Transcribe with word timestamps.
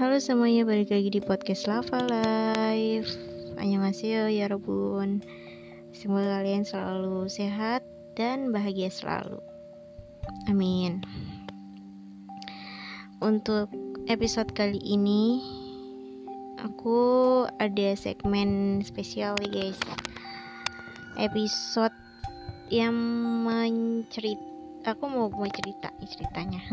Halo 0.00 0.16
semuanya, 0.16 0.64
balik 0.64 0.96
lagi 0.96 1.12
di 1.12 1.20
podcast 1.20 1.68
Lava 1.68 2.00
Life. 2.08 3.20
Annyeonghaseyo 3.60 4.32
ya 4.32 4.48
Robun 4.48 5.20
Semoga 5.92 6.40
kalian 6.40 6.64
selalu 6.64 7.28
sehat 7.28 7.84
dan 8.16 8.48
bahagia 8.48 8.88
selalu. 8.88 9.36
Amin. 10.48 11.04
Untuk 13.20 13.68
episode 14.08 14.48
kali 14.56 14.80
ini 14.80 15.44
Aku 16.64 17.44
ada 17.60 17.92
segmen 17.92 18.80
spesial 18.80 19.36
nih 19.44 19.52
guys. 19.52 19.80
Episode 21.20 21.92
yang 22.72 22.96
mencerit 23.44 24.40
Aku 24.88 25.12
mau 25.12 25.28
mau 25.28 25.44
cerita 25.52 25.92
ceritanya. 26.08 26.64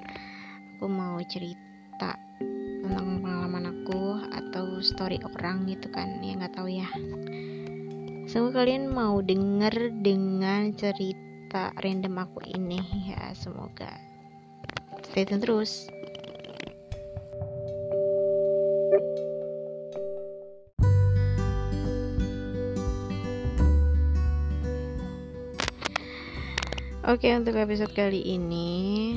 Aku 0.76 0.84
mau 0.84 1.16
cerita 1.32 2.28
tentang 2.88 3.20
pengalaman 3.20 3.64
aku 3.68 4.16
atau 4.32 4.80
story 4.80 5.20
orang 5.20 5.68
gitu 5.68 5.92
kan 5.92 6.24
ya 6.24 6.40
nggak 6.40 6.56
tahu 6.56 6.72
ya. 6.72 6.88
Semoga 8.24 8.64
kalian 8.64 8.88
mau 8.88 9.20
denger 9.20 9.92
dengan 10.00 10.72
cerita 10.72 11.76
random 11.84 12.16
aku 12.16 12.40
ini 12.48 12.80
ya 13.12 13.36
semoga. 13.36 13.92
Stay 15.04 15.28
tune 15.28 15.44
terus. 15.44 15.92
Oke 27.08 27.32
untuk 27.36 27.56
episode 27.56 27.92
kali 27.92 28.20
ini 28.20 29.16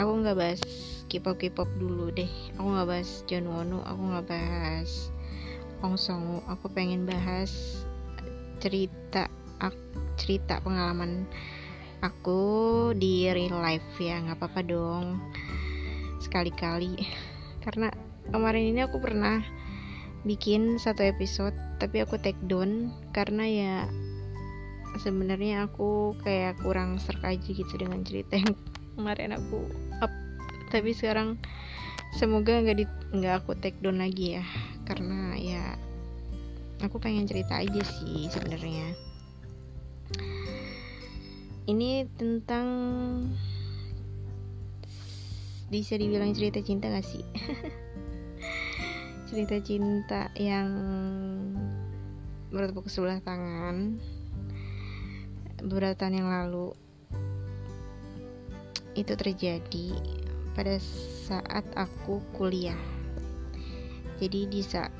aku 0.00 0.12
nggak 0.24 0.36
bahas 0.36 0.89
K-pop 1.10 1.42
K-pop 1.42 1.66
dulu 1.74 2.14
deh. 2.14 2.30
Aku 2.54 2.70
nggak 2.70 2.86
bahas 2.86 3.26
Wonu 3.26 3.82
aku 3.82 4.02
nggak 4.14 4.26
bahas 4.30 5.10
Hong 5.82 5.98
Song 5.98 6.46
aku 6.46 6.70
pengen 6.70 7.02
bahas 7.02 7.82
cerita 8.62 9.26
cerita 10.14 10.62
pengalaman 10.62 11.26
aku 11.98 12.40
di 12.94 13.26
real 13.34 13.58
life 13.58 13.98
ya. 13.98 14.22
Nggak 14.22 14.38
apa-apa 14.38 14.60
dong. 14.62 15.18
Sekali-kali. 16.22 16.94
Karena 17.66 17.90
kemarin 18.30 18.70
ini 18.70 18.86
aku 18.86 19.02
pernah 19.02 19.42
bikin 20.22 20.76
satu 20.76 21.00
episode 21.00 21.56
tapi 21.80 22.04
aku 22.04 22.20
take 22.20 22.36
down 22.44 22.92
karena 23.16 23.44
ya 23.48 23.76
sebenarnya 25.00 25.64
aku 25.64 26.12
kayak 26.20 26.60
kurang 26.60 27.00
serk 27.00 27.24
aja 27.24 27.48
gitu 27.48 27.72
dengan 27.80 28.04
cerita 28.04 28.36
yang 28.36 28.52
kemarin 29.00 29.32
aku 29.32 29.64
tapi 30.70 30.94
sekarang 30.94 31.36
semoga 32.14 32.62
nggak 32.62 32.78
di 32.78 32.86
nggak 33.10 33.44
aku 33.44 33.58
take 33.58 33.76
down 33.82 33.98
lagi 33.98 34.38
ya. 34.38 34.44
Karena 34.86 35.34
ya 35.36 35.76
aku 36.80 36.96
pengen 37.02 37.28
cerita 37.28 37.60
aja 37.60 37.82
sih 37.84 38.30
sebenarnya. 38.30 38.96
Ini 41.68 42.08
tentang 42.18 42.66
bisa 45.70 45.94
dibilang 45.94 46.34
cerita 46.34 46.58
cinta 46.58 46.90
gak 46.90 47.06
sih? 47.06 47.22
Cerita 49.30 49.62
cinta 49.62 50.26
yang 50.34 50.66
bertepuk 52.50 52.90
sebelah 52.90 53.22
tangan 53.22 54.02
beberapa 55.62 55.94
tahun 55.94 56.18
yang 56.18 56.30
lalu 56.34 56.74
itu 58.98 59.14
terjadi 59.14 59.94
pada 60.54 60.76
saat 61.26 61.64
aku 61.78 62.20
kuliah. 62.34 62.78
Jadi 64.20 64.50
di 64.50 64.60
saat 64.60 64.92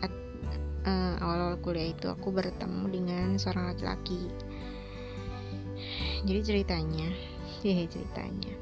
uh, 0.87 1.15
awal-awal 1.21 1.61
kuliah 1.61 1.93
itu 1.93 2.09
aku 2.09 2.33
bertemu 2.33 2.84
dengan 2.88 3.27
seorang 3.37 3.75
laki-laki. 3.75 4.31
Jadi 6.25 6.41
ceritanya 6.44 7.09
ya 7.66 7.84
ceritanya. 7.89 8.53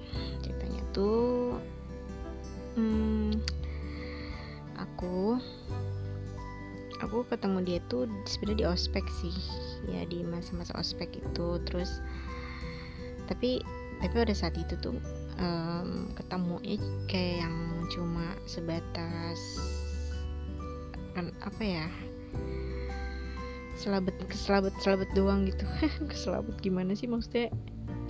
Ceritanya 0.42 0.82
tuh 0.94 1.58
hmm, 2.78 3.38
aku 4.78 5.38
aku 6.98 7.22
ketemu 7.30 7.58
dia 7.62 7.78
tuh 7.86 8.10
sebenarnya 8.26 8.58
di 8.58 8.66
ospek 8.66 9.04
sih. 9.22 9.34
Ya 9.86 10.02
di 10.06 10.26
masa-masa 10.26 10.74
ospek 10.74 11.22
itu. 11.22 11.62
Terus 11.68 12.02
tapi 13.30 13.62
tapi 13.98 14.14
pada 14.14 14.34
saat 14.34 14.54
itu 14.54 14.78
tuh 14.78 14.94
um, 15.38 16.12
ketemunya 16.14 16.78
kayak 17.06 17.46
yang 17.46 17.56
cuma 17.88 18.36
sebatas 18.44 19.40
kan 21.16 21.32
apa 21.42 21.62
ya 21.64 21.86
selabet 23.78 24.14
keselabet 24.26 24.74
selabet 24.82 25.10
doang 25.14 25.46
gitu. 25.46 25.62
Keselabet 26.10 26.58
gimana 26.58 26.98
sih 26.98 27.06
maksudnya? 27.06 27.54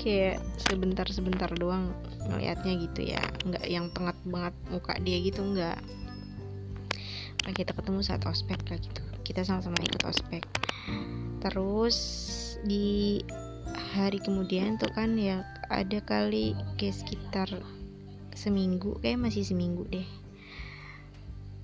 Kayak 0.01 0.41
sebentar 0.57 1.05
sebentar 1.13 1.53
doang 1.53 1.93
ngelihatnya 2.25 2.89
gitu 2.89 3.13
ya. 3.13 3.21
Nggak 3.45 3.65
yang 3.69 3.93
tengah 3.93 4.17
banget 4.25 4.55
muka 4.73 4.97
dia 5.05 5.21
gitu 5.21 5.45
nggak. 5.45 5.79
Nah, 7.45 7.53
kita 7.53 7.77
ketemu 7.77 8.01
saat 8.01 8.25
ospek 8.25 8.61
lah 8.73 8.81
gitu. 8.81 9.03
Kita 9.25 9.45
sama-sama 9.45 9.77
ikut 9.85 10.03
ospek. 10.09 10.45
Terus 11.45 11.97
di 12.65 13.21
hari 13.95 14.21
kemudian 14.21 14.77
tuh 14.77 14.93
kan 14.93 15.17
ya 15.17 15.45
ada 15.73 16.01
kali 16.05 16.53
kayak 16.77 16.97
sekitar 16.97 17.49
seminggu 18.37 19.01
kayak 19.01 19.19
masih 19.19 19.43
seminggu 19.43 19.89
deh. 19.89 20.07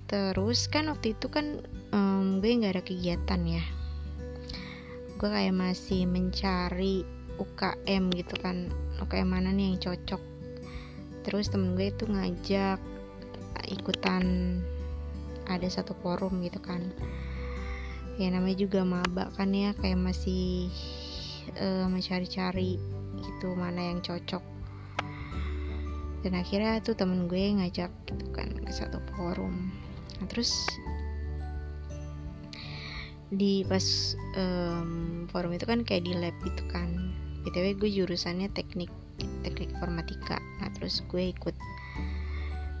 Terus 0.05 0.69
kan 0.69 0.91
waktu 0.91 1.17
itu 1.17 1.31
kan 1.31 1.65
um, 1.93 2.43
gue 2.43 2.51
nggak 2.51 2.77
ada 2.77 2.83
kegiatan 2.85 3.41
ya. 3.45 3.63
Gue 5.17 5.29
kayak 5.31 5.55
masih 5.55 6.05
mencari 6.05 7.01
UKM 7.39 8.03
gitu 8.13 8.35
kan 8.41 8.69
UKM 9.01 9.29
mana 9.29 9.49
nih 9.55 9.73
yang 9.73 9.79
cocok. 9.81 10.21
Terus 11.25 11.49
temen 11.49 11.73
gue 11.73 11.89
itu 11.89 12.05
ngajak 12.05 12.77
ikutan 13.65 14.57
ada 15.49 15.67
satu 15.69 15.97
forum 16.01 16.41
gitu 16.45 16.61
kan. 16.61 16.85
Ya 18.21 18.29
namanya 18.31 18.61
juga 18.61 18.85
maba 18.85 19.33
kan 19.33 19.51
ya 19.51 19.73
kayak 19.75 19.99
masih 19.99 20.69
uh, 21.59 21.87
mencari-cari 21.87 22.77
gitu 23.21 23.47
mana 23.55 23.93
yang 23.93 23.99
cocok. 24.01 24.43
Dan 26.25 26.33
akhirnya 26.33 26.81
tuh 26.81 26.97
temen 26.97 27.29
gue 27.29 27.53
ngajak 27.61 27.93
gitu 28.09 28.25
kan 28.33 28.49
ke 28.49 28.71
satu 28.73 28.97
forum. 29.13 29.69
Nah 30.17 30.25
terus 30.25 30.51
di 33.29 33.65
pas 33.65 34.13
um, 34.37 35.25
forum 35.29 35.53
itu 35.53 35.65
kan 35.69 35.85
kayak 35.85 36.05
di 36.09 36.13
lab 36.17 36.35
gitu 36.41 36.63
kan. 36.69 37.13
Btw 37.45 37.77
gue 37.77 37.89
jurusannya 37.93 38.49
teknik 38.57 38.89
teknik 39.45 39.69
informatika. 39.77 40.41
Nah 40.61 40.73
terus 40.73 41.05
gue 41.05 41.29
ikut 41.29 41.53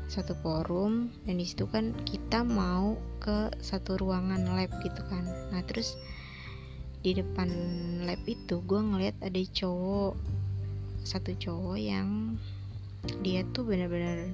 satu 0.05 0.37
forum 0.41 1.09
dan 1.25 1.41
di 1.41 1.45
situ 1.45 1.65
kan 1.65 1.93
kita 2.05 2.45
mau 2.45 2.93
ke 3.21 3.49
satu 3.61 3.97
ruangan 3.97 4.41
lab 4.57 4.69
gitu 4.81 5.01
kan. 5.05 5.25
Nah 5.53 5.61
terus 5.65 5.97
di 7.05 7.21
depan 7.21 7.45
lab 8.01 8.17
itu 8.25 8.65
gue 8.65 8.81
ngeliat 8.81 9.13
ada 9.21 9.37
cowok 9.37 10.17
satu 11.05 11.37
cowok 11.37 11.77
yang 11.77 12.33
dia 13.21 13.45
tuh 13.53 13.61
bener-bener 13.61 14.33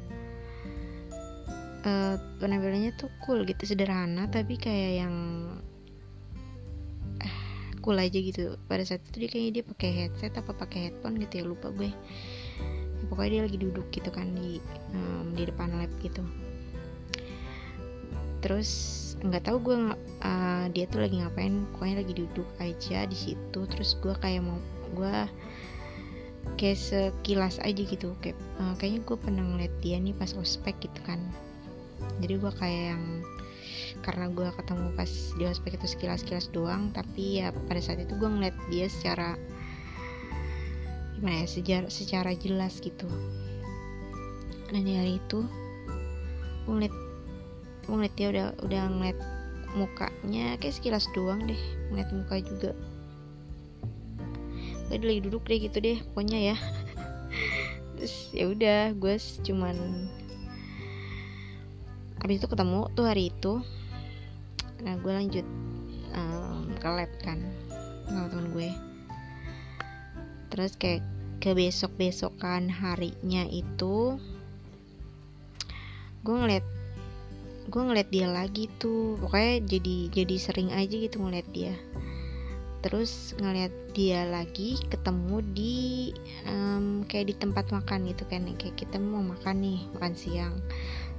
uh, 1.83 2.15
penampilannya 2.39 2.95
tuh 2.95 3.11
cool 3.27 3.43
gitu 3.43 3.67
sederhana 3.67 4.31
tapi 4.31 4.55
kayak 4.55 5.03
yang 5.03 5.15
uh, 7.19 7.37
cool 7.83 7.99
aja 7.99 8.15
gitu. 8.15 8.55
Pada 8.71 8.87
saat 8.87 9.03
itu 9.11 9.27
dia 9.27 9.29
kayaknya 9.35 9.51
dia 9.59 9.63
pakai 9.67 9.89
headset 9.91 10.33
apa 10.39 10.55
pakai 10.55 10.87
headphone 10.87 11.19
gitu 11.19 11.43
ya 11.43 11.45
lupa 11.51 11.75
gue. 11.75 11.91
Ya, 11.91 13.05
pokoknya 13.11 13.31
dia 13.35 13.41
lagi 13.51 13.57
duduk 13.59 13.87
gitu 13.91 14.07
kan 14.15 14.31
di 14.31 14.63
um, 14.95 15.35
di 15.35 15.43
depan 15.43 15.75
lab 15.75 15.91
gitu. 15.99 16.23
Terus 18.39 18.71
nggak 19.21 19.45
tahu 19.45 19.57
gue 19.61 19.77
uh, 20.25 20.65
dia 20.73 20.89
tuh 20.89 21.05
lagi 21.05 21.21
ngapain 21.21 21.69
pokoknya 21.73 22.01
lagi 22.01 22.13
duduk 22.17 22.49
aja 22.57 23.05
di 23.05 23.17
situ. 23.17 23.59
Terus 23.69 23.93
gue 24.01 24.13
kayak 24.17 24.41
mau 24.41 24.57
gue 24.97 25.15
kayak 26.57 26.79
sekilas 26.79 27.61
aja 27.61 27.81
gitu. 27.85 28.17
Kayak 28.19 28.37
uh, 28.57 28.73
kayaknya 28.81 29.01
gue 29.05 29.17
pernah 29.17 29.43
ngeliat 29.45 29.73
dia 29.85 30.01
nih 30.01 30.17
pas 30.17 30.33
ospek 30.33 30.73
gitu 30.81 30.99
kan. 31.05 31.21
Jadi 32.17 32.33
gue 32.41 32.51
kayak 32.57 32.97
yang 32.97 33.05
karena 34.01 34.25
gue 34.33 34.49
ketemu 34.57 34.87
pas 34.97 35.11
di 35.37 35.43
ospek 35.45 35.77
itu 35.77 35.87
sekilas-kilas 35.93 36.49
doang 36.49 36.89
tapi 36.89 37.43
ya 37.43 37.53
pada 37.69 37.77
saat 37.77 38.01
itu 38.01 38.17
gue 38.17 38.25
ngeliat 38.25 38.55
dia 38.73 38.89
secara 38.89 39.37
gimana 41.13 41.45
ya 41.45 41.47
secara, 41.47 41.87
secara 41.93 42.31
jelas 42.33 42.81
gitu. 42.81 43.05
Dan 44.73 44.81
di 44.81 44.97
hari 44.97 45.21
itu 45.21 45.45
gue 46.65 46.73
ngeliat 46.73 47.10
gue 47.85 47.93
ngeliat 47.93 48.15
dia 48.15 48.27
udah 48.29 48.47
udah 48.61 48.83
ngeliat 48.93 49.19
mukanya 49.71 50.59
kayak 50.59 50.75
sekilas 50.75 51.07
doang 51.15 51.47
deh 51.47 51.61
ngeliat 51.89 52.09
muka 52.11 52.35
juga. 52.43 52.71
Gue 54.91 54.99
lagi 54.99 55.21
duduk 55.23 55.47
deh 55.47 55.59
gitu 55.59 55.77
deh 55.79 55.97
pokoknya 56.11 56.53
ya. 56.53 56.57
Terus 57.95 58.15
ya 58.35 58.45
udah 58.51 58.81
gue 58.95 59.15
cuman 59.47 59.75
habis 62.21 62.37
itu 62.43 62.47
ketemu 62.47 62.91
tuh 62.93 63.05
hari 63.07 63.31
itu. 63.31 63.53
Nah 64.83 64.93
gue 64.99 65.11
lanjut 65.13 65.47
um, 66.13 66.69
ke 66.75 66.89
lab 66.89 67.11
kan 67.23 67.39
sama 68.05 68.27
temen 68.27 68.51
gue. 68.51 68.69
Terus 70.51 70.75
kayak 70.75 71.01
ke 71.41 71.57
besok 71.57 71.97
besokan 71.97 72.69
harinya 72.69 73.41
itu 73.49 74.21
gue 76.21 76.35
ngeliat 76.37 76.61
gue 77.67 77.81
ngeliat 77.81 78.09
dia 78.09 78.27
lagi 78.31 78.71
tuh. 78.81 79.19
Pokoknya 79.21 79.61
jadi 79.65 79.95
jadi 80.09 80.35
sering 80.39 80.69
aja 80.73 80.95
gitu 80.95 81.21
ngeliat 81.21 81.47
dia. 81.53 81.75
Terus 82.81 83.37
ngeliat 83.37 83.69
dia 83.93 84.25
lagi 84.25 84.79
ketemu 84.89 85.45
di 85.53 85.77
um, 86.49 87.05
kayak 87.05 87.29
di 87.29 87.35
tempat 87.37 87.69
makan 87.69 88.09
gitu 88.09 88.25
kan. 88.25 88.47
Kayak 88.57 88.79
kita 88.79 88.97
mau 88.97 89.21
makan 89.21 89.61
nih 89.61 89.79
makan 89.97 90.13
siang. 90.17 90.55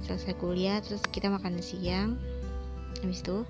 Selesai 0.03 0.35
kuliah 0.35 0.83
terus 0.83 0.99
kita 1.07 1.31
makan 1.31 1.63
siang. 1.63 2.19
Habis 2.99 3.23
itu 3.23 3.47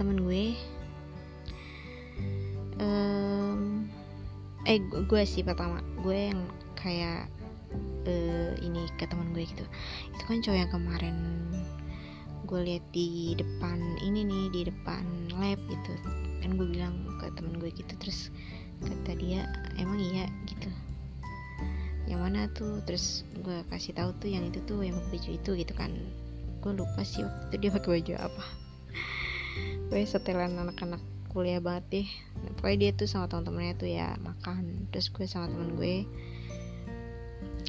temen 0.00 0.24
gue 0.24 0.56
um, 2.80 3.84
eh 4.64 4.80
gue 4.80 5.22
sih 5.28 5.44
pertama 5.44 5.84
gue 6.00 6.32
yang 6.32 6.40
kayak 6.76 7.28
uh, 8.06 8.52
ini 8.60 8.86
ke 8.96 9.04
temen 9.06 9.32
gue 9.34 9.44
gitu. 9.46 9.64
Itu 10.14 10.22
kan 10.26 10.42
cowok 10.42 10.58
yang 10.58 10.70
kemarin 10.72 11.16
gue 12.48 12.60
lihat 12.66 12.84
di 12.90 13.38
depan 13.38 13.78
ini 14.02 14.26
nih 14.26 14.44
di 14.50 14.60
depan 14.70 15.04
lab 15.36 15.60
gitu. 15.70 15.92
Kan 16.42 16.56
gue 16.56 16.66
bilang 16.66 16.94
ke 17.20 17.30
temen 17.36 17.58
gue 17.60 17.70
gitu 17.70 17.92
terus 18.00 18.32
kata 18.80 19.12
dia 19.18 19.44
emang 19.76 20.00
iya? 20.00 20.26
gitu. 20.48 20.70
Yang 22.10 22.20
mana 22.20 22.40
tuh? 22.56 22.82
Terus 22.88 23.22
gue 23.38 23.62
kasih 23.70 23.94
tahu 23.94 24.10
tuh 24.18 24.28
yang 24.32 24.42
itu 24.48 24.58
tuh 24.66 24.82
yang 24.82 24.98
baju 25.12 25.30
itu 25.30 25.50
gitu 25.54 25.72
kan. 25.76 25.92
Gue 26.60 26.74
lupa 26.74 27.06
sih 27.06 27.22
waktu 27.22 27.54
itu 27.54 27.56
dia 27.62 27.70
pakai 27.70 27.90
baju 28.00 28.12
apa. 28.18 28.44
Gue 29.90 30.06
setelan 30.06 30.54
anak-anak 30.54 31.02
kuliah 31.30 31.62
banget 31.62 31.84
deh. 31.90 32.08
Nah, 32.42 32.50
pokoknya 32.58 32.78
dia 32.78 32.90
tuh 32.98 33.06
sama 33.06 33.30
teman-temannya 33.30 33.74
tuh 33.78 33.90
ya 33.90 34.18
makan. 34.18 34.90
Terus 34.90 35.06
gue 35.14 35.26
sama 35.30 35.46
temen 35.46 35.78
gue 35.78 36.06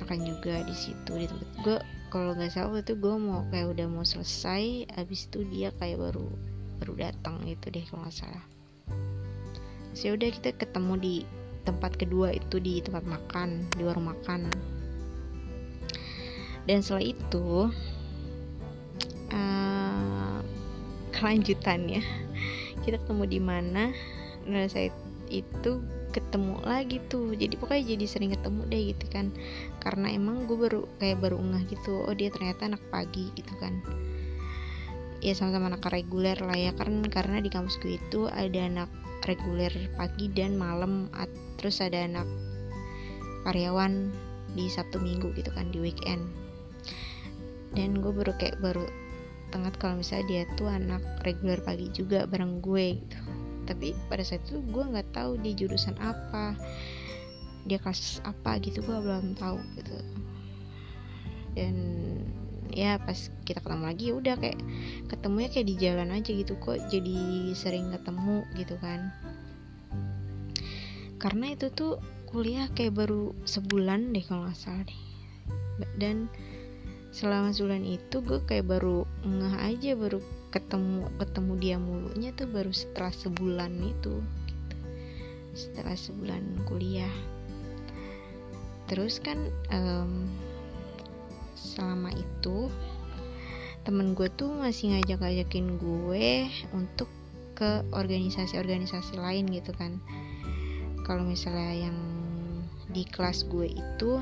makan 0.02 0.26
juga 0.26 0.66
di 0.66 0.76
situ 0.76 1.12
di 1.16 1.26
tempat. 1.30 1.48
Gue 1.62 1.78
kalau 2.12 2.36
nggak 2.36 2.52
salah 2.52 2.76
waktu 2.76 2.92
itu 2.92 2.94
gue 3.00 3.16
mau 3.16 3.48
kayak 3.54 3.72
udah 3.72 3.88
mau 3.88 4.04
selesai 4.04 4.92
abis 5.00 5.32
itu 5.32 5.48
dia 5.48 5.72
kayak 5.80 6.02
baru 6.02 6.28
baru 6.84 6.94
datang 7.08 7.40
gitu 7.48 7.72
deh 7.72 7.86
kalau 7.88 8.04
nggak 8.04 8.18
salah. 8.18 8.46
Sih 9.96 10.12
ya 10.12 10.18
udah 10.18 10.30
kita 10.34 10.50
ketemu 10.60 10.94
di 11.00 11.16
tempat 11.62 11.94
kedua 11.96 12.34
itu 12.34 12.58
di 12.58 12.82
tempat 12.82 13.06
makan 13.06 13.64
di 13.78 13.82
warung 13.86 14.10
makan. 14.10 14.50
Dan 16.66 16.82
setelah 16.82 17.06
itu 17.06 17.72
uh, 19.34 20.38
kelanjutannya 21.14 22.02
kita 22.82 22.98
ketemu 22.98 23.24
di 23.30 23.40
mana 23.40 23.84
nah 24.50 24.66
saya 24.66 24.90
itu 25.30 25.86
ketemu 26.12 26.60
lagi 26.68 27.00
tuh. 27.08 27.32
Jadi 27.40 27.56
pokoknya 27.56 27.96
jadi 27.96 28.06
sering 28.10 28.36
ketemu 28.36 28.62
deh 28.68 28.82
gitu 28.92 29.06
kan 29.08 29.32
karena 29.82 30.14
emang 30.14 30.46
gue 30.46 30.56
baru 30.56 30.86
kayak 31.02 31.18
baru 31.26 31.42
ngeh 31.42 31.74
gitu 31.74 32.06
oh 32.06 32.14
dia 32.14 32.30
ternyata 32.30 32.70
anak 32.70 32.84
pagi 32.94 33.34
gitu 33.34 33.52
kan. 33.58 33.82
Ya 35.22 35.34
sama-sama 35.34 35.74
anak 35.74 35.86
reguler 35.90 36.38
lah 36.38 36.58
ya 36.58 36.72
kan 36.78 37.02
karena 37.10 37.42
di 37.42 37.50
kampus 37.50 37.82
gue 37.82 37.98
itu 37.98 38.30
ada 38.30 38.62
anak 38.62 38.90
reguler 39.26 39.74
pagi 39.98 40.30
dan 40.30 40.58
malam 40.58 41.10
terus 41.58 41.82
ada 41.82 42.06
anak 42.06 42.26
karyawan 43.46 44.10
di 44.54 44.70
Sabtu 44.70 45.02
Minggu 45.02 45.34
gitu 45.34 45.50
kan 45.54 45.74
di 45.74 45.82
weekend. 45.82 46.22
Dan 47.74 48.02
gue 48.02 48.14
baru 48.14 48.38
kayak 48.38 48.62
baru 48.62 48.86
tengah 49.52 49.74
kalau 49.82 50.00
misalnya 50.00 50.26
dia 50.30 50.42
tuh 50.56 50.70
anak 50.70 51.02
reguler 51.26 51.60
pagi 51.62 51.90
juga 51.90 52.30
bareng 52.30 52.62
gue 52.62 53.02
gitu. 53.02 53.18
Tapi 53.66 53.94
pada 54.10 54.26
saat 54.26 54.42
itu 54.50 54.60
gue 54.74 54.84
nggak 54.84 55.14
tahu 55.16 55.38
dia 55.42 55.54
jurusan 55.54 55.96
apa 56.02 56.58
dia 57.68 57.78
kelas 57.78 58.22
apa 58.26 58.58
gitu 58.64 58.82
gue 58.82 58.98
belum 58.98 59.38
tahu 59.38 59.58
gitu. 59.78 59.96
Dan 61.56 61.76
ya 62.72 62.96
pas 63.04 63.28
kita 63.44 63.60
ketemu 63.60 63.84
lagi 63.84 64.04
ya 64.08 64.14
udah 64.16 64.36
kayak 64.40 64.60
ketemunya 65.12 65.50
kayak 65.52 65.68
di 65.68 65.76
jalan 65.76 66.10
aja 66.16 66.32
gitu 66.32 66.56
kok 66.60 66.80
jadi 66.88 67.18
sering 67.52 67.92
ketemu 67.92 68.48
gitu 68.56 68.76
kan. 68.80 69.12
Karena 71.22 71.54
itu 71.54 71.70
tuh 71.70 72.02
kuliah 72.26 72.72
kayak 72.72 72.96
baru 72.96 73.36
sebulan 73.44 74.16
deh 74.16 74.24
kalau 74.24 74.48
nggak 74.48 74.58
salah 74.58 74.84
deh. 74.88 75.02
Dan 76.00 76.32
selama 77.12 77.52
sebulan 77.52 77.84
itu 77.84 78.24
gue 78.24 78.40
kayak 78.48 78.72
baru 78.72 79.04
ngeh 79.28 79.56
aja 79.60 80.00
baru 80.00 80.24
ketemu 80.52 81.12
ketemu 81.20 81.54
dia 81.60 81.78
mulunya 81.80 82.32
tuh 82.36 82.48
baru 82.48 82.72
setelah 82.72 83.12
sebulan 83.12 83.72
itu 83.84 84.20
gitu. 84.48 84.76
setelah 85.52 85.96
sebulan 85.96 86.64
kuliah 86.68 87.12
terus 88.92 89.24
kan 89.24 89.48
um, 89.72 90.28
selama 91.56 92.12
itu 92.12 92.68
temen 93.88 94.12
gue 94.12 94.28
tuh 94.36 94.52
masih 94.52 94.92
ngajak-ngajakin 94.92 95.80
gue 95.80 96.52
untuk 96.76 97.08
ke 97.56 97.88
organisasi-organisasi 97.96 99.16
lain 99.16 99.48
gitu 99.48 99.72
kan. 99.72 100.04
Kalau 101.08 101.24
misalnya 101.24 101.88
yang 101.88 101.98
di 102.92 103.08
kelas 103.08 103.48
gue 103.48 103.72
itu 103.72 104.20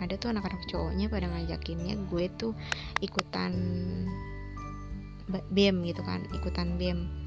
ada 0.00 0.14
tuh 0.16 0.32
anak-anak 0.32 0.64
cowoknya 0.72 1.12
pada 1.12 1.28
ngajakinnya 1.28 2.00
gue 2.08 2.24
tuh 2.40 2.56
ikutan 3.04 3.52
BEM 5.28 5.84
gitu 5.84 6.00
kan 6.06 6.24
ikutan 6.32 6.80
BEM 6.80 7.17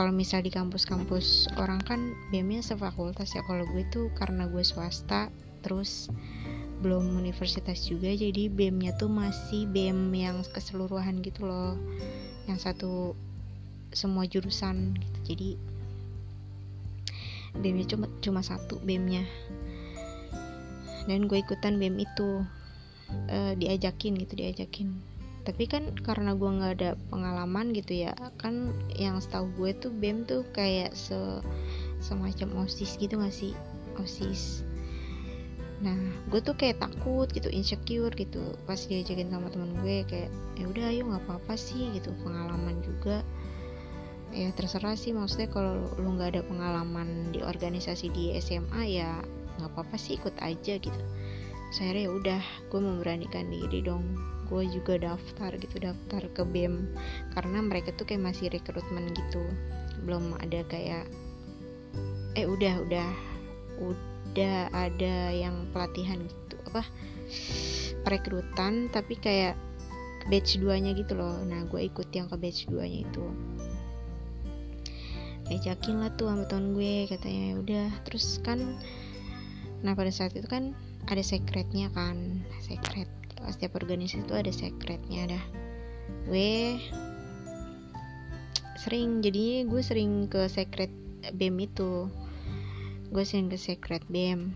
kalau 0.00 0.16
misal 0.16 0.40
di 0.40 0.48
kampus-kampus 0.48 1.52
orang 1.60 1.76
kan 1.84 2.16
BEM-nya 2.32 2.64
sefakultas 2.64 3.36
ya. 3.36 3.44
Kalau 3.44 3.68
gue 3.68 3.84
tuh 3.92 4.08
karena 4.16 4.48
gue 4.48 4.64
swasta 4.64 5.28
terus 5.60 6.08
belum 6.80 7.20
universitas 7.20 7.84
juga 7.84 8.08
jadi 8.08 8.48
BEM-nya 8.48 8.96
tuh 8.96 9.12
masih 9.12 9.68
BEM 9.68 10.08
yang 10.16 10.40
keseluruhan 10.56 11.20
gitu 11.20 11.44
loh. 11.44 11.76
Yang 12.48 12.72
satu 12.72 13.12
semua 13.92 14.24
jurusan 14.24 14.96
gitu. 14.96 15.18
Jadi 15.36 15.48
BEM-nya 17.60 17.92
cuma 17.92 18.08
cuma 18.24 18.40
satu 18.40 18.80
BEM-nya 18.80 19.28
dan 21.04 21.28
gue 21.28 21.38
ikutan 21.44 21.76
BEM 21.76 22.00
itu 22.00 22.44
uh, 23.28 23.52
diajakin 23.58 24.16
gitu 24.16 24.32
diajakin 24.38 24.94
tapi 25.40 25.64
kan 25.64 25.96
karena 26.04 26.36
gue 26.36 26.50
nggak 26.52 26.72
ada 26.80 26.90
pengalaman 27.08 27.72
gitu 27.72 28.04
ya 28.04 28.12
kan 28.36 28.76
yang 28.92 29.16
setahu 29.16 29.48
gue 29.56 29.72
tuh 29.72 29.88
bem 29.88 30.28
tuh 30.28 30.44
kayak 30.52 30.92
se 30.92 31.16
semacam 32.00 32.64
osis 32.64 32.96
gitu 32.96 33.20
gak 33.20 33.32
sih? 33.32 33.52
Osis. 34.00 34.64
Nah 35.80 35.96
gue 36.28 36.40
tuh 36.40 36.56
kayak 36.56 36.80
takut 36.80 37.28
gitu 37.32 37.48
insecure 37.52 38.12
gitu. 38.16 38.56
Pas 38.64 38.80
diajakin 38.80 39.32
sama 39.32 39.48
temen 39.52 39.72
gue 39.80 40.04
kayak 40.08 40.32
ya 40.56 40.64
udah 40.68 40.84
ayo 40.92 41.02
nggak 41.08 41.24
apa-apa 41.28 41.54
sih 41.56 41.92
gitu. 41.92 42.12
Pengalaman 42.24 42.80
juga. 42.84 43.24
Ya 44.30 44.48
terserah 44.54 44.94
sih 44.94 45.12
maksudnya 45.12 45.50
kalau 45.50 45.84
lu 45.98 46.16
nggak 46.16 46.38
ada 46.38 46.42
pengalaman 46.46 47.34
di 47.34 47.42
organisasi 47.44 48.12
di 48.12 48.32
SMA 48.38 48.82
ya 48.88 49.20
nggak 49.60 49.76
apa-apa 49.76 49.96
sih 49.96 50.16
ikut 50.16 50.36
aja 50.40 50.80
gitu. 50.80 51.00
Saya 51.72 51.96
ya 51.96 52.10
udah 52.12 52.42
gue 52.72 52.80
memberanikan 52.80 53.48
diri 53.52 53.84
dong 53.84 54.04
gue 54.50 54.66
juga 54.66 54.98
daftar 54.98 55.54
gitu 55.54 55.78
daftar 55.78 56.26
ke 56.34 56.42
BEM 56.42 56.90
karena 57.38 57.62
mereka 57.62 57.94
tuh 57.94 58.04
kayak 58.04 58.34
masih 58.34 58.50
rekrutmen 58.50 59.14
gitu. 59.14 59.46
Belum 60.02 60.34
ada 60.42 60.66
kayak 60.66 61.06
eh 62.34 62.46
udah 62.46 62.82
udah 62.82 63.08
udah 63.78 64.58
ada 64.74 65.30
yang 65.30 65.70
pelatihan 65.70 66.18
gitu 66.26 66.56
apa 66.70 66.82
perekrutan 68.02 68.90
tapi 68.90 69.14
kayak 69.18 69.54
batch 70.26 70.58
2 70.58 70.82
nya 70.82 70.92
gitu 70.98 71.14
loh. 71.14 71.38
Nah 71.46 71.64
gue 71.70 71.86
ikut 71.86 72.10
yang 72.10 72.26
ke 72.26 72.36
batch 72.36 72.66
2 72.66 72.82
nya 72.82 73.00
itu. 73.06 73.24
Ajakin 75.50 75.98
lah 75.98 76.14
tuh 76.14 76.30
sama 76.30 76.46
temen 76.46 76.74
gue 76.78 77.10
katanya 77.10 77.42
ya 77.42 77.54
udah. 77.58 77.88
Terus 78.06 78.42
kan 78.42 78.78
nah 79.80 79.96
pada 79.96 80.12
saat 80.12 80.36
itu 80.36 80.44
kan 80.44 80.76
ada 81.08 81.24
secretnya 81.24 81.88
kan 81.94 82.44
secret 82.60 83.08
setiap 83.48 83.80
organisasi 83.80 84.28
itu 84.28 84.34
ada 84.36 84.52
secretnya 84.52 85.36
dah. 85.36 85.44
Gue 86.28 86.76
sering 88.76 89.24
jadi 89.24 89.64
gue 89.64 89.82
sering 89.84 90.28
ke 90.28 90.48
secret 90.52 90.92
BEM 91.32 91.56
itu. 91.64 92.08
Gue 93.10 93.24
sering 93.24 93.48
ke 93.48 93.56
secret 93.56 94.04
BEM 94.06 94.54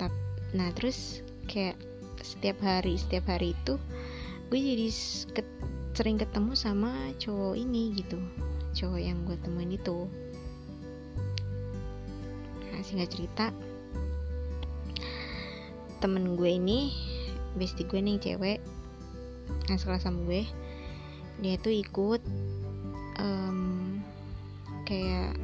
Tap, 0.00 0.14
nah 0.56 0.70
terus 0.72 1.20
kayak 1.50 1.76
setiap 2.22 2.62
hari 2.62 2.96
setiap 2.96 3.26
hari 3.28 3.52
itu 3.52 3.76
gue 4.48 4.58
jadi 4.60 4.88
ke, 5.36 5.42
sering 5.92 6.16
ketemu 6.16 6.52
sama 6.56 6.94
cowok 7.20 7.58
ini 7.58 7.92
gitu. 7.98 8.18
Cowok 8.72 9.00
yang 9.00 9.18
gue 9.28 9.36
temuin 9.44 9.76
itu. 9.76 10.08
Nah 12.72 12.80
singkat 12.80 13.12
cerita 13.12 13.46
temen 16.02 16.34
gue 16.34 16.50
ini 16.58 17.11
bestie 17.56 17.84
gue 17.84 18.00
nih 18.00 18.18
cewek 18.20 18.58
yang 19.68 19.78
sekelas 19.78 20.04
sama 20.04 20.20
gue. 20.26 20.42
Dia 21.42 21.58
tuh 21.58 21.74
ikut 21.74 22.22
um, 23.18 23.98
kayak 24.86 25.36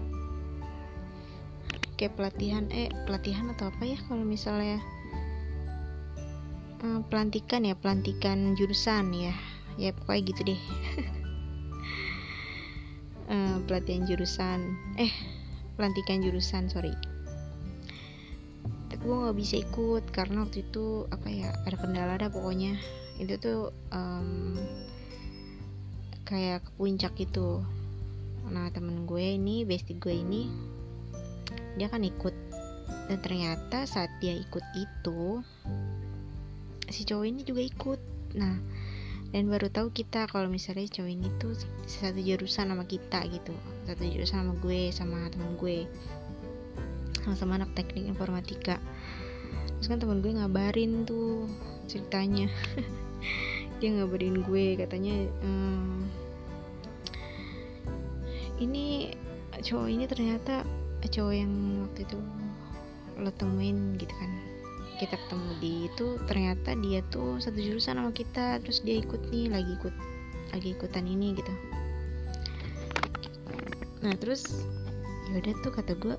kayak 1.99 2.15
pelatihan 2.15 2.71
eh 2.71 2.89
pelatihan 3.11 3.51
atau 3.51 3.75
apa 3.75 3.83
ya 3.83 3.99
kalau 4.07 4.23
misalnya 4.23 4.79
uh, 6.87 7.03
pelantikan 7.11 7.67
ya 7.67 7.75
pelantikan 7.75 8.55
jurusan 8.55 9.11
ya. 9.15 9.35
Ya 9.79 9.95
pokoknya 9.95 10.23
gitu 10.35 10.41
deh. 10.55 10.61
Uh, 13.31 13.59
pelatihan 13.67 14.07
jurusan 14.07 14.61
eh 14.99 15.13
pelantikan 15.79 16.19
jurusan 16.23 16.67
sorry 16.67 16.91
gue 18.99 19.15
nggak 19.15 19.39
bisa 19.39 19.55
ikut 19.63 20.05
karena 20.11 20.43
waktu 20.43 20.67
itu 20.67 21.07
apa 21.15 21.29
ya 21.31 21.55
ada 21.67 21.77
kendala 21.79 22.13
ada 22.19 22.29
pokoknya. 22.31 22.75
Itu 23.19 23.39
tuh 23.39 23.61
um, 23.95 24.59
kayak 26.27 26.67
ke 26.67 26.71
puncak 26.77 27.15
gitu. 27.19 27.63
Nah 28.51 28.69
temen 28.75 29.07
gue 29.07 29.39
ini 29.39 29.63
bestie 29.63 29.99
gue 29.99 30.15
ini 30.15 30.51
dia 31.79 31.87
kan 31.87 32.03
ikut. 32.03 32.35
Dan 33.09 33.19
ternyata 33.25 33.89
saat 33.89 34.13
dia 34.21 34.37
ikut 34.37 34.65
itu 34.77 35.41
si 36.93 37.05
cowok 37.09 37.27
ini 37.27 37.41
juga 37.47 37.63
ikut. 37.65 38.01
Nah 38.37 38.57
dan 39.29 39.45
baru 39.53 39.69
tahu 39.69 39.93
kita 39.93 40.25
kalau 40.25 40.49
misalnya 40.49 40.89
cowok 40.89 41.13
ini 41.13 41.29
tuh 41.37 41.53
satu 41.85 42.17
jurusan 42.17 42.73
sama 42.73 42.85
kita 42.89 43.23
gitu. 43.29 43.53
Satu 43.85 44.05
jurusan 44.05 44.45
sama 44.45 44.55
gue 44.59 44.89
sama 44.93 45.29
teman 45.29 45.55
gue 45.61 45.85
sama-sama 47.29 47.61
anak 47.61 47.77
teknik 47.77 48.09
informatika. 48.09 48.81
Terus 49.77 49.93
kan 49.93 50.01
teman 50.01 50.25
gue 50.25 50.33
ngabarin 50.33 51.05
tuh 51.05 51.45
ceritanya. 51.85 52.49
Dia 53.85 54.01
ngabarin 54.01 54.41
gue 54.41 54.81
katanya 54.81 55.29
ehm, 55.45 56.09
ini 58.65 59.13
cowok 59.61 59.89
ini 59.93 60.09
ternyata 60.09 60.65
cowok 61.05 61.35
yang 61.37 61.53
waktu 61.85 62.01
itu 62.09 62.19
lo 63.21 63.31
temuin 63.37 64.01
gitu 64.01 64.15
kan. 64.17 64.33
Kita 64.97 65.15
ketemu 65.21 65.51
di 65.61 65.73
itu 65.87 66.19
ternyata 66.27 66.75
dia 66.75 67.07
tuh 67.13 67.39
satu 67.39 67.55
jurusan 67.55 68.01
sama 68.01 68.11
kita 68.11 68.59
terus 68.65 68.83
dia 68.83 68.99
ikut 68.99 69.31
nih 69.31 69.53
lagi 69.53 69.77
ikut 69.79 69.95
lagi 70.57 70.69
ikutan 70.75 71.05
ini 71.05 71.37
gitu. 71.37 71.53
Nah 74.01 74.17
terus 74.17 74.65
yaudah 75.31 75.55
tuh 75.63 75.71
kata 75.71 75.93
gue 75.93 76.17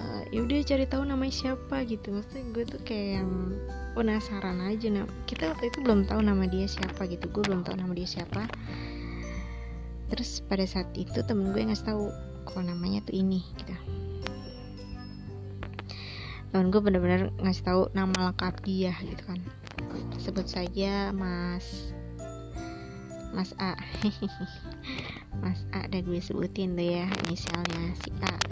uh, 0.00 0.22
yaudah 0.32 0.62
cari 0.64 0.84
tahu 0.88 1.02
namanya 1.04 1.34
siapa 1.34 1.84
gitu. 1.88 2.12
Maksudnya 2.12 2.44
gue 2.52 2.64
tuh 2.68 2.80
kayak 2.84 3.22
yang 3.22 3.30
penasaran 3.96 4.60
aja 4.60 4.92
nah 4.92 5.04
kita 5.24 5.52
waktu 5.56 5.72
itu 5.72 5.78
belum 5.80 6.04
tahu 6.04 6.20
nama 6.20 6.44
dia 6.48 6.66
siapa 6.68 7.08
gitu. 7.08 7.28
Gue 7.32 7.42
belum 7.46 7.64
tahu 7.64 7.76
nama 7.80 7.92
dia 7.96 8.08
siapa. 8.08 8.48
Terus 10.12 10.44
pada 10.46 10.62
saat 10.68 10.88
itu 10.94 11.18
temen 11.26 11.50
gue 11.50 11.62
ngasih 11.66 11.86
tahu 11.90 12.04
kalau 12.46 12.62
namanya 12.62 13.02
tuh 13.02 13.16
ini 13.16 13.42
gitu. 13.58 13.74
Temen 16.54 16.70
gue 16.70 16.80
bener-bener 16.80 17.34
ngasih 17.42 17.64
tahu 17.66 17.80
nama 17.92 18.32
lengkap 18.32 18.62
dia 18.62 18.94
gitu 19.02 19.22
kan. 19.26 19.40
Sebut 20.20 20.46
saja 20.46 21.10
Mas 21.10 21.92
Mas 23.34 23.52
A. 23.60 23.76
Mas 25.42 25.68
A 25.76 25.84
udah 25.84 26.00
gue 26.00 26.20
sebutin 26.22 26.72
tuh 26.78 26.86
ya 26.86 27.04
inisialnya 27.28 27.92
si 28.00 28.08
A 28.24 28.45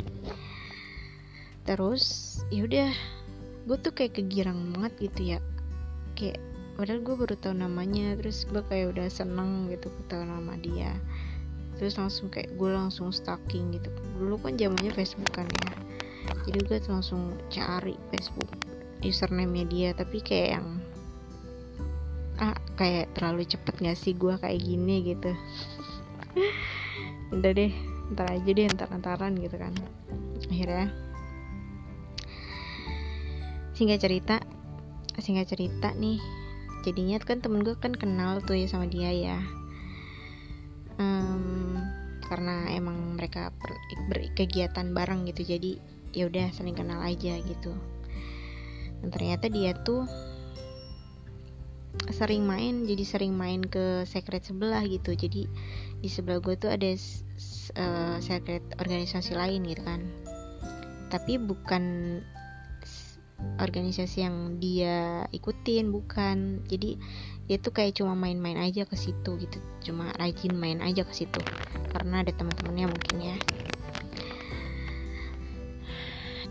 terus 1.64 2.38
yaudah 2.52 2.92
gue 3.64 3.76
tuh 3.80 3.92
kayak 3.96 4.20
kegirang 4.20 4.76
banget 4.76 4.92
gitu 5.10 5.20
ya. 5.36 5.38
Kayak 6.14 6.40
padahal 6.76 7.00
gue 7.00 7.14
baru 7.16 7.34
tahu 7.40 7.54
namanya 7.56 8.14
terus 8.20 8.44
gue 8.44 8.60
kayak 8.68 8.92
udah 8.96 9.08
seneng 9.08 9.72
gitu 9.72 9.88
tahu 10.06 10.22
nama 10.24 10.54
dia. 10.60 10.92
Terus 11.80 11.98
langsung 11.98 12.30
kayak 12.30 12.54
gue 12.54 12.70
langsung 12.70 13.10
stalking 13.10 13.72
gitu. 13.74 13.88
Dulu 14.20 14.38
kan 14.44 14.54
zamannya 14.60 14.92
Facebook 14.92 15.32
kan 15.32 15.48
ya. 15.48 15.72
Jadi 16.44 16.58
gue 16.60 16.78
langsung 16.88 17.36
cari 17.48 17.96
Facebook 18.12 18.48
username 19.04 19.68
dia 19.68 19.92
tapi 19.92 20.20
kayak 20.20 20.60
yang 20.60 20.68
ah 22.40 22.56
kayak 22.74 23.12
terlalu 23.14 23.46
cepet 23.46 23.74
gak 23.78 23.98
sih 24.00 24.12
gue 24.12 24.34
kayak 24.36 24.60
gini? 24.60 25.16
gitu. 25.16 25.32
Udah 27.34 27.50
deh 27.56 27.72
ntar 28.12 28.28
aja 28.28 28.50
deh 28.52 28.66
ntar 28.68 28.88
antaran 28.92 29.32
gitu 29.40 29.56
kan. 29.56 29.72
Akhirnya 30.52 31.03
singkat 33.74 34.00
cerita 34.02 34.40
singkat 35.18 35.50
cerita 35.50 35.94
nih. 35.94 36.18
Jadinya 36.84 37.16
kan 37.22 37.40
temen 37.40 37.64
gue 37.64 37.76
kan 37.78 37.94
kenal 37.94 38.42
tuh 38.44 38.58
ya 38.58 38.66
sama 38.68 38.86
dia 38.90 39.10
ya. 39.10 39.38
Um, 41.00 41.80
karena 42.28 42.70
emang 42.70 43.18
mereka 43.18 43.50
berkegiatan 44.10 44.94
bareng 44.94 45.26
gitu 45.26 45.42
jadi 45.42 45.80
ya 46.14 46.30
udah 46.30 46.54
saling 46.54 46.76
kenal 46.76 47.02
aja 47.02 47.40
gitu. 47.42 47.72
Dan 49.02 49.08
ternyata 49.10 49.50
dia 49.50 49.74
tuh 49.82 50.06
sering 52.10 52.42
main 52.44 52.84
jadi 52.84 53.04
sering 53.06 53.32
main 53.32 53.64
ke 53.64 54.04
secret 54.06 54.44
sebelah 54.44 54.84
gitu. 54.86 55.16
Jadi 55.16 55.48
di 55.98 56.08
sebelah 56.10 56.42
gue 56.42 56.54
tuh 56.58 56.70
ada 56.70 56.90
uh, 57.80 58.16
secret 58.20 58.62
organisasi 58.76 59.34
lain 59.34 59.64
gitu 59.66 59.82
kan. 59.82 60.04
Tapi 61.08 61.38
bukan 61.38 62.18
organisasi 63.60 64.24
yang 64.26 64.58
dia 64.58 65.26
ikutin 65.30 65.90
bukan. 65.90 66.64
Jadi 66.66 66.96
dia 67.44 67.56
tuh 67.60 67.72
kayak 67.76 68.00
cuma 68.00 68.16
main-main 68.16 68.58
aja 68.58 68.88
ke 68.88 68.96
situ 68.96 69.36
gitu. 69.38 69.58
Cuma 69.84 70.10
rajin 70.16 70.54
main 70.56 70.80
aja 70.80 71.04
ke 71.04 71.12
situ. 71.12 71.40
Karena 71.92 72.24
ada 72.24 72.32
teman-temannya 72.34 72.86
mungkin 72.90 73.16
ya. 73.20 73.36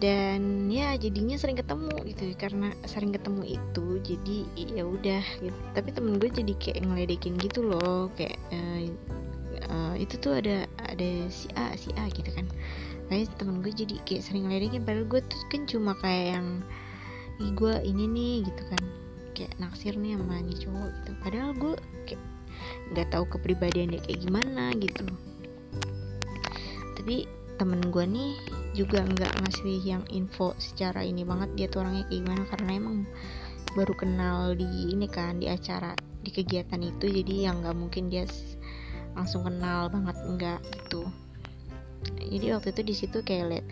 Dan 0.03 0.67
ya 0.67 0.99
jadinya 0.99 1.39
sering 1.39 1.55
ketemu 1.55 1.95
gitu. 2.11 2.23
Karena 2.35 2.75
sering 2.85 3.15
ketemu 3.15 3.55
itu 3.57 3.85
jadi 4.03 4.37
ya 4.75 4.83
udah 4.83 5.23
gitu. 5.39 5.59
Tapi 5.75 5.89
temen 5.95 6.19
gue 6.19 6.29
jadi 6.29 6.53
kayak 6.59 6.83
ngeledekin 6.83 7.39
gitu 7.39 7.63
loh. 7.63 8.11
Kayak 8.19 8.35
uh, 8.51 8.79
uh, 9.69 9.93
itu 9.97 10.15
tuh 10.19 10.39
ada 10.39 10.67
ada 10.81 11.09
si 11.29 11.47
A 11.55 11.73
si 11.77 11.89
A 11.95 12.09
gitu 12.11 12.29
kan 12.33 12.45
kayak 13.11 13.33
temen 13.35 13.59
gue 13.59 13.73
jadi 13.73 13.95
kayak 14.07 14.23
sering 14.23 14.49
ngeledekin 14.49 14.83
padahal 14.87 15.07
gue 15.07 15.21
tuh 15.25 15.41
kan 15.51 15.61
cuma 15.67 15.91
kayak 15.99 16.39
yang 16.39 16.47
Ih, 17.41 17.49
gue 17.57 17.73
ini 17.81 18.05
nih 18.05 18.35
gitu 18.45 18.63
kan. 18.69 18.81
Kayak 19.33 19.53
naksir 19.57 19.97
nih 19.97 20.13
sama 20.13 20.37
nih 20.45 20.57
cowok 20.61 20.89
gitu. 21.01 21.11
Padahal 21.25 21.51
gue 21.57 21.73
kayak 22.05 22.23
nggak 22.93 23.07
tahu 23.09 23.25
kepribadian 23.25 23.89
dia 23.89 24.01
kayak 24.05 24.21
gimana 24.21 24.69
gitu. 24.77 25.05
Tapi 26.93 27.25
temen 27.57 27.81
gue 27.89 28.05
nih 28.05 28.37
juga 28.77 29.01
nggak 29.01 29.33
ngasih 29.41 29.81
yang 29.81 30.03
info 30.13 30.53
secara 30.61 31.01
ini 31.01 31.25
banget 31.25 31.49
dia 31.57 31.67
tuh 31.69 31.85
orangnya 31.85 32.05
kayak 32.09 32.21
gimana 32.21 32.43
karena 32.49 32.71
emang 32.77 32.97
baru 33.73 33.93
kenal 33.97 34.39
di 34.53 34.69
ini 34.93 35.09
kan 35.09 35.41
di 35.41 35.49
acara 35.49 35.97
di 36.21 36.29
kegiatan 36.29 36.81
itu. 36.85 37.09
Jadi 37.09 37.49
yang 37.49 37.65
nggak 37.65 37.73
mungkin 37.73 38.13
dia 38.13 38.29
langsung 39.17 39.41
kenal 39.41 39.89
banget 39.89 40.17
enggak 40.21 40.59
gitu 40.69 41.09
jadi 42.19 42.57
waktu 42.57 42.73
itu 42.73 42.81
di 42.81 42.95
situ 42.95 43.17
kayak 43.21 43.45
let 43.49 43.65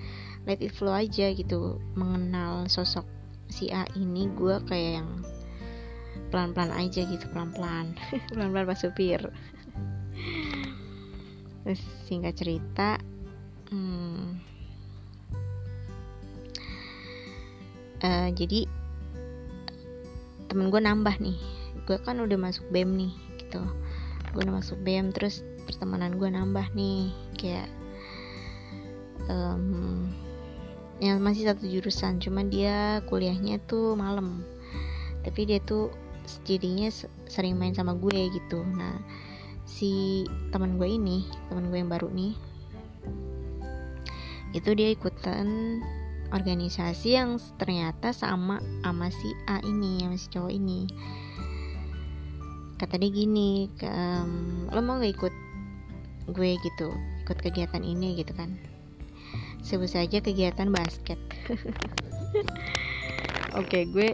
let 0.46 0.60
it 0.62 0.74
flow 0.74 0.94
aja 0.94 1.34
gitu. 1.34 1.78
Mengenal 1.94 2.66
sosok 2.70 3.06
si 3.52 3.70
A 3.70 3.86
ini 4.00 4.32
gue 4.32 4.58
kayak 4.66 5.04
yang 5.04 5.10
pelan-pelan 6.32 6.72
aja 6.72 7.04
gitu 7.04 7.26
pelan-pelan. 7.30 7.94
Pelan-pelan 8.32 8.66
pas 8.66 8.80
supir. 8.80 9.22
Terus 11.62 11.82
singkat 12.10 12.34
cerita 12.40 12.98
hmm, 13.70 14.42
uh, 18.02 18.30
jadi 18.34 18.66
temen 20.50 20.72
gue 20.72 20.82
nambah 20.82 21.16
nih. 21.22 21.38
Gue 21.86 21.98
kan 22.02 22.18
udah 22.24 22.38
masuk 22.40 22.66
bem 22.72 22.96
nih 22.98 23.14
gitu. 23.38 23.62
Gue 24.32 24.42
udah 24.48 24.64
masuk 24.64 24.80
bem 24.82 25.12
terus 25.12 25.44
pertemanan 25.68 26.18
gue 26.18 26.30
nambah 26.32 26.72
nih. 26.74 27.12
Kayak 27.36 27.70
um, 29.30 30.08
yang 31.02 31.18
masih 31.22 31.50
satu 31.50 31.66
jurusan 31.66 32.22
cuman 32.22 32.50
dia 32.50 33.02
kuliahnya 33.10 33.62
tuh 33.66 33.98
malam. 33.98 34.46
Tapi 35.22 35.50
dia 35.50 35.60
tuh 35.62 35.94
jadinya 36.46 36.90
sering 37.26 37.58
main 37.58 37.74
sama 37.74 37.98
gue 37.98 38.30
gitu. 38.34 38.62
Nah 38.62 39.02
si 39.66 40.26
teman 40.50 40.78
gue 40.78 40.90
ini 40.90 41.26
teman 41.48 41.70
gue 41.70 41.80
yang 41.80 41.92
baru 41.92 42.12
nih 42.12 42.36
itu 44.52 44.68
dia 44.76 44.92
ikutan 44.92 45.80
organisasi 46.36 47.16
yang 47.16 47.40
ternyata 47.56 48.12
sama 48.12 48.60
sama 48.84 49.08
si 49.08 49.32
A 49.48 49.64
ini 49.64 50.04
sama 50.04 50.16
si 50.20 50.28
cowok 50.28 50.52
ini. 50.52 50.80
Kata 52.76 53.00
dia 53.00 53.14
gini 53.14 53.70
um, 53.86 54.68
lo 54.68 54.82
mau 54.84 55.00
gak 55.00 55.14
ikut 55.16 55.34
gue 56.32 56.52
gitu 56.58 56.90
ikut 57.26 57.38
kegiatan 57.42 57.84
ini 57.84 58.18
gitu 58.18 58.34
kan 58.34 58.58
sebut 59.62 59.90
saja 59.90 60.22
kegiatan 60.22 60.70
basket. 60.70 61.18
Oke 63.58 63.68
okay, 63.68 63.84
gue 63.90 64.10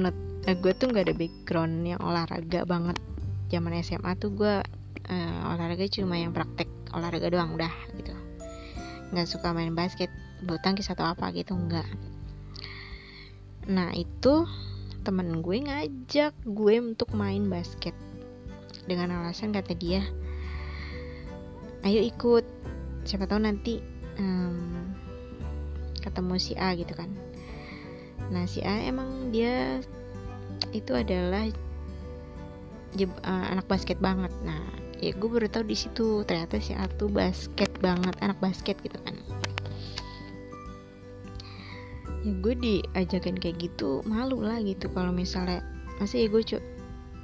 not, 0.00 0.14
eh, 0.48 0.56
gue 0.56 0.72
tuh 0.76 0.90
nggak 0.90 1.10
ada 1.10 1.16
background 1.16 1.84
yang 1.84 2.00
olahraga 2.02 2.64
banget. 2.64 2.96
Zaman 3.50 3.76
SMA 3.82 4.14
tuh 4.18 4.30
gue 4.34 4.54
uh, 5.10 5.50
olahraga 5.50 5.86
cuma 5.90 6.16
yang 6.16 6.30
praktek 6.30 6.70
olahraga 6.94 7.30
doang 7.30 7.54
udah 7.54 7.72
gitu. 7.98 8.14
Nggak 9.10 9.26
suka 9.26 9.50
main 9.50 9.74
basket 9.74 10.08
bulu 10.40 10.56
tangkis 10.64 10.88
atau 10.88 11.04
apa 11.04 11.28
gitu 11.36 11.52
enggak 11.52 11.84
nah 13.68 13.92
itu 13.92 14.48
temen 15.04 15.44
gue 15.44 15.56
ngajak 15.64 16.34
gue 16.44 16.74
untuk 16.80 17.12
main 17.14 17.44
basket. 17.48 17.94
Dengan 18.88 19.20
alasan 19.20 19.52
kata 19.52 19.76
dia 19.76 20.02
ayo 21.86 22.00
ikut 22.02 22.44
siapa 23.08 23.24
tahu 23.24 23.40
nanti 23.46 23.80
um, 24.20 24.92
ketemu 26.04 26.34
si 26.36 26.52
A 26.60 26.76
gitu 26.76 26.92
kan. 26.92 27.08
Nah 28.28 28.44
si 28.44 28.60
A 28.60 28.84
emang 28.84 29.32
dia 29.32 29.80
itu 30.70 30.92
adalah 30.94 31.48
uh, 33.00 33.44
anak 33.50 33.66
basket 33.66 33.96
banget. 33.98 34.30
Nah 34.44 34.60
ya 35.00 35.16
gue 35.16 35.28
baru 35.28 35.48
tahu 35.48 35.64
di 35.64 35.76
situ 35.76 36.22
ternyata 36.28 36.60
si 36.60 36.76
A 36.76 36.84
tuh 37.00 37.08
basket 37.08 37.72
banget 37.80 38.14
anak 38.20 38.36
basket 38.38 38.76
gitu 38.84 39.00
kan. 39.00 39.16
Ya 42.20 42.32
gue 42.36 42.54
diajakin 42.54 43.40
kayak 43.40 43.56
gitu 43.64 44.04
malu 44.04 44.44
lah 44.44 44.60
gitu 44.60 44.92
kalau 44.92 45.08
misalnya 45.08 45.64
masa 45.96 46.20
ya 46.20 46.28
gue 46.28 46.42
cu 46.44 46.56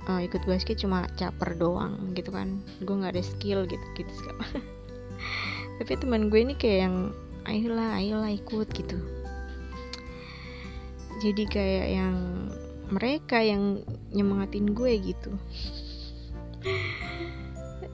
uh, 0.08 0.20
ikut 0.24 0.40
basket 0.48 0.80
cuma 0.80 1.04
caper 1.20 1.52
doang 1.56 2.16
gitu 2.16 2.32
kan. 2.32 2.64
Gue 2.80 2.96
nggak 2.96 3.12
ada 3.12 3.24
skill 3.24 3.68
gitu 3.68 3.86
gitu 3.96 4.12
tapi 5.76 5.92
teman 6.00 6.32
gue 6.32 6.40
ini 6.40 6.54
kayak 6.56 6.78
yang 6.88 6.96
ayolah 7.46 8.00
ayolah 8.00 8.32
ikut 8.32 8.68
gitu. 8.72 8.98
Jadi 11.22 11.44
kayak 11.48 11.86
yang 11.96 12.16
mereka 12.92 13.40
yang 13.40 13.82
nyemangatin 14.12 14.76
gue 14.76 14.92
gitu. 15.00 15.32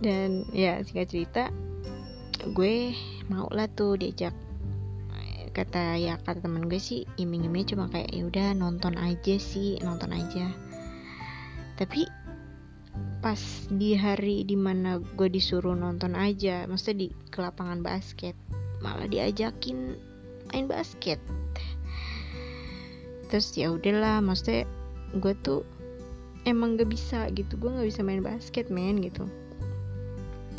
Dan 0.03 0.47
ya 0.51 0.83
singkat 0.83 1.09
cerita 1.11 1.43
gue 2.43 2.91
mau 3.31 3.47
lah 3.55 3.71
tuh 3.71 3.95
diajak 3.95 4.35
kata 5.53 6.01
ya 6.01 6.17
kata 6.25 6.49
teman 6.49 6.65
gue 6.65 6.81
sih 6.81 7.05
iming-imingnya 7.21 7.77
cuma 7.77 7.85
kayak 7.93 8.09
ya 8.09 8.25
udah 8.25 8.49
nonton 8.57 8.97
aja 8.97 9.37
sih 9.37 9.77
nonton 9.85 10.11
aja. 10.17 10.49
Tapi 11.77 12.09
pas 13.23 13.39
di 13.71 13.95
hari 13.95 14.43
di 14.43 14.59
mana 14.59 14.99
gue 14.99 15.31
disuruh 15.31 15.79
nonton 15.79 16.19
aja 16.19 16.67
maksudnya 16.67 17.07
di 17.07 17.09
ke 17.31 17.39
lapangan 17.39 17.81
basket 17.81 18.35
malah 18.83 19.07
diajakin 19.07 19.95
main 20.51 20.67
basket. 20.67 21.23
Terus 23.31 23.55
ya 23.57 23.73
udahlah 23.73 24.21
maksudnya 24.21 24.67
gue 25.17 25.33
tuh 25.41 25.63
emang 26.45 26.75
gak 26.75 26.91
bisa 26.91 27.31
gitu 27.33 27.55
gue 27.57 27.71
nggak 27.71 27.89
bisa 27.89 28.03
main 28.03 28.21
basket 28.21 28.69
men 28.69 28.99
gitu. 29.01 29.25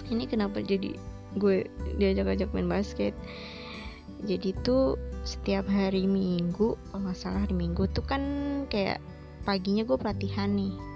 Ini 0.08 0.24
kenapa 0.32 0.64
jadi 0.64 0.96
gue 1.36 1.68
diajak-ajak 2.00 2.50
main 2.56 2.72
basket? 2.72 3.12
Jadi 4.24 4.56
tuh 4.64 4.96
setiap 5.28 5.68
hari 5.68 6.08
minggu 6.08 6.80
kalau 6.80 7.00
nggak 7.04 7.20
salah 7.20 7.44
hari 7.44 7.56
minggu 7.56 7.92
tuh 7.92 8.04
kan 8.08 8.24
kayak 8.72 9.04
paginya 9.44 9.84
gue 9.84 10.00
pelatihan 10.00 10.52
nih 10.56 10.93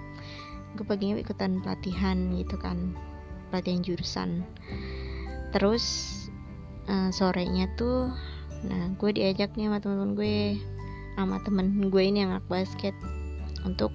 gue 0.78 0.86
paginya 0.86 1.18
ikutan 1.18 1.58
pelatihan 1.58 2.30
gitu 2.38 2.54
kan 2.54 2.94
pelatihan 3.50 3.82
jurusan. 3.82 4.46
Terus 5.50 5.84
uh, 6.86 7.10
sorenya 7.10 7.66
tuh 7.74 8.14
nah 8.58 8.90
gue 8.94 9.10
diajak 9.14 9.54
nih 9.54 9.70
sama 9.70 9.78
temen-temen 9.82 10.12
gue 10.18 10.34
sama 11.14 11.36
temen 11.42 11.66
gue 11.90 12.02
ini 12.02 12.22
yang 12.22 12.38
anak 12.38 12.46
basket 12.46 12.94
untuk 13.66 13.90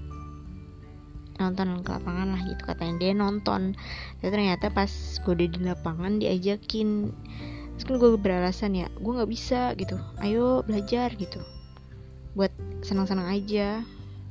nonton 1.39 1.79
ke 1.83 1.89
lapangan 1.95 2.35
lah 2.35 2.41
gitu 2.43 2.61
katanya. 2.67 2.95
Dia 2.99 3.11
nonton. 3.15 3.79
Tapi 4.19 4.27
ternyata 4.27 4.67
pas 4.67 4.91
gue 4.91 5.31
udah 5.31 5.47
di 5.47 5.59
lapangan 5.63 6.19
diajakin. 6.19 7.15
Terus 7.79 7.85
kan 7.87 7.95
gue 7.95 8.09
beralasan 8.19 8.75
ya 8.75 8.87
gue 8.91 9.11
nggak 9.15 9.31
bisa 9.31 9.71
gitu. 9.79 9.95
Ayo 10.19 10.67
belajar 10.67 11.15
gitu. 11.15 11.39
Buat 12.35 12.51
senang-senang 12.83 13.31
aja. 13.31 13.79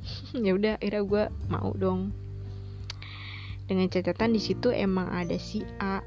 Ya 0.35 0.51
udah 0.51 0.75
akhirnya 0.83 1.03
gue 1.07 1.23
mau 1.47 1.71
dong 1.79 2.11
dengan 3.73 3.89
catatan 3.89 4.37
di 4.37 4.41
situ 4.41 4.69
emang 4.69 5.09
ada 5.09 5.33
si 5.41 5.65
A. 5.81 6.05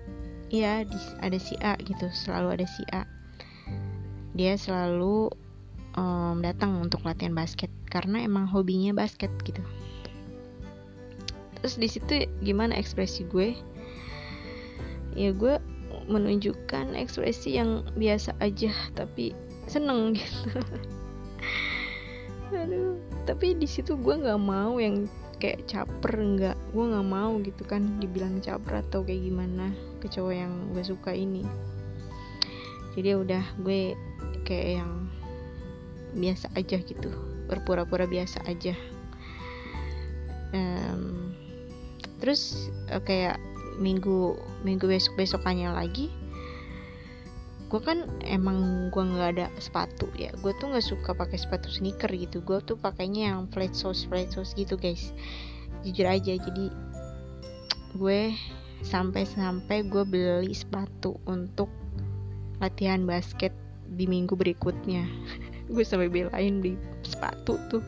Ya 0.54 0.86
ada 1.18 1.38
si 1.42 1.58
A 1.58 1.74
gitu 1.82 2.06
selalu 2.14 2.62
ada 2.62 2.66
si 2.70 2.86
A. 2.94 3.02
Dia 4.38 4.54
selalu 4.54 5.34
um, 5.98 6.38
datang 6.38 6.78
untuk 6.78 7.02
latihan 7.02 7.34
basket 7.34 7.66
karena 7.90 8.22
emang 8.22 8.46
hobinya 8.46 8.94
basket 8.94 9.34
gitu. 9.42 9.58
Terus 11.58 11.74
di 11.82 11.88
situ 11.90 12.30
gimana 12.46 12.78
ekspresi 12.78 13.26
gue? 13.26 13.58
Ya 15.18 15.34
gue 15.34 15.58
menunjukkan 16.06 16.94
ekspresi 16.94 17.58
yang 17.58 17.82
biasa 17.98 18.38
aja 18.38 18.70
tapi 18.94 19.34
seneng 19.66 20.14
gitu. 20.14 20.62
Aduh 22.62 23.02
tapi 23.26 23.58
di 23.58 23.66
situ 23.66 23.98
gue 23.98 24.14
nggak 24.14 24.38
mau 24.38 24.78
yang 24.78 25.04
kayak 25.36 25.68
caper 25.68 26.16
nggak 26.16 26.56
gue 26.72 26.84
nggak 26.84 27.08
mau 27.08 27.36
gitu 27.44 27.62
kan 27.68 28.00
dibilang 28.00 28.40
caper 28.40 28.80
atau 28.80 29.04
kayak 29.04 29.20
gimana 29.28 29.72
ke 30.00 30.08
cowok 30.08 30.34
yang 30.34 30.52
gue 30.72 30.82
suka 30.84 31.12
ini. 31.12 31.44
Jadi 32.96 33.12
ya 33.12 33.16
udah 33.20 33.44
gue 33.60 33.92
kayak 34.48 34.80
yang 34.80 34.92
biasa 36.16 36.48
aja 36.56 36.80
gitu 36.80 37.12
berpura-pura 37.46 38.08
biasa 38.08 38.40
aja. 38.48 38.72
Um, 40.56 41.36
terus 42.18 42.72
uh, 42.88 43.02
kayak 43.04 43.36
minggu 43.76 44.40
minggu 44.64 44.88
besok 44.88 45.20
besokannya 45.20 45.68
lagi 45.68 46.08
gue 47.66 47.80
kan 47.82 48.06
emang 48.22 48.88
gue 48.94 49.02
nggak 49.02 49.30
ada 49.38 49.46
sepatu 49.58 50.06
ya. 50.14 50.30
Gue 50.38 50.54
tuh 50.62 50.70
nggak 50.70 50.86
suka 50.86 51.10
pakai 51.18 51.34
sepatu 51.34 51.66
sneaker 51.66 52.10
gitu. 52.14 52.38
Gue 52.46 52.62
tuh 52.62 52.78
pakainya 52.78 53.34
yang 53.34 53.50
flat 53.50 53.74
shoes 53.74 54.06
flat 54.06 54.30
shoes 54.30 54.54
gitu 54.54 54.78
guys. 54.78 55.10
Jujur 55.82 56.06
aja 56.06 56.38
jadi 56.38 56.70
gue 57.96 58.20
sampai-sampai 58.86 59.88
gue 59.88 60.04
beli 60.06 60.54
sepatu 60.54 61.18
untuk 61.26 61.66
latihan 62.62 63.02
basket 63.02 63.50
di 63.86 64.06
minggu 64.06 64.34
berikutnya. 64.38 65.06
Gue 65.72 65.82
sampai 65.82 66.06
belain 66.06 66.62
beli 66.62 66.78
sepatu 67.02 67.58
tuh. 67.66 67.82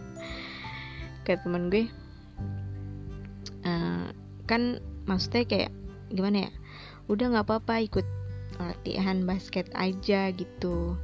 Kayak 1.23 1.47
temen 1.47 1.71
gue. 1.71 1.87
Uh, 3.63 4.11
kan 4.51 4.83
maksudnya 5.07 5.47
kayak 5.47 5.71
gimana 6.11 6.49
ya? 6.49 6.53
Udah 7.07 7.31
nggak 7.31 7.47
apa-apa 7.47 7.87
ikut 7.87 8.07
latihan 8.59 9.23
basket 9.25 9.71
aja 9.75 10.31
gitu. 10.35 10.99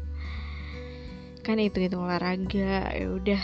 Kan 1.47 1.63
itu 1.63 1.87
itu 1.87 1.97
olahraga 1.97 2.91
ya 2.93 3.07
udah. 3.09 3.43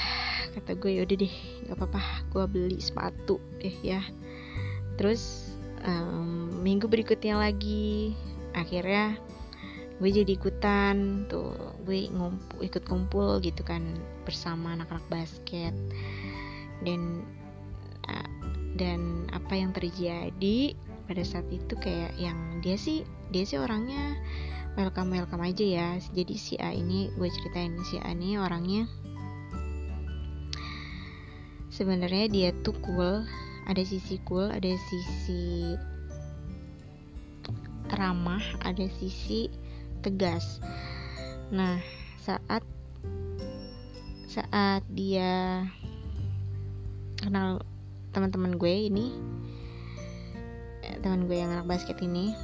Kata 0.50 0.74
gue 0.74 0.98
ya 0.98 1.02
udah 1.06 1.16
deh 1.16 1.34
nggak 1.66 1.76
apa-apa 1.78 2.02
gue 2.34 2.44
beli 2.50 2.78
sepatu 2.82 3.38
deh 3.62 3.76
ya. 3.82 4.02
Terus 4.98 5.54
um, 5.86 6.50
minggu 6.60 6.90
berikutnya 6.90 7.38
lagi. 7.38 8.14
Akhirnya 8.52 9.14
gue 10.02 10.10
jadi 10.10 10.32
ikutan 10.34 11.26
tuh. 11.30 11.54
Gue 11.86 12.10
ngumpul 12.10 12.66
ikut 12.66 12.82
kumpul 12.82 13.38
gitu 13.40 13.62
kan 13.62 13.94
bersama 14.26 14.74
anak-anak 14.74 15.06
basket. 15.06 15.74
Dan 16.82 17.22
dan 18.74 19.28
apa 19.34 19.54
yang 19.60 19.76
terjadi 19.76 20.72
pada 21.10 21.26
saat 21.26 21.50
itu 21.50 21.74
kayak 21.74 22.14
yang 22.22 22.38
dia 22.62 22.78
sih 22.78 23.02
dia 23.34 23.42
sih 23.42 23.58
orangnya 23.58 24.14
welcome 24.78 25.10
welcome 25.10 25.42
aja 25.42 25.66
ya. 25.66 25.88
Jadi 26.14 26.38
si 26.38 26.54
A 26.62 26.70
ini 26.70 27.10
gue 27.18 27.26
ceritain 27.26 27.74
si 27.82 27.98
A 27.98 28.14
ini 28.14 28.38
orangnya 28.38 28.86
sebenarnya 31.74 32.30
dia 32.30 32.48
tuh 32.62 32.78
cool 32.78 33.26
ada 33.66 33.82
sisi 33.82 34.22
cool 34.22 34.54
ada 34.54 34.70
sisi 34.86 35.74
ramah 37.90 38.46
ada 38.62 38.86
sisi 39.02 39.50
tegas. 40.06 40.62
Nah 41.50 41.82
saat 42.22 42.62
saat 44.30 44.86
dia 44.94 45.66
kenal 47.18 47.66
teman-teman 48.14 48.54
gue 48.54 48.94
ini 48.94 49.10
teman 51.00 51.26
gue 51.26 51.36
yang 51.40 51.50
anak 51.52 51.66
basket 51.66 51.98
ini 52.04 52.36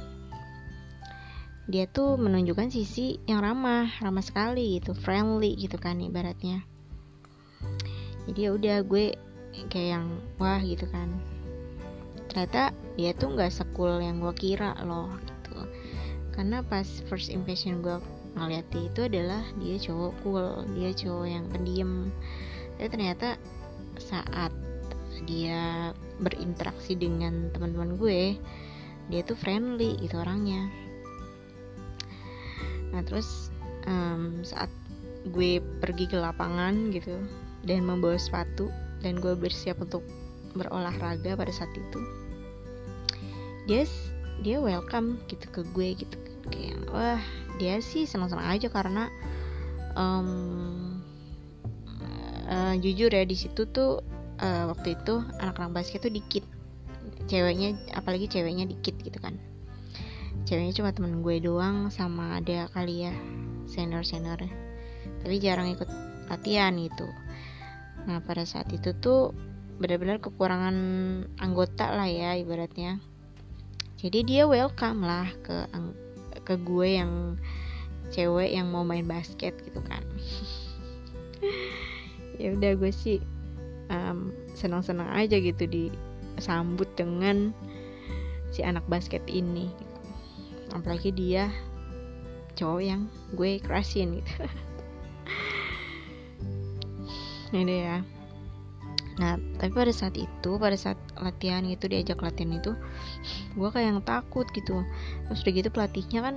dia 1.67 1.83
tuh 1.83 2.15
menunjukkan 2.15 2.71
sisi 2.71 3.19
yang 3.27 3.43
ramah 3.43 3.91
ramah 3.99 4.23
sekali 4.23 4.79
gitu 4.79 4.95
friendly 4.95 5.51
gitu 5.59 5.75
kan 5.75 5.99
ibaratnya. 5.99 6.63
Jadi 8.23 8.39
ya 8.39 8.55
udah 8.55 8.77
gue 8.87 9.19
kayak 9.67 9.99
yang 9.99 10.07
wah 10.39 10.63
gitu 10.63 10.87
kan. 10.87 11.11
Ternyata 12.31 12.71
dia 12.95 13.11
tuh 13.11 13.35
nggak 13.35 13.51
sekul 13.51 13.99
yang 13.99 14.23
gue 14.23 14.31
kira 14.31 14.79
loh 14.87 15.11
gitu. 15.27 15.67
Karena 16.31 16.63
pas 16.63 16.87
first 17.11 17.27
impression 17.27 17.83
gue 17.83 17.99
ngeliat 18.39 18.63
dia 18.71 18.87
itu 18.87 19.01
adalah 19.03 19.43
dia 19.59 19.75
cowok 19.75 20.13
cool 20.23 20.47
dia 20.71 20.95
cowok 20.95 21.27
yang 21.27 21.45
pendiam. 21.51 22.15
Tapi 22.79 22.87
ternyata 22.87 23.35
saat 23.99 24.55
dia 25.27 25.91
berinteraksi 26.21 26.97
dengan 26.97 27.53
teman-teman 27.53 27.97
gue 27.97 28.37
dia 29.07 29.21
tuh 29.23 29.39
friendly 29.39 29.95
itu 30.03 30.19
orangnya. 30.19 30.67
Nah 32.91 33.01
terus 33.07 33.47
um, 33.87 34.43
saat 34.43 34.67
gue 35.31 35.63
pergi 35.79 36.07
ke 36.11 36.17
lapangan 36.19 36.91
gitu 36.91 37.15
dan 37.63 37.83
membawa 37.83 38.15
sepatu 38.19 38.71
dan 39.03 39.19
gue 39.19 39.35
bersiap 39.35 39.79
untuk 39.83 40.03
berolahraga 40.55 41.35
pada 41.37 41.53
saat 41.53 41.69
itu 41.75 41.99
dia 43.67 43.83
dia 44.41 44.57
welcome 44.63 45.19
gitu 45.27 45.45
ke 45.51 45.61
gue 45.75 45.87
gitu 45.99 46.17
kayak 46.47 46.79
wah 46.89 47.19
dia 47.59 47.83
sih 47.83 48.07
senang-senang 48.07 48.47
aja 48.47 48.71
karena 48.71 49.11
um, 49.93 51.03
uh, 52.47 52.73
jujur 52.79 53.11
ya 53.11 53.27
di 53.27 53.35
situ 53.35 53.67
tuh 53.67 53.99
uh, 54.41 54.69
waktu 54.71 54.97
itu 54.97 55.23
anak-anak 55.41 55.71
basket 55.83 56.05
tuh 56.05 56.13
dikit. 56.13 56.43
Ceweknya 57.27 57.75
apalagi 57.95 58.29
ceweknya 58.29 58.67
dikit 58.69 58.95
gitu 59.01 59.17
kan. 59.19 59.35
Ceweknya 60.47 60.73
cuma 60.77 60.89
temen 60.95 61.19
gue 61.25 61.43
doang 61.43 61.91
sama 61.91 62.39
ada 62.39 62.71
kali 62.71 63.09
ya 63.09 63.13
senior 63.67 64.07
senior 64.07 64.39
tapi 65.21 65.43
jarang 65.43 65.67
ikut 65.75 65.89
latihan 66.31 66.71
gitu. 66.79 67.07
Nah 68.07 68.23
pada 68.23 68.47
saat 68.47 68.71
itu 68.71 68.95
tuh 68.95 69.35
benar-benar 69.77 70.23
kekurangan 70.23 70.75
anggota 71.41 71.91
lah 71.91 72.07
ya 72.07 72.39
ibaratnya. 72.39 73.03
Jadi 73.97 74.23
dia 74.23 74.43
welcome 74.45 75.03
lah 75.03 75.27
ke 75.43 75.67
ke 76.47 76.55
gue 76.63 76.89
yang 77.01 77.35
cewek 78.13 78.55
yang 78.55 78.71
mau 78.71 78.87
main 78.87 79.03
basket 79.03 79.57
gitu 79.63 79.81
kan. 79.83 80.03
Ya 82.37 82.53
udah 82.53 82.77
gue 82.77 82.93
sih 82.93 83.17
um, 83.91 84.31
senang-senang 84.53 85.09
aja 85.13 85.37
gitu 85.39 85.67
disambut 85.67 86.87
dengan 86.95 87.51
si 88.51 88.63
anak 88.63 88.83
basket 88.87 89.23
ini. 89.27 89.69
Apalagi 90.75 91.11
dia 91.15 91.51
cowok 92.57 92.81
yang 92.81 93.01
gue 93.37 93.61
kerasin 93.61 94.19
gitu. 94.19 94.33
Ini 97.55 97.77
ya 97.79 97.97
nah 99.17 99.33
tapi 99.57 99.73
pada 99.73 99.89
saat 99.89 100.13
itu 100.13 100.61
pada 100.61 100.77
saat 100.77 100.97
latihan 101.17 101.65
gitu 101.65 101.89
diajak 101.89 102.21
latihan 102.21 102.53
itu 102.53 102.77
gue 103.57 103.69
kayak 103.73 103.97
yang 103.97 104.01
takut 104.05 104.45
gitu. 104.53 104.85
Terus 105.25 105.41
udah 105.41 105.53
gitu 105.57 105.69
pelatihnya 105.73 106.19
kan 106.21 106.35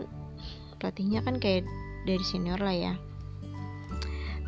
pelatihnya 0.81 1.21
kan 1.21 1.37
kayak 1.37 1.69
dari 2.09 2.25
senior 2.25 2.57
lah 2.57 2.73
ya. 2.73 2.93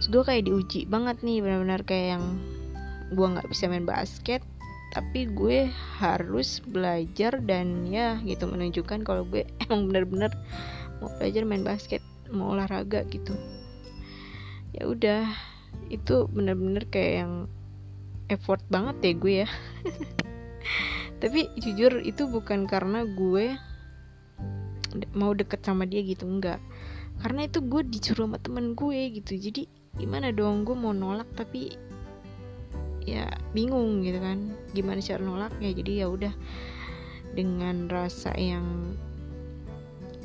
Terus 0.00 0.08
gue 0.08 0.22
kayak 0.24 0.48
diuji 0.48 0.88
banget 0.88 1.20
nih 1.20 1.44
benar-benar 1.44 1.84
kayak 1.84 2.16
yang 2.16 2.24
gue 3.12 3.26
nggak 3.26 3.48
bisa 3.48 3.68
main 3.68 3.84
basket 3.84 4.42
tapi 4.92 5.24
gue 5.24 5.72
harus 5.96 6.60
belajar 6.68 7.40
dan 7.40 7.88
ya 7.88 8.20
gitu 8.28 8.44
menunjukkan 8.44 9.08
kalau 9.08 9.24
gue 9.24 9.48
emang 9.64 9.88
benar-benar 9.88 10.36
mau 11.00 11.08
belajar 11.16 11.42
main 11.48 11.64
basket 11.64 12.04
mau 12.32 12.56
olahraga 12.56 13.04
gitu. 13.08 13.36
Ya 14.72 14.88
udah 14.88 15.28
itu 15.88 16.28
bener-bener 16.32 16.84
kayak 16.88 17.24
yang 17.24 17.32
effort 18.28 18.60
banget 18.68 18.96
ya 19.00 19.12
gue 19.16 19.34
ya. 19.44 19.48
Tapi 21.24 21.48
jujur 21.60 22.04
itu 22.04 22.28
bukan 22.28 22.68
karena 22.68 23.04
gue 23.04 23.56
mau 25.16 25.32
deket 25.32 25.64
sama 25.64 25.88
dia 25.88 26.04
gitu 26.04 26.28
enggak. 26.28 26.60
Karena 27.20 27.48
itu 27.48 27.64
gue 27.64 27.80
disuruh 27.84 28.28
sama 28.28 28.40
temen 28.40 28.76
gue 28.76 29.20
gitu 29.20 29.40
jadi 29.40 29.68
gimana 29.96 30.32
dong 30.32 30.64
gue 30.64 30.72
mau 30.72 30.96
nolak 30.96 31.28
tapi 31.36 31.76
ya 33.06 33.26
bingung 33.52 34.02
gitu 34.06 34.18
kan. 34.18 34.52
Gimana 34.72 35.02
cara 35.02 35.22
nolaknya? 35.22 35.70
Jadi 35.74 36.02
ya 36.02 36.06
udah 36.08 36.32
dengan 37.32 37.88
rasa 37.88 38.32
yang 38.36 38.94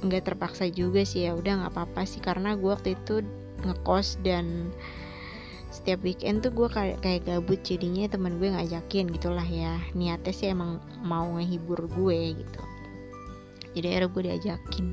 nggak 0.05 0.29
terpaksa 0.29 0.69
juga 0.69 1.01
sih 1.01 1.25
ya 1.25 1.33
udah 1.33 1.65
nggak 1.65 1.73
apa-apa 1.73 2.05
sih. 2.05 2.21
Karena 2.21 2.53
gue 2.53 2.71
waktu 2.71 2.95
itu 2.95 3.25
ngekos 3.65 4.21
dan 4.21 4.69
setiap 5.73 5.99
weekend 6.05 6.41
tuh 6.45 6.53
gue 6.53 6.69
kayak 6.69 7.01
kayak 7.01 7.25
gabut. 7.25 7.59
Jadinya 7.65 8.07
teman 8.07 8.37
gue 8.37 8.53
ngajakin 8.53 9.09
gitulah 9.13 9.45
ya. 9.45 9.81
Niatnya 9.97 10.33
sih 10.33 10.53
emang 10.53 10.81
mau 11.01 11.25
ngehibur 11.37 11.89
gue 11.91 12.37
gitu. 12.37 12.61
Jadi 13.77 13.85
akhirnya 13.93 14.09
gue 14.09 14.23
diajakin. 14.25 14.87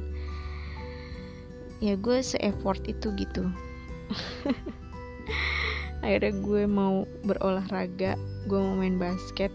Ya 1.82 2.00
gue 2.00 2.22
se-effort 2.24 2.80
itu 2.88 3.12
gitu 3.12 3.44
akhirnya 6.04 6.36
gue 6.44 6.62
mau 6.68 7.08
berolahraga 7.24 8.20
gue 8.44 8.60
mau 8.60 8.76
main 8.76 9.00
basket. 9.00 9.48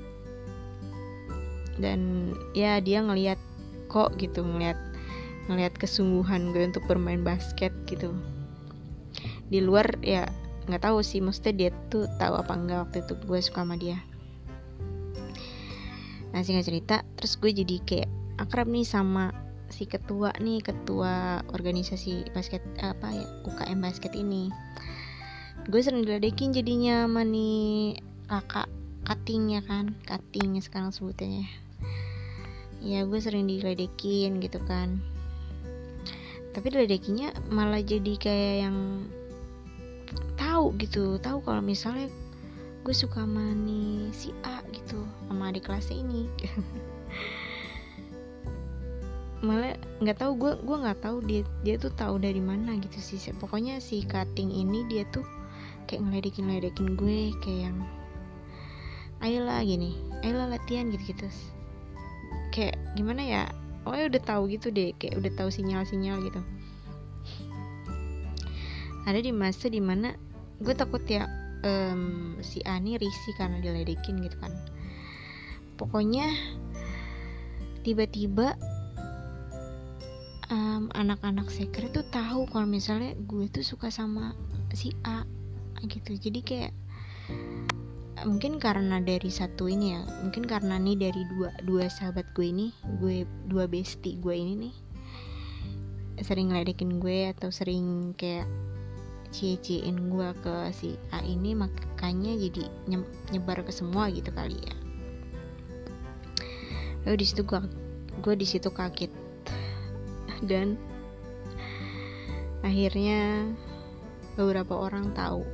Dan 1.77 2.33
ya 2.57 2.81
dia 2.81 3.05
ngeliat 3.05 3.37
kok 3.87 4.17
gitu 4.17 4.41
ngeliat 4.41 4.75
ngeliat 5.45 5.73
kesungguhan 5.77 6.49
gue 6.51 6.73
untuk 6.73 6.83
bermain 6.89 7.21
basket 7.21 7.71
gitu. 7.85 8.11
Di 9.49 9.61
luar 9.61 9.85
ya 10.01 10.25
nggak 10.69 10.85
tahu 10.85 11.01
sih 11.01 11.21
maksudnya 11.21 11.53
dia 11.53 11.69
tuh 11.89 12.05
tahu 12.21 12.37
apa 12.37 12.53
enggak 12.53 12.79
waktu 12.89 12.97
itu 13.05 13.13
gue 13.25 13.39
suka 13.41 13.61
sama 13.61 13.77
dia. 13.77 13.97
Nah 16.33 16.41
singkat 16.45 16.65
cerita 16.69 16.95
terus 17.17 17.37
gue 17.37 17.49
jadi 17.49 17.77
kayak 17.85 18.09
akrab 18.37 18.69
nih 18.69 18.85
sama 18.85 19.33
si 19.69 19.85
ketua 19.85 20.33
nih 20.41 20.61
ketua 20.65 21.45
organisasi 21.53 22.29
basket 22.33 22.61
apa 22.81 23.13
ya 23.13 23.25
UKM 23.45 23.79
basket 23.81 24.13
ini 24.17 24.49
gue 25.69 25.85
sering 25.85 26.01
diledekin 26.01 26.49
jadinya 26.49 27.05
sama 27.05 27.21
nih 27.21 27.93
kakak 28.25 28.65
cutting 29.05 29.53
ya 29.53 29.61
kan 29.61 29.93
cutting 30.09 30.57
sekarang 30.65 30.89
sebutannya. 30.89 31.45
Ya 32.81 33.05
gue 33.05 33.19
sering 33.21 33.45
diledekin 33.45 34.41
gitu 34.41 34.57
kan. 34.65 34.97
Tapi 36.57 36.73
diledekinnya 36.73 37.37
malah 37.53 37.85
jadi 37.85 38.17
kayak 38.17 38.55
yang 38.65 39.05
tahu 40.41 40.73
gitu 40.81 41.21
tahu 41.21 41.37
kalau 41.45 41.61
misalnya 41.61 42.09
gue 42.81 42.95
suka 42.97 43.21
sama 43.21 43.53
nih 43.53 44.09
si 44.09 44.33
A 44.41 44.65
gitu 44.73 45.05
sama 45.29 45.53
adik 45.53 45.69
kelasnya 45.69 46.01
ini. 46.01 46.25
Malah 49.45 49.77
nggak 50.01 50.17
tahu 50.17 50.33
gue 50.33 50.53
gue 50.65 50.77
nggak 50.81 50.99
tahu 51.05 51.21
dia 51.29 51.45
dia 51.61 51.77
tuh 51.77 51.93
tahu 51.93 52.17
dari 52.17 52.41
mana 52.41 52.73
gitu 52.81 52.97
sih. 52.97 53.21
Pokoknya 53.37 53.77
si 53.77 54.01
cutting 54.01 54.49
ini 54.49 54.81
dia 54.89 55.05
tuh 55.13 55.37
kayak 55.89 56.05
ngeledekin 56.05 56.45
ngeledekin 56.45 56.93
gue 56.93 57.33
kayak 57.41 57.73
yang 57.73 57.77
ayolah 59.25 59.65
gini 59.65 59.97
ayolah 60.21 60.53
latihan 60.53 60.93
gitu 60.93 61.17
gitu 61.17 61.25
kayak 62.53 62.77
gimana 62.93 63.25
ya 63.25 63.43
oh 63.89 63.97
ya 63.97 64.05
udah 64.05 64.21
tahu 64.21 64.53
gitu 64.53 64.69
deh 64.69 64.93
kayak 65.01 65.17
udah 65.17 65.31
tahu 65.33 65.49
sinyal 65.49 65.81
sinyal 65.87 66.21
gitu. 66.21 66.41
Ada 69.07 69.25
di 69.25 69.33
masa 69.33 69.71
di 69.71 69.81
mana 69.81 70.13
gue 70.61 70.73
takut 70.75 71.01
ya 71.07 71.25
um, 71.65 72.35
si 72.43 72.61
Ani 72.67 72.99
risih 72.99 73.33
karena 73.39 73.57
diledekin 73.63 74.21
gitu 74.21 74.37
kan. 74.37 74.53
Pokoknya 75.79 76.29
tiba-tiba 77.81 78.59
um, 80.51 80.91
anak-anak 80.93 81.47
secret 81.49 81.95
tuh 81.95 82.05
tahu 82.11 82.45
kalau 82.51 82.67
misalnya 82.67 83.15
gue 83.15 83.47
tuh 83.49 83.63
suka 83.63 83.89
sama 83.89 84.35
si 84.75 84.93
A 85.07 85.23
gitu. 85.85 86.11
Jadi 86.17 86.39
kayak 86.43 86.73
mungkin 88.27 88.59
karena 88.59 88.99
dari 88.99 89.31
satu 89.31 89.71
ini 89.71 89.95
ya 89.95 90.03
mungkin 90.19 90.43
karena 90.43 90.75
nih 90.75 91.07
dari 91.07 91.23
dua 91.31 91.55
dua 91.63 91.87
sahabat 91.87 92.27
gue 92.35 92.51
ini 92.51 92.67
gue 92.99 93.23
dua 93.47 93.63
bestie 93.63 94.19
gue 94.19 94.35
ini 94.35 94.67
nih 94.67 94.75
sering 96.19 96.51
ngeledekin 96.51 96.99
gue 96.99 97.31
atau 97.31 97.47
sering 97.47 98.11
kayak 98.19 98.43
cie-ciein 99.29 100.09
gue 100.09 100.29
ke 100.41 100.55
si 100.75 100.99
A 101.15 101.23
ini 101.23 101.55
makanya 101.55 102.33
jadi 102.35 102.67
nyebar 103.31 103.61
ke 103.63 103.71
semua 103.71 104.09
gitu 104.11 104.33
kali 104.33 104.57
ya. 104.57 104.75
Lalu 107.07 107.23
di 107.23 107.25
situ 107.25 107.45
gue 107.47 107.61
gue 108.19 108.35
di 108.35 108.47
situ 108.47 108.67
kaget. 108.73 109.13
Dan 110.43 110.75
akhirnya 112.65 113.47
beberapa 114.35 114.75
orang 114.75 115.15
tahu 115.15 115.45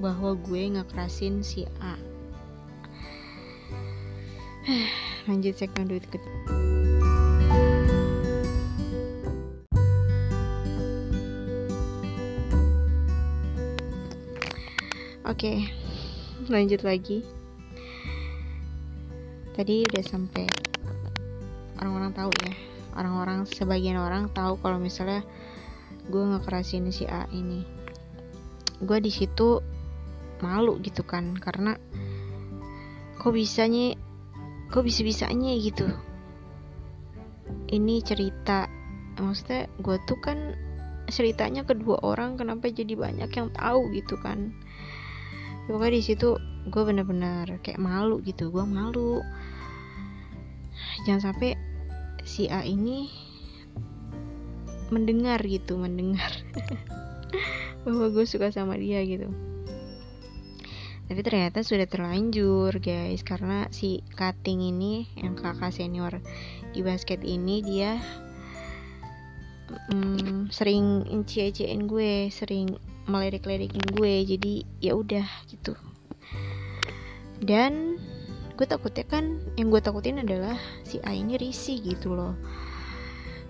bahwa 0.00 0.32
gue 0.34 0.80
ngekerasin 0.80 1.44
si 1.44 1.68
A 1.84 1.94
lanjut 5.28 5.54
segmen 5.54 5.86
duit 5.92 6.04
ketiga 6.08 6.60
Oke, 15.30 15.62
lanjut 16.50 16.82
lagi. 16.82 17.22
Tadi 19.54 19.86
udah 19.86 20.02
sampai 20.02 20.42
orang-orang 21.78 22.10
tahu 22.10 22.34
ya. 22.42 22.52
Orang-orang 22.98 23.46
sebagian 23.46 24.02
orang 24.02 24.26
tahu 24.34 24.58
kalau 24.58 24.82
misalnya 24.82 25.22
gue 26.10 26.24
ngekerasin 26.34 26.90
si 26.90 27.06
A 27.06 27.30
ini. 27.30 27.62
Gue 28.82 28.98
di 28.98 29.14
situ 29.14 29.62
malu 30.40 30.76
gitu 30.80 31.04
kan 31.04 31.36
karena 31.36 31.76
kok 33.20 33.36
bisanya 33.36 33.96
kok 34.72 34.86
bisa 34.86 35.04
bisanya 35.04 35.52
gitu. 35.60 35.86
Ini 37.70 38.00
cerita 38.02 38.66
maksudnya 39.20 39.68
gue 39.82 39.96
tuh 40.08 40.18
kan 40.22 40.56
ceritanya 41.10 41.66
kedua 41.66 42.00
orang 42.06 42.38
kenapa 42.38 42.70
jadi 42.70 42.96
banyak 42.96 43.28
yang 43.28 43.48
tahu 43.52 43.90
gitu 43.92 44.16
kan. 44.22 44.54
Ya, 45.66 45.76
pokoknya 45.76 45.94
di 45.98 46.02
situ 46.02 46.28
gue 46.70 46.82
bener-bener 46.82 47.60
kayak 47.60 47.82
malu 47.82 48.22
gitu 48.24 48.48
gue 48.48 48.64
malu. 48.64 49.20
Jangan 51.04 51.32
sampai 51.32 51.58
si 52.24 52.46
A 52.48 52.64
ini 52.64 53.10
mendengar 54.90 55.38
gitu 55.46 55.78
mendengar 55.78 56.30
bahwa 57.86 58.06
gue 58.10 58.26
suka 58.26 58.50
sama 58.50 58.74
dia 58.76 59.00
gitu 59.06 59.30
tapi 61.10 61.26
ternyata 61.26 61.66
sudah 61.66 61.90
terlanjur 61.90 62.70
guys. 62.78 63.26
Karena 63.26 63.66
si 63.74 63.98
cutting 64.14 64.62
ini 64.62 65.10
yang 65.18 65.34
kakak 65.34 65.74
senior 65.74 66.22
di 66.70 66.86
basket 66.86 67.26
ini 67.26 67.58
dia 67.66 67.98
um, 69.90 70.46
sering 70.54 71.02
cie-ciein 71.26 71.90
gue 71.90 72.30
sering 72.30 72.78
melerik-lerikin 73.10 73.82
gue. 73.90 74.22
Jadi 74.22 74.62
ya 74.78 74.94
udah 74.94 75.26
gitu. 75.50 75.74
Dan 77.42 77.98
gue 78.54 78.66
takutnya 78.70 79.02
kan 79.02 79.42
yang 79.58 79.74
gue 79.74 79.82
takutin 79.82 80.22
adalah 80.22 80.54
si 80.86 81.02
A 81.02 81.10
ini 81.10 81.34
risih 81.34 81.82
gitu 81.82 82.14
loh. 82.14 82.38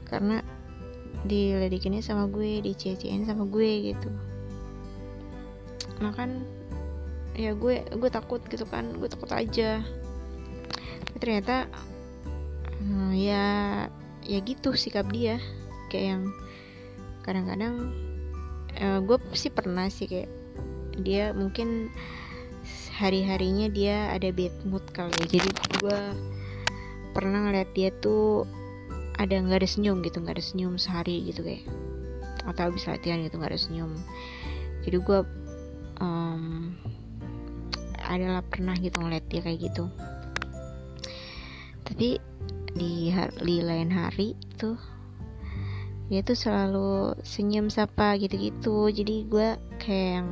Karena 0.08 0.40
diledikinnya 1.28 2.00
sama 2.00 2.24
gue 2.24 2.64
dicie-ciein 2.64 3.28
sama 3.28 3.44
gue 3.44 3.92
gitu. 3.92 4.08
Nah 6.00 6.16
kan 6.16 6.40
ya 7.40 7.56
gue 7.56 7.80
gue 7.88 8.10
takut 8.12 8.44
gitu 8.52 8.68
kan 8.68 8.92
gue 9.00 9.08
takut 9.08 9.32
aja. 9.32 9.80
Tapi 11.08 11.16
ternyata 11.16 11.64
hmm, 12.84 13.16
ya 13.16 13.46
ya 14.20 14.38
gitu 14.44 14.76
sikap 14.76 15.08
dia. 15.08 15.40
Kayak 15.88 16.04
yang 16.04 16.24
kadang-kadang 17.24 17.74
uh, 18.76 19.00
gue 19.00 19.16
sih 19.32 19.48
pernah 19.48 19.88
sih 19.88 20.04
kayak 20.04 20.28
dia 21.00 21.32
mungkin 21.32 21.88
hari-harinya 23.00 23.72
dia 23.72 24.12
ada 24.12 24.28
bad 24.28 24.52
mood 24.68 24.84
kali 24.92 25.16
ya. 25.24 25.40
Jadi 25.40 25.50
gue 25.80 26.00
pernah 27.16 27.48
ngeliat 27.48 27.72
dia 27.72 27.88
tuh 28.04 28.44
ada 29.16 29.32
nggak 29.32 29.64
ada 29.64 29.68
senyum 29.68 30.04
gitu 30.04 30.20
nggak 30.20 30.36
ada 30.36 30.44
senyum 30.44 30.76
sehari 30.76 31.24
gitu 31.24 31.40
kayak. 31.40 31.64
Atau 32.44 32.68
habis 32.68 32.84
latihan 32.84 33.24
gitu 33.24 33.40
nggak 33.40 33.56
ada 33.56 33.60
senyum. 33.60 33.96
Jadi 34.84 34.96
gue 35.00 35.20
um, 36.00 36.72
adalah 38.10 38.42
pernah 38.42 38.74
gitu 38.74 38.98
ngeliat 38.98 39.24
dia 39.30 39.40
kayak 39.40 39.70
gitu. 39.70 39.86
Tapi 41.86 42.18
di, 42.74 43.10
di 43.42 43.56
lain 43.62 43.90
hari 43.90 44.34
tuh 44.58 44.78
dia 46.10 46.26
tuh 46.26 46.34
selalu 46.34 47.14
senyum 47.22 47.70
sapa 47.70 48.18
gitu-gitu. 48.18 48.90
Jadi 48.90 49.30
gue 49.30 49.54
kayak 49.78 50.10
yang 50.18 50.28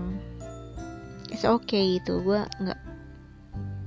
it's 1.31 1.47
okay 1.47 2.03
gitu. 2.03 2.19
Gue 2.27 2.43
nggak 2.43 2.81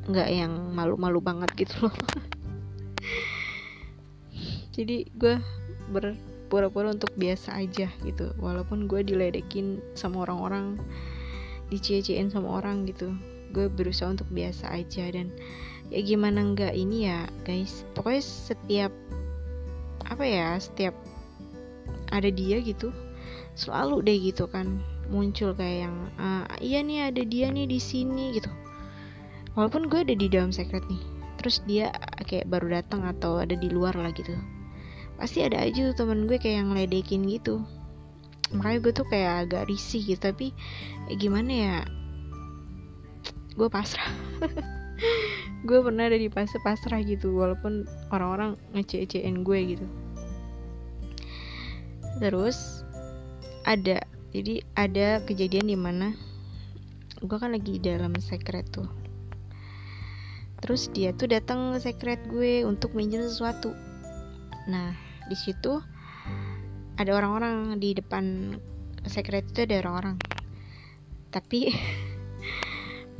nggak 0.07 0.29
yang 0.31 0.71
malu-malu 0.71 1.19
banget 1.19 1.51
gitu 1.67 1.91
loh. 1.91 1.95
Jadi 4.75 5.03
gue 5.11 5.35
berpura-pura 5.91 6.95
untuk 6.95 7.11
biasa 7.19 7.59
aja 7.59 7.91
gitu. 8.07 8.31
Walaupun 8.39 8.87
gue 8.87 9.03
diledekin 9.03 9.83
sama 9.91 10.23
orang-orang 10.23 10.79
dicie-ciein 11.67 12.31
sama 12.31 12.55
orang 12.55 12.83
gitu 12.87 13.15
gue 13.51 13.67
berusaha 13.67 14.09
untuk 14.09 14.31
biasa 14.31 14.71
aja 14.71 15.11
dan 15.11 15.29
ya 15.91 15.99
gimana 16.01 16.41
enggak 16.41 16.73
ini 16.73 17.11
ya 17.11 17.27
guys. 17.43 17.83
Pokoknya 17.93 18.23
setiap 18.23 18.91
apa 20.07 20.23
ya 20.23 20.55
setiap 20.59 20.95
ada 22.11 22.27
dia 22.27 22.59
gitu 22.59 22.91
selalu 23.55 24.03
deh 24.03 24.17
gitu 24.19 24.47
kan 24.47 24.79
muncul 25.11 25.51
kayak 25.55 25.87
yang 25.87 25.95
ah, 26.19 26.47
iya 26.63 26.79
nih 26.83 27.11
ada 27.11 27.23
dia 27.27 27.51
nih 27.51 27.67
di 27.67 27.79
sini 27.79 28.39
gitu. 28.39 28.51
Walaupun 29.59 29.91
gue 29.91 29.99
ada 30.07 30.15
di 30.15 30.27
dalam 30.31 30.55
secret 30.55 30.83
nih 30.87 31.03
terus 31.41 31.59
dia 31.65 31.89
kayak 32.29 32.47
baru 32.53 32.79
datang 32.79 33.01
atau 33.03 33.41
ada 33.41 33.57
di 33.57 33.67
luar 33.67 33.97
lah 33.97 34.13
gitu. 34.15 34.31
Pasti 35.19 35.43
ada 35.43 35.59
aja 35.61 35.91
tuh 35.91 35.95
temen 36.05 36.29
gue 36.29 36.37
kayak 36.39 36.63
yang 36.63 36.71
ledekin 36.71 37.27
gitu. 37.27 37.61
Makanya 38.55 38.79
gue 38.83 38.93
tuh 38.93 39.07
kayak 39.07 39.47
agak 39.47 39.67
risih 39.67 40.03
gitu 40.03 40.21
tapi 40.21 40.55
ya 41.11 41.15
gimana 41.19 41.51
ya 41.51 41.75
gue 43.55 43.67
pasrah. 43.67 44.11
Gue 45.61 45.77
pernah 45.81 46.09
ada 46.09 46.17
di 46.17 46.25
fase 46.25 46.57
pasrah 46.65 47.01
gitu 47.05 47.37
walaupun 47.37 47.85
orang-orang 48.09 48.57
ngece-ngecein 48.73 49.45
gue 49.45 49.59
gitu. 49.77 49.85
Terus 52.17 52.81
ada 53.65 54.01
jadi 54.33 54.65
ada 54.73 55.21
kejadian 55.21 55.69
di 55.69 55.77
mana 55.77 56.17
gue 57.21 57.37
kan 57.37 57.53
lagi 57.53 57.77
dalam 57.77 58.17
secret 58.17 58.65
tuh. 58.73 58.89
Terus 60.61 60.89
dia 60.93 61.13
tuh 61.13 61.29
datang 61.29 61.77
ke 61.77 61.81
secret 61.81 62.21
gue 62.29 62.65
untuk 62.65 62.97
minjem 62.97 63.21
sesuatu. 63.21 63.73
Nah 64.65 64.97
di 65.29 65.37
situ 65.37 65.77
ada 66.97 67.11
orang-orang 67.13 67.77
di 67.77 67.93
depan 67.97 68.57
secret 69.05 69.45
itu 69.53 69.65
ada 69.69 69.81
orang-orang. 69.85 70.17
Tapi 71.29 71.69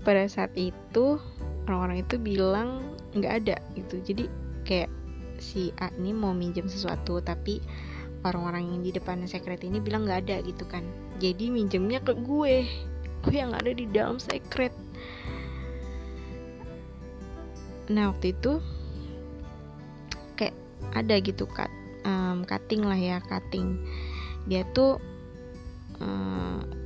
pada 0.02 0.26
saat 0.26 0.54
itu 0.58 1.22
orang-orang 1.70 2.02
itu 2.02 2.16
bilang 2.18 2.98
nggak 3.14 3.34
ada 3.46 3.56
gitu. 3.78 4.02
Jadi 4.02 4.26
kayak 4.66 4.90
si 5.42 5.74
A 5.82 5.90
ini 5.98 6.14
mau 6.14 6.34
minjem 6.34 6.70
sesuatu 6.70 7.22
tapi 7.22 7.62
orang-orang 8.22 8.70
yang 8.70 8.82
di 8.86 8.92
depan 8.94 9.26
secret 9.26 9.66
ini 9.66 9.82
bilang 9.82 10.06
nggak 10.06 10.30
ada 10.30 10.38
gitu 10.46 10.66
kan. 10.70 10.86
Jadi 11.22 11.50
minjemnya 11.50 12.02
ke 12.02 12.14
gue. 12.18 12.66
Gue 13.22 13.36
yang 13.38 13.54
ada 13.54 13.70
di 13.70 13.86
dalam 13.90 14.18
secret. 14.18 14.74
Nah 17.92 18.14
waktu 18.14 18.34
itu 18.34 18.62
kayak 20.38 20.56
ada 20.98 21.16
gitu 21.22 21.46
cut 21.46 21.70
um, 22.06 22.42
cutting 22.46 22.82
lah 22.82 22.98
ya 22.98 23.18
cutting. 23.26 23.78
Dia 24.50 24.66
tuh 24.74 24.98
um, 26.02 26.81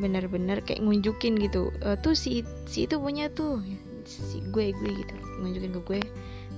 bener-bener 0.00 0.64
kayak 0.64 0.80
ngunjukin 0.80 1.36
gitu 1.36 1.68
e, 1.84 1.94
tuh 2.00 2.16
si 2.16 2.40
si 2.64 2.88
itu 2.88 2.96
punya 2.96 3.28
tuh 3.28 3.60
si 4.08 4.40
gue 4.48 4.72
gue 4.72 4.90
gitu. 4.96 5.14
Ngunjukin 5.44 5.76
ke 5.76 5.80
gue 5.84 6.00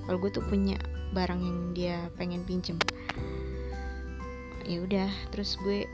kalau 0.07 0.19
gue 0.23 0.31
tuh 0.31 0.45
punya 0.47 0.79
barang 1.13 1.43
yang 1.43 1.59
dia 1.75 1.97
pengen 2.15 2.47
pinjem. 2.47 2.79
Ya 4.63 4.79
udah 4.81 5.11
terus 5.35 5.59
gue 5.61 5.85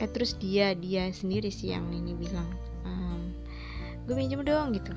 eh 0.00 0.08
terus 0.16 0.40
dia 0.40 0.72
dia 0.72 1.12
sendiri 1.12 1.52
sih 1.52 1.76
yang 1.76 1.84
ini 1.92 2.16
bilang 2.16 2.48
ehm, 2.88 3.36
gue 4.08 4.16
pinjem 4.16 4.40
doang 4.40 4.72
gitu. 4.72 4.96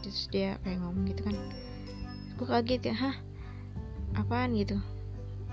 Terus 0.00 0.32
dia 0.32 0.56
kayak 0.64 0.80
ngomong 0.80 1.04
gitu 1.12 1.28
kan. 1.28 1.36
Gue 2.40 2.46
kaget 2.48 2.82
ya 2.88 2.96
hah? 2.96 3.16
Apaan? 4.16 4.56
Gitu. 4.56 4.80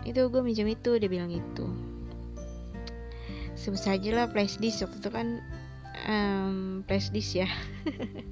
Itu 0.07 0.31
gue 0.31 0.39
minjem 0.39 0.71
itu 0.71 0.95
dia 0.95 1.09
bilang 1.11 1.33
gitu 1.33 1.94
sebut 3.55 3.81
saja 3.81 4.09
lah 4.13 4.27
flash 4.29 4.59
disk. 4.59 4.85
Waktu 4.85 4.99
itu 4.99 5.09
kan 5.11 5.27
um, 6.07 6.83
flash 6.87 7.09
disk 7.11 7.41
ya. 7.41 7.49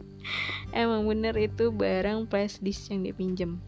Emang 0.75 1.03
bener 1.07 1.36
itu 1.36 1.71
barang 1.71 2.31
flash 2.31 2.59
disk 2.63 2.91
yang 2.91 3.03
dia 3.03 3.15
pinjem 3.15 3.59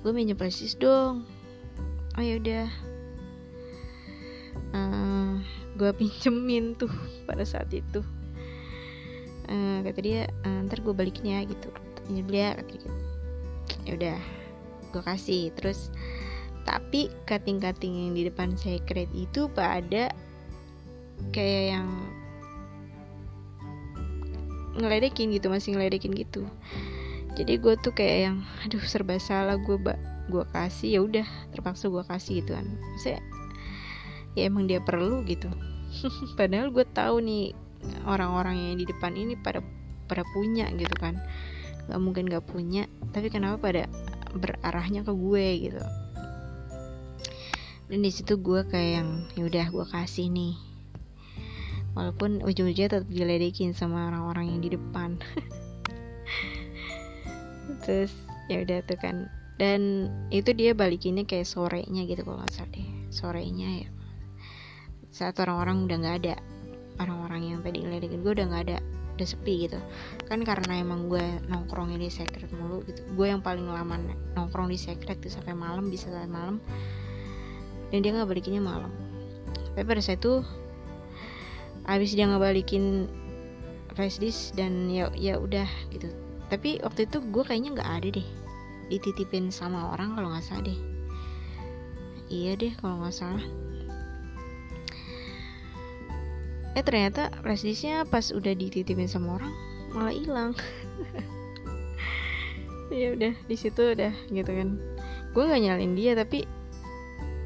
gue 0.00 0.12
minjem 0.16 0.36
flash 0.36 0.64
disk 0.64 0.80
dong. 0.80 1.28
Oh 2.16 2.22
ya 2.24 2.40
udah. 2.40 2.68
Uh, 4.72 5.44
gue 5.76 5.90
pinjemin 6.00 6.72
tuh 6.76 6.90
pada 7.28 7.44
saat 7.44 7.68
itu. 7.72 8.00
Uh, 9.50 9.82
kata 9.82 10.00
dia 10.00 10.20
uh, 10.46 10.64
ntar 10.64 10.80
gue 10.80 10.94
balikin 10.96 11.36
ya 11.36 11.44
gitu. 11.44 11.68
Pinjem 12.08 12.26
dia 12.32 12.56
kata 12.56 12.72
dia 12.80 12.92
ya 13.84 13.92
udah 13.96 14.18
gue 14.96 15.02
kasih. 15.04 15.52
Terus 15.52 15.92
tapi 16.64 17.08
kating-kating 17.24 18.08
yang 18.08 18.12
di 18.12 18.22
depan 18.28 18.54
secret 18.56 19.08
itu 19.16 19.48
pada 19.52 20.12
kayak 21.32 21.64
yang 21.76 21.88
ngeledekin 24.76 25.34
gitu 25.34 25.52
masih 25.52 25.76
ngeledekin 25.76 26.14
gitu. 26.14 26.46
Jadi 27.36 27.62
gue 27.62 27.74
tuh 27.80 27.92
kayak 27.94 28.18
yang 28.30 28.36
aduh 28.66 28.82
serba 28.84 29.16
salah 29.20 29.56
gue 29.56 29.76
ba 29.78 29.96
gue 30.30 30.44
kasih 30.54 30.88
ya 30.94 31.00
udah 31.02 31.26
terpaksa 31.52 31.90
gue 31.90 32.04
kasih 32.06 32.44
gitu 32.44 32.56
kan. 32.56 32.66
Saya 33.02 33.20
ya 34.38 34.46
emang 34.48 34.68
dia 34.70 34.80
perlu 34.80 35.24
gitu. 35.26 35.50
Padahal 36.38 36.70
gue 36.70 36.86
tahu 36.94 37.22
nih 37.22 37.52
orang-orang 38.06 38.56
yang 38.56 38.76
di 38.78 38.86
depan 38.86 39.16
ini 39.16 39.34
pada 39.40 39.64
pada 40.06 40.22
punya 40.32 40.68
gitu 40.74 40.94
kan. 40.98 41.18
Nggak 41.88 42.00
mungkin 42.00 42.24
nggak 42.30 42.46
punya 42.46 42.86
tapi 43.10 43.26
kenapa 43.32 43.58
pada 43.58 43.84
berarahnya 44.34 45.02
ke 45.02 45.10
gue 45.10 45.46
gitu 45.70 45.82
dan 47.90 48.06
di 48.06 48.10
situ 48.14 48.38
gue 48.38 48.62
kayak 48.70 49.02
yang 49.02 49.10
yaudah 49.34 49.66
gue 49.66 49.86
kasih 49.90 50.30
nih. 50.30 50.54
Walaupun 51.98 52.38
ujung-ujungnya 52.46 53.02
tetap 53.02 53.10
diledekin 53.10 53.74
sama 53.74 54.14
orang-orang 54.14 54.46
yang 54.46 54.60
di 54.62 54.70
depan. 54.78 55.18
Terus 57.84 58.14
ya 58.46 58.62
udah 58.62 58.78
tuh 58.86 58.94
kan. 58.94 59.26
Dan 59.58 60.06
itu 60.30 60.54
dia 60.54 60.70
balikinnya 60.70 61.26
kayak 61.26 61.50
sorenya 61.50 62.06
gitu 62.06 62.22
kalau 62.22 62.38
nggak 62.38 62.54
salah 62.54 62.70
deh. 62.70 62.88
Sorenya 63.10 63.68
ya. 63.82 63.88
Saat 65.10 65.42
orang-orang 65.42 65.90
udah 65.90 65.96
nggak 65.98 66.16
ada. 66.22 66.34
Orang-orang 67.02 67.50
yang 67.50 67.58
tadi 67.66 67.82
ngeledekin 67.82 68.22
gue 68.22 68.38
udah 68.38 68.46
nggak 68.54 68.64
ada. 68.70 68.78
Udah 69.18 69.26
sepi 69.26 69.66
gitu. 69.66 69.82
Kan 70.30 70.46
karena 70.46 70.78
emang 70.78 71.10
gue 71.10 71.26
nongkrongnya 71.50 71.98
di 71.98 72.06
secret 72.06 72.54
mulu 72.54 72.86
gitu. 72.86 73.02
Gue 73.18 73.34
yang 73.34 73.42
paling 73.42 73.66
lama 73.66 73.98
nongkrong 74.38 74.70
di 74.70 74.78
secret 74.78 75.18
tuh 75.18 75.34
sampai 75.34 75.58
malam 75.58 75.90
bisa 75.90 76.06
sampai 76.06 76.30
malam 76.30 76.62
dan 77.90 78.02
dia 78.02 78.10
nggak 78.14 78.30
balikinnya 78.30 78.62
malam. 78.62 78.90
Tapi 79.74 79.86
pada 79.86 80.02
saat 80.02 80.22
itu 80.22 80.42
habis 81.86 82.14
dia 82.14 82.26
nggak 82.26 82.42
balikin 82.42 83.10
flash 83.94 84.22
disk 84.22 84.54
dan 84.54 84.90
ya 84.90 85.10
ya 85.14 85.38
udah 85.38 85.66
gitu. 85.90 86.10
Tapi 86.50 86.82
waktu 86.82 87.06
itu 87.06 87.22
gue 87.30 87.42
kayaknya 87.46 87.78
nggak 87.78 87.90
ada 88.02 88.08
deh 88.18 88.28
dititipin 88.90 89.54
sama 89.54 89.94
orang 89.94 90.18
kalau 90.18 90.34
nggak 90.34 90.46
salah 90.46 90.66
deh. 90.66 90.78
Iya 92.30 92.58
deh 92.58 92.72
kalau 92.78 93.02
nggak 93.02 93.14
salah. 93.14 93.46
Eh 96.78 96.82
ternyata 96.86 97.34
flashdisknya 97.42 98.06
pas 98.06 98.30
udah 98.30 98.54
dititipin 98.54 99.10
sama 99.10 99.38
orang 99.42 99.52
malah 99.94 100.14
hilang. 100.14 100.52
Ya 102.90 103.14
udah 103.14 103.30
di 103.46 103.54
situ 103.54 103.94
udah 103.94 104.10
gitu 104.34 104.50
kan. 104.50 104.74
Gue 105.30 105.46
nggak 105.46 105.62
nyalain 105.62 105.94
dia 105.94 106.18
tapi 106.18 106.42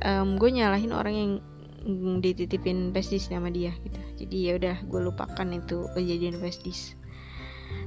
um, 0.04 0.36
gue 0.36 0.50
nyalahin 0.52 0.92
orang 0.92 1.14
yang 1.16 1.32
dititipin 2.20 2.92
flashdisk 2.96 3.28
sama 3.28 3.52
dia 3.52 3.72
gitu. 3.84 4.00
Jadi 4.24 4.36
ya 4.40 4.52
udah 4.56 4.76
gue 4.88 5.00
lupakan 5.04 5.48
itu 5.52 5.84
kejadian 5.92 6.40
flashdisk 6.40 6.96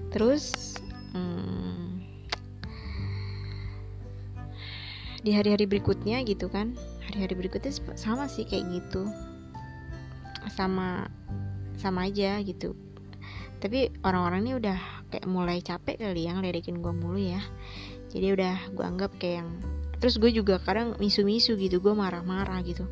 terus 0.08 0.76
hmm, 1.14 2.02
di 5.22 5.32
hari-hari 5.36 5.68
berikutnya 5.68 6.24
gitu 6.24 6.48
kan. 6.48 6.76
Hari-hari 7.08 7.36
berikutnya 7.40 7.72
sama 7.96 8.28
sih 8.28 8.48
kayak 8.48 8.68
gitu. 8.72 9.08
Sama 10.52 11.08
sama 11.76 12.08
aja 12.08 12.40
gitu. 12.44 12.76
Tapi 13.58 13.92
orang-orang 14.06 14.48
ini 14.48 14.54
udah 14.58 14.80
kayak 15.10 15.28
mulai 15.28 15.60
capek 15.60 15.98
kali 15.98 16.30
ya 16.30 16.36
ngeledekin 16.38 16.80
gue 16.80 16.94
mulu 16.94 17.20
ya. 17.20 17.42
Jadi 18.08 18.28
udah 18.32 18.56
gue 18.72 18.86
anggap 18.86 19.12
kayak 19.20 19.44
yang 19.44 19.50
terus 19.98 20.22
gue 20.22 20.30
juga 20.30 20.62
kadang 20.62 20.94
misu-misu 21.02 21.58
gitu 21.58 21.82
gue 21.82 21.94
marah-marah 21.94 22.62
gitu. 22.66 22.86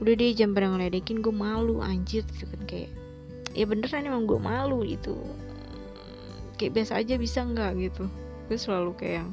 Udah 0.00 0.12
deh 0.12 0.36
jam 0.36 0.52
pada 0.52 0.68
ngeledekin 0.68 1.24
gue 1.24 1.32
malu 1.32 1.80
anjir 1.80 2.24
gitu 2.36 2.44
kan 2.44 2.62
kayak 2.68 2.90
ya 3.56 3.64
beneran 3.64 4.04
emang 4.04 4.28
gue 4.28 4.36
malu 4.36 4.84
gitu. 4.84 5.16
Kayak 6.60 6.72
biasa 6.82 7.00
aja 7.00 7.14
bisa 7.16 7.40
nggak 7.44 7.72
gitu. 7.80 8.04
Gue 8.48 8.58
selalu 8.60 8.92
kayak 9.00 9.14
yang 9.24 9.30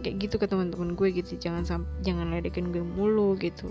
kayak 0.00 0.16
gitu 0.24 0.34
ke 0.40 0.46
teman-teman 0.46 0.94
gue 0.94 1.08
gitu 1.10 1.36
jangan 1.36 1.66
jangan 2.00 2.26
ledekin 2.32 2.72
gue 2.72 2.80
mulu 2.80 3.36
gitu. 3.36 3.68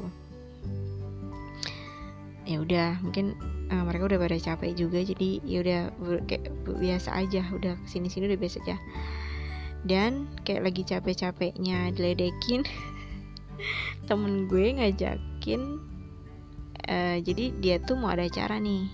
Ya 2.48 2.64
udah 2.64 3.02
mungkin 3.04 3.36
uh, 3.72 3.84
mereka 3.84 4.08
udah 4.08 4.20
pada 4.22 4.38
capek 4.40 4.72
juga 4.78 5.04
jadi 5.04 5.42
ya 5.44 5.58
udah 5.64 5.82
kayak 6.28 6.48
biasa 6.64 7.10
aja 7.16 7.44
udah 7.52 7.76
ke 7.76 7.88
sini 7.90 8.08
sini 8.08 8.32
udah 8.32 8.40
biasa 8.40 8.64
aja 8.64 8.76
dan 9.88 10.28
kayak 10.44 10.68
lagi 10.68 10.84
capek-capeknya 10.84 11.96
diledekin 11.96 12.68
temen 14.08 14.52
gue 14.52 14.76
ngajakin 14.76 15.82
uh, 16.88 17.18
jadi 17.24 17.56
dia 17.60 17.76
tuh 17.84 18.00
mau 18.00 18.12
ada 18.12 18.26
acara 18.26 18.58
nih. 18.58 18.88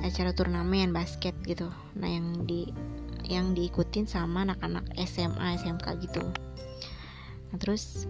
Acara 0.00 0.32
turnamen 0.32 0.96
basket 0.96 1.36
gitu. 1.44 1.68
Nah 2.00 2.08
yang 2.08 2.48
di 2.48 2.72
yang 3.28 3.52
diikutin 3.52 4.08
sama 4.08 4.48
anak-anak 4.48 4.88
SMA 5.04 5.60
SMK 5.60 5.86
gitu. 6.00 6.24
Nah 7.52 7.56
terus 7.60 8.08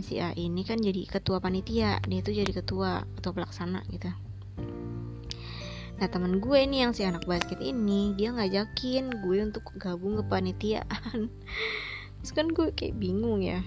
si 0.00 0.16
A 0.24 0.32
ini 0.32 0.64
kan 0.64 0.80
jadi 0.80 1.04
ketua 1.04 1.44
panitia. 1.44 2.00
Dia 2.08 2.20
tuh 2.24 2.32
jadi 2.32 2.48
ketua 2.48 3.04
ketua 3.20 3.32
pelaksana 3.36 3.84
gitu 3.92 4.08
nah 6.02 6.10
teman 6.10 6.42
gue 6.42 6.58
ini 6.58 6.82
yang 6.82 6.90
si 6.90 7.06
anak 7.06 7.30
basket 7.30 7.62
ini 7.62 8.10
dia 8.18 8.34
ngajakin 8.34 9.22
gue 9.22 9.38
untuk 9.38 9.70
gabung 9.78 10.18
ke 10.18 10.26
panitiaan. 10.26 11.30
Terus 12.18 12.32
kan 12.34 12.50
gue 12.50 12.74
kayak 12.74 12.98
bingung 12.98 13.38
ya. 13.38 13.62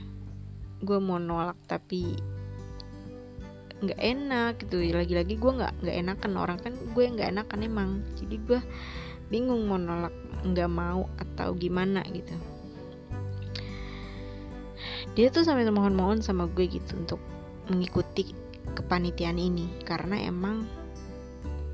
Gue 0.83 0.99
mau 0.99 1.15
nolak 1.15 1.55
tapi 1.63 2.19
nggak 3.79 3.95
enak 3.95 4.67
gitu. 4.67 4.83
Lagi-lagi 4.83 5.39
gue 5.39 5.47
nggak 5.47 5.79
nggak 5.79 5.95
enakan. 5.95 6.31
Orang 6.35 6.59
kan 6.59 6.75
gue 6.75 7.05
nggak 7.07 7.39
enakan 7.39 7.59
emang. 7.63 7.89
Jadi 8.19 8.35
gue 8.43 8.59
bingung 9.31 9.63
mau 9.71 9.79
nolak 9.79 10.11
nggak 10.43 10.67
mau 10.67 11.07
atau 11.15 11.55
gimana 11.55 12.03
gitu. 12.11 12.35
Dia 15.15 15.31
tuh 15.31 15.47
sampai 15.47 15.71
mohon-mohon 15.71 16.19
sama 16.19 16.51
gue 16.51 16.67
gitu 16.67 16.99
untuk 16.99 17.23
mengikuti 17.71 18.35
kepanitiaan 18.75 19.39
ini. 19.39 19.71
Karena 19.87 20.19
emang 20.19 20.84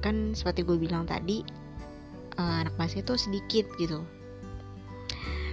kan 0.02 0.34
seperti 0.34 0.66
gue 0.66 0.78
bilang 0.82 1.06
tadi 1.06 1.46
uh, 2.42 2.66
anak 2.66 2.76
masih 2.82 3.06
tuh 3.06 3.16
sedikit 3.16 3.70
gitu. 3.78 4.02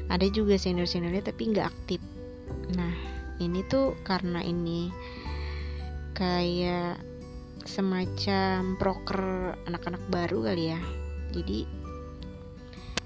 Ada 0.08 0.32
juga 0.32 0.56
senior 0.56 0.88
seniornya 0.88 1.28
tapi 1.28 1.52
nggak 1.52 1.68
aktif. 1.68 2.00
Nah 2.72 2.92
ini 3.38 3.60
tuh 3.68 3.92
karena 4.02 4.40
ini 4.40 4.88
kayak 6.16 6.98
semacam 7.68 8.74
proker 8.80 9.54
anak-anak 9.68 10.00
baru 10.08 10.48
kali 10.48 10.72
ya. 10.72 10.80
Jadi 11.36 11.68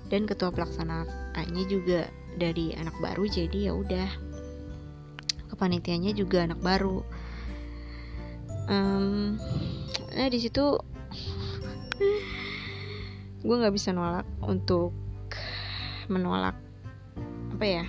dan 0.07 0.29
ketua 0.29 0.55
pelaksanaannya 0.55 1.65
juga 1.67 2.07
dari 2.39 2.71
anak 2.79 2.95
baru 3.03 3.27
jadi 3.27 3.69
ya 3.69 3.73
udah. 3.75 4.11
Kepanitianya 5.51 6.15
juga 6.15 6.47
anak 6.47 6.63
baru. 6.63 7.03
Um, 8.71 9.37
nah 10.15 10.31
di 10.31 10.39
situ 10.39 10.79
gue 13.43 13.55
nggak 13.59 13.75
bisa 13.75 13.91
nolak 13.91 14.27
untuk 14.45 14.95
menolak 16.07 16.55
apa 17.53 17.65
ya 17.67 17.85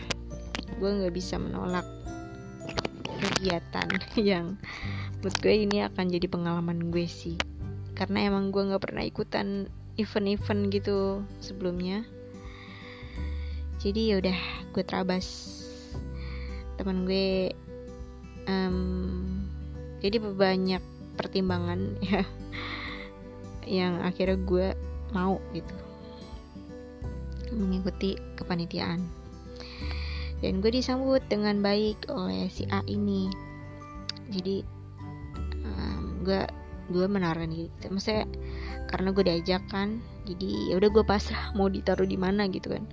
gue 0.78 0.90
nggak 0.90 1.14
bisa 1.14 1.38
menolak 1.38 1.86
kegiatan 3.24 3.88
yang 4.20 4.58
buat 5.24 5.40
gue 5.40 5.64
ini 5.64 5.88
akan 5.88 6.12
jadi 6.12 6.28
pengalaman 6.28 6.92
gue 6.92 7.08
sih. 7.08 7.40
Karena 7.96 8.28
emang 8.28 8.52
gue 8.52 8.68
nggak 8.68 8.84
pernah 8.84 9.04
ikutan 9.06 9.72
event-event 9.96 10.62
gitu 10.74 11.24
sebelumnya. 11.40 12.04
Jadi 13.80 14.12
ya 14.12 14.20
udah 14.20 14.40
gue 14.76 14.84
terabas. 14.84 15.28
Teman 16.76 17.08
gue 17.08 17.56
um, 18.52 19.48
jadi 20.04 20.20
banyak 20.20 20.84
pertimbangan 21.16 21.96
ya 22.12 22.28
yang 23.66 24.02
akhirnya 24.04 24.38
gue 24.44 24.68
mau 25.16 25.38
gitu. 25.54 25.76
Mengikuti 27.54 28.18
kepanitiaan. 28.36 29.04
Dan 30.44 30.60
gue 30.60 30.76
disambut 30.76 31.24
dengan 31.32 31.64
baik 31.64 32.12
oleh 32.12 32.52
si 32.52 32.68
A 32.68 32.84
ini. 32.90 33.32
Jadi 34.28 34.66
um, 35.64 36.26
gue 36.26 36.44
gue 36.92 37.06
menaruh 37.08 37.48
diri 37.48 37.72
gitu. 37.80 37.96
maksudnya 37.96 38.28
karena 38.92 39.16
gue 39.16 39.24
diajak 39.24 39.64
kan 39.72 40.04
jadi 40.28 40.68
ya 40.68 40.74
udah 40.76 40.90
gue 40.92 41.04
pasrah 41.08 41.56
mau 41.56 41.72
ditaruh 41.72 42.08
di 42.08 42.20
mana 42.20 42.52
gitu 42.52 42.76
kan. 42.76 42.84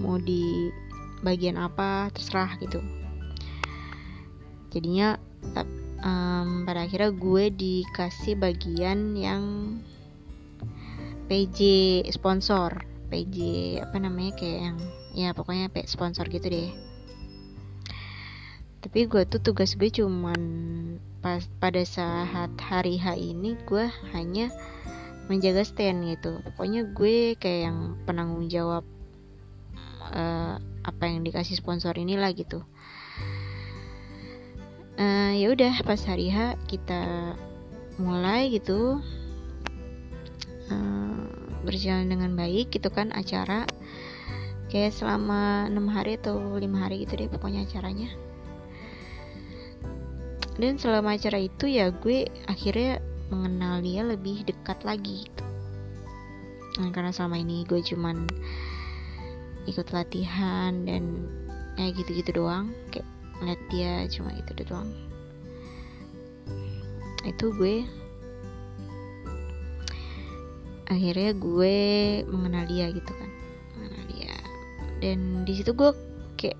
Mau 0.00 0.16
di 0.16 0.72
bagian 1.20 1.60
apa 1.60 2.08
terserah 2.12 2.56
gitu. 2.60 2.80
Jadinya 4.72 5.20
um, 6.04 6.68
pada 6.68 6.84
akhirnya 6.84 7.10
gue 7.10 7.44
dikasih 7.50 8.36
bagian 8.38 9.16
yang 9.16 9.42
PJ 11.26 11.58
sponsor. 12.12 12.84
PJ 13.08 13.36
apa 13.80 13.96
namanya 13.96 14.36
kayak 14.36 14.60
yang 14.60 14.78
ya 15.16 15.28
pokoknya 15.32 15.72
sponsor 15.88 16.28
gitu 16.28 16.46
deh. 16.52 16.70
Tapi 18.84 19.08
gue 19.08 19.24
tuh 19.24 19.40
tugas 19.40 19.72
gue 19.80 19.88
cuman 19.88 20.40
pas 21.24 21.40
pada 21.56 21.80
saat 21.88 22.52
hari 22.60 23.00
H 23.00 23.16
ini 23.16 23.56
gue 23.64 23.88
hanya 24.12 24.52
menjaga 25.32 25.64
stand 25.64 26.04
gitu. 26.04 26.44
Pokoknya 26.52 26.84
gue 26.92 27.32
kayak 27.40 27.72
yang 27.72 27.78
penanggung 28.04 28.52
jawab 28.52 28.84
uh, 30.12 30.60
apa 30.84 31.04
yang 31.08 31.24
dikasih 31.24 31.56
sponsor 31.56 31.96
inilah 31.96 32.28
gitu 32.36 32.60
uh, 34.98 35.32
ya 35.34 35.46
udah 35.50 35.74
pas 35.82 36.00
hari 36.06 36.30
H 36.30 36.58
kita 36.66 37.34
mulai 37.98 38.50
gitu 38.50 38.98
uh, 40.70 41.22
berjalan 41.62 42.10
dengan 42.10 42.34
baik 42.34 42.74
gitu 42.74 42.90
kan 42.90 43.14
acara 43.14 43.66
kayak 44.68 44.90
selama 44.90 45.70
enam 45.70 45.86
hari 45.86 46.18
atau 46.18 46.58
lima 46.58 46.86
hari 46.86 47.06
gitu 47.06 47.14
deh 47.14 47.30
pokoknya 47.30 47.62
acaranya 47.62 48.10
dan 50.58 50.78
selama 50.78 51.18
acara 51.18 51.42
itu 51.42 51.66
ya 51.66 51.90
gue 51.90 52.30
akhirnya 52.46 53.02
mengenal 53.32 53.82
dia 53.82 54.06
lebih 54.06 54.46
dekat 54.46 54.78
lagi 54.86 55.26
gitu. 55.26 55.44
Nah, 56.78 56.90
karena 56.90 57.10
selama 57.14 57.38
ini 57.38 57.66
gue 57.66 57.82
cuman 57.82 58.26
ikut 59.64 59.88
latihan 59.90 60.74
dan 60.86 61.26
kayak 61.74 61.98
gitu-gitu 61.98 62.44
doang 62.44 62.70
kayak 62.94 63.06
ngeliat 63.44 63.60
dia 63.68 63.92
cuma 64.08 64.32
gitu 64.32 64.64
doang. 64.64 64.88
Itu 67.28 67.52
gue. 67.60 67.84
Akhirnya 70.88 71.36
gue 71.36 71.76
mengenal 72.24 72.64
dia 72.64 72.88
gitu 72.88 73.12
kan. 73.12 73.30
Mengenal 73.76 74.04
dia. 74.08 74.36
Dan 75.04 75.44
di 75.44 75.52
situ 75.60 75.76
gue 75.76 75.92
kayak 76.40 76.56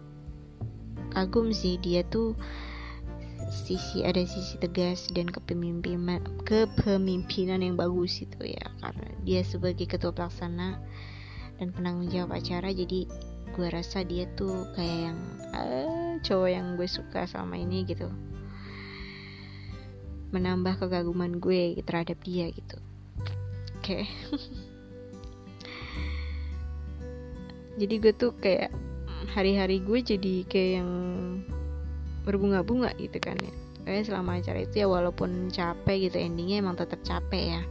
kagum 1.16 1.56
sih 1.56 1.80
dia 1.80 2.04
tuh 2.04 2.36
sisi 3.48 4.04
ada 4.04 4.20
sisi 4.28 4.60
tegas 4.60 5.08
dan 5.08 5.30
kepemimpinan 5.32 6.20
kepemimpinan 6.44 7.64
yang 7.64 7.80
bagus 7.80 8.20
itu 8.20 8.52
ya. 8.52 8.64
Karena 8.84 9.08
dia 9.24 9.40
sebagai 9.40 9.88
ketua 9.88 10.12
pelaksana 10.12 10.76
dan 11.56 11.72
penanggung 11.72 12.12
jawab 12.12 12.36
acara 12.36 12.68
jadi 12.76 13.08
gue 13.54 13.70
rasa 13.70 14.02
dia 14.02 14.26
tuh 14.34 14.66
kayak 14.74 14.98
yang 15.14 15.18
uh, 15.54 16.18
cowok 16.26 16.50
yang 16.50 16.74
gue 16.74 16.90
suka 16.90 17.30
sama 17.30 17.54
ini 17.54 17.86
gitu. 17.86 18.10
Menambah 20.34 20.82
kegaguman 20.82 21.38
gue 21.38 21.78
terhadap 21.86 22.18
dia 22.26 22.50
gitu. 22.50 22.76
Oke. 23.78 24.02
Okay. 24.02 24.04
jadi 27.80 27.94
gue 28.02 28.12
tuh 28.18 28.34
kayak 28.42 28.74
hari-hari 29.30 29.78
gue 29.78 30.02
jadi 30.02 30.34
kayak 30.50 30.70
yang 30.82 30.90
berbunga-bunga 32.26 32.90
gitu 32.98 33.22
kan 33.22 33.38
ya. 33.38 33.54
Kayak 33.86 34.10
selama 34.10 34.42
acara 34.42 34.66
itu 34.66 34.82
ya 34.82 34.88
walaupun 34.90 35.54
capek 35.54 36.10
gitu 36.10 36.18
endingnya 36.18 36.64
emang 36.64 36.74
tetap 36.74 36.98
capek 37.06 37.60
ya 37.60 37.62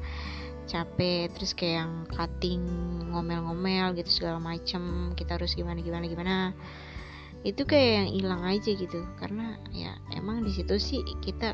capek 0.66 1.30
terus 1.34 1.52
kayak 1.54 1.86
yang 1.86 1.94
cutting 2.10 2.64
ngomel-ngomel 3.12 3.94
gitu 4.00 4.24
segala 4.24 4.40
macem. 4.40 5.14
Kita 5.14 5.38
harus 5.38 5.54
gimana 5.54 5.80
gimana 5.80 6.06
gimana. 6.08 6.36
Itu 7.44 7.68
kayak 7.68 7.92
yang 7.92 8.10
hilang 8.16 8.42
aja 8.48 8.72
gitu. 8.72 9.04
Karena 9.20 9.60
ya 9.76 9.96
emang 10.16 10.42
di 10.42 10.52
situ 10.52 10.80
sih 10.80 11.04
kita 11.22 11.54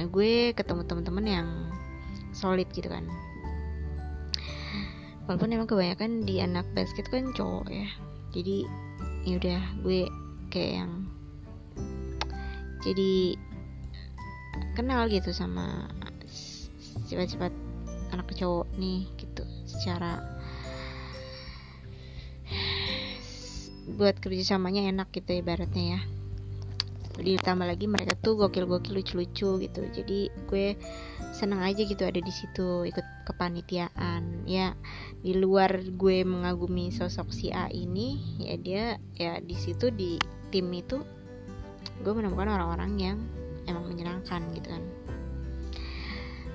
gue 0.00 0.54
ketemu 0.54 0.82
teman-teman 0.86 1.26
yang 1.26 1.48
solid 2.34 2.66
gitu 2.74 2.90
kan. 2.90 3.06
Walaupun 5.28 5.54
emang 5.54 5.70
kebanyakan 5.70 6.26
di 6.26 6.42
anak 6.42 6.66
basket 6.74 7.06
kan 7.08 7.30
cowok 7.30 7.70
ya. 7.70 7.88
Jadi 8.34 8.66
ya 9.26 9.34
udah 9.36 9.60
gue 9.84 10.00
kayak 10.50 10.72
yang 10.82 10.92
jadi 12.80 13.36
kenal 14.74 15.04
gitu 15.12 15.30
sama 15.36 15.86
sifat-sifat 17.06 17.52
anak 18.10 18.34
cowok 18.34 18.68
nih 18.76 19.06
gitu. 19.18 19.42
Secara 19.66 20.22
buat 23.90 24.18
kerjasamanya 24.22 24.86
enak 24.90 25.10
gitu 25.10 25.42
ibaratnya 25.42 25.98
ya. 25.98 26.00
Ditambah 27.20 27.68
lagi 27.68 27.84
mereka 27.84 28.16
tuh 28.16 28.38
gokil-gokil 28.38 28.96
lucu-lucu 28.96 29.60
gitu. 29.60 29.82
Jadi 29.92 30.32
gue 30.48 30.78
seneng 31.34 31.60
aja 31.60 31.84
gitu 31.84 32.02
ada 32.06 32.16
di 32.16 32.32
situ 32.32 32.86
ikut 32.86 33.06
kepanitiaan. 33.28 34.46
Ya 34.48 34.72
di 35.20 35.36
luar 35.36 35.84
gue 35.84 36.24
mengagumi 36.24 36.88
sosok 36.94 37.28
si 37.34 37.52
A 37.52 37.68
ini 37.68 38.40
ya 38.40 38.54
dia 38.56 38.84
ya 39.20 39.36
di 39.42 39.52
situ 39.52 39.92
di 39.92 40.16
tim 40.48 40.72
itu 40.72 41.04
gue 42.00 42.12
menemukan 42.16 42.48
orang-orang 42.48 42.92
yang 42.96 43.18
emang 43.68 43.84
menyenangkan 43.84 44.40
gitu 44.56 44.72
kan 44.72 44.82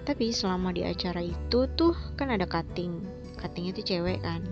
tapi 0.05 0.29
selama 0.29 0.69
di 0.69 0.85
acara 0.85 1.19
itu 1.19 1.65
tuh 1.73 1.97
kan 2.13 2.29
ada 2.29 2.45
cutting. 2.45 3.01
Cuttingnya 3.41 3.73
tuh 3.73 3.85
cewek 3.85 4.21
kan. 4.21 4.45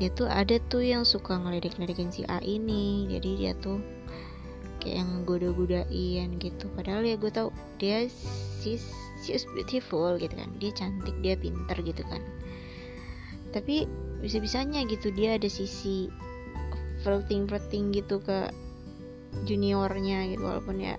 Dia 0.00 0.08
tuh 0.16 0.26
ada 0.26 0.56
tuh 0.72 0.80
yang 0.82 1.04
suka 1.04 1.36
ngeledek-ledekin 1.36 2.08
si 2.08 2.24
A 2.26 2.40
ini. 2.40 3.06
Jadi 3.12 3.30
dia 3.36 3.52
tuh 3.60 3.78
kayak 4.80 5.04
yang 5.04 5.10
goda-godain 5.28 6.40
gitu. 6.40 6.66
Padahal 6.72 7.04
ya 7.04 7.20
gue 7.20 7.30
tau 7.30 7.52
dia 7.76 8.08
si 8.08 8.80
is 9.28 9.44
beautiful 9.52 10.16
gitu 10.16 10.32
kan. 10.32 10.48
Dia 10.56 10.72
cantik 10.72 11.14
dia 11.20 11.36
pinter 11.36 11.76
gitu 11.84 12.02
kan. 12.08 12.24
Tapi 13.52 13.84
bisa-bisanya 14.24 14.88
gitu 14.88 15.12
dia 15.12 15.36
ada 15.36 15.46
sisi 15.52 16.08
flirting 17.04 17.44
flirting 17.44 17.92
gitu 17.92 18.18
ke 18.24 18.48
juniornya 19.44 20.32
gitu. 20.32 20.42
Walaupun 20.42 20.80
ya 20.80 20.96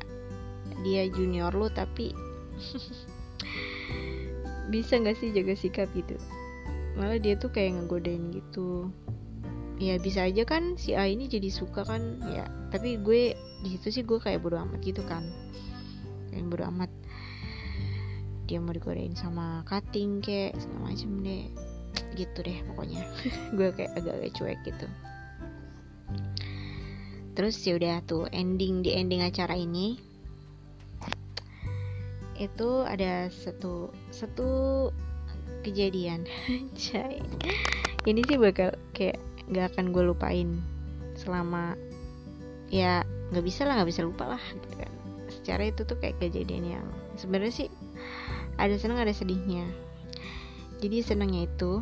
dia 0.84 1.08
junior 1.12 1.52
lu 1.56 1.68
tapi 1.72 2.12
bisa 4.74 4.98
nggak 4.98 5.18
sih 5.20 5.30
jaga 5.36 5.54
sikap 5.54 5.90
gitu? 5.94 6.16
Malah 6.98 7.18
dia 7.18 7.38
tuh 7.38 7.50
kayak 7.50 7.78
ngegodain 7.78 8.34
gitu. 8.34 8.90
Ya 9.82 9.98
bisa 9.98 10.30
aja 10.30 10.46
kan 10.46 10.78
si 10.78 10.94
A 10.94 11.10
ini 11.10 11.26
jadi 11.26 11.50
suka 11.50 11.84
kan? 11.84 12.22
Ya 12.30 12.48
tapi 12.70 12.98
gue 13.02 13.38
di 13.62 13.70
situ 13.78 13.88
sih 13.90 14.04
gue 14.06 14.18
kayak 14.18 14.42
bodo 14.42 14.58
amat 14.62 14.80
gitu 14.82 15.02
kan. 15.06 15.26
Kayak 16.30 16.46
bodo 16.50 16.64
amat. 16.74 16.92
Dia 18.50 18.60
mau 18.60 18.76
digodain 18.76 19.16
sama 19.16 19.64
cutting 19.66 20.22
kayak 20.22 20.58
segala 20.60 20.92
macem 20.92 21.10
deh. 21.22 21.48
Gitu 22.14 22.40
deh 22.46 22.58
pokoknya. 22.70 23.02
Gue 23.58 23.74
kayak 23.74 23.98
agak-agak 23.98 24.32
cuek 24.38 24.60
gitu. 24.68 24.88
Terus 27.34 27.58
ya 27.66 27.74
udah 27.80 28.06
tuh 28.06 28.30
ending 28.30 28.86
di 28.86 28.94
ending 28.94 29.26
acara 29.26 29.58
ini 29.58 30.13
itu 32.48 32.84
ada 32.84 33.32
satu 33.32 33.94
satu 34.12 34.90
kejadian. 35.64 36.28
Cai. 36.80 37.24
ini 38.04 38.20
sih 38.28 38.36
bakal 38.36 38.76
kayak 38.92 39.16
nggak 39.48 39.76
akan 39.76 39.96
gue 39.96 40.04
lupain 40.04 40.50
selama 41.16 41.80
ya 42.68 43.08
nggak 43.32 43.46
bisa 43.48 43.64
lah 43.64 43.80
nggak 43.80 43.90
bisa 43.90 44.04
lupa 44.04 44.36
lah 44.36 44.44
gitu 44.44 44.70
kan. 44.76 44.92
Secara 45.32 45.64
itu 45.72 45.82
tuh 45.88 45.98
kayak 45.98 46.20
kejadian 46.20 46.80
yang 46.80 46.88
sebenarnya 47.16 47.66
sih 47.66 47.70
ada 48.60 48.76
senang 48.76 49.00
ada 49.00 49.16
sedihnya. 49.16 49.66
Jadi 50.84 51.00
senangnya 51.00 51.48
itu 51.48 51.80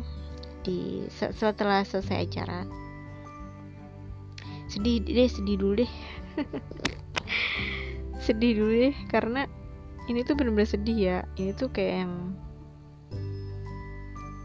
di 0.62 1.02
setelah 1.10 1.82
selesai 1.82 2.22
acara 2.22 2.62
sedih 4.70 5.02
deh 5.02 5.28
sedih 5.28 5.56
dulu 5.58 5.74
deh. 5.84 5.92
Sedih 8.24 8.54
dulu 8.54 8.72
deh 8.88 8.96
karena 9.10 9.50
ini 10.10 10.26
tuh 10.26 10.34
bener-bener 10.34 10.66
sedih 10.66 10.98
ya. 10.98 11.18
Ini 11.38 11.54
tuh 11.54 11.70
kayak 11.70 12.06
yang 12.06 12.14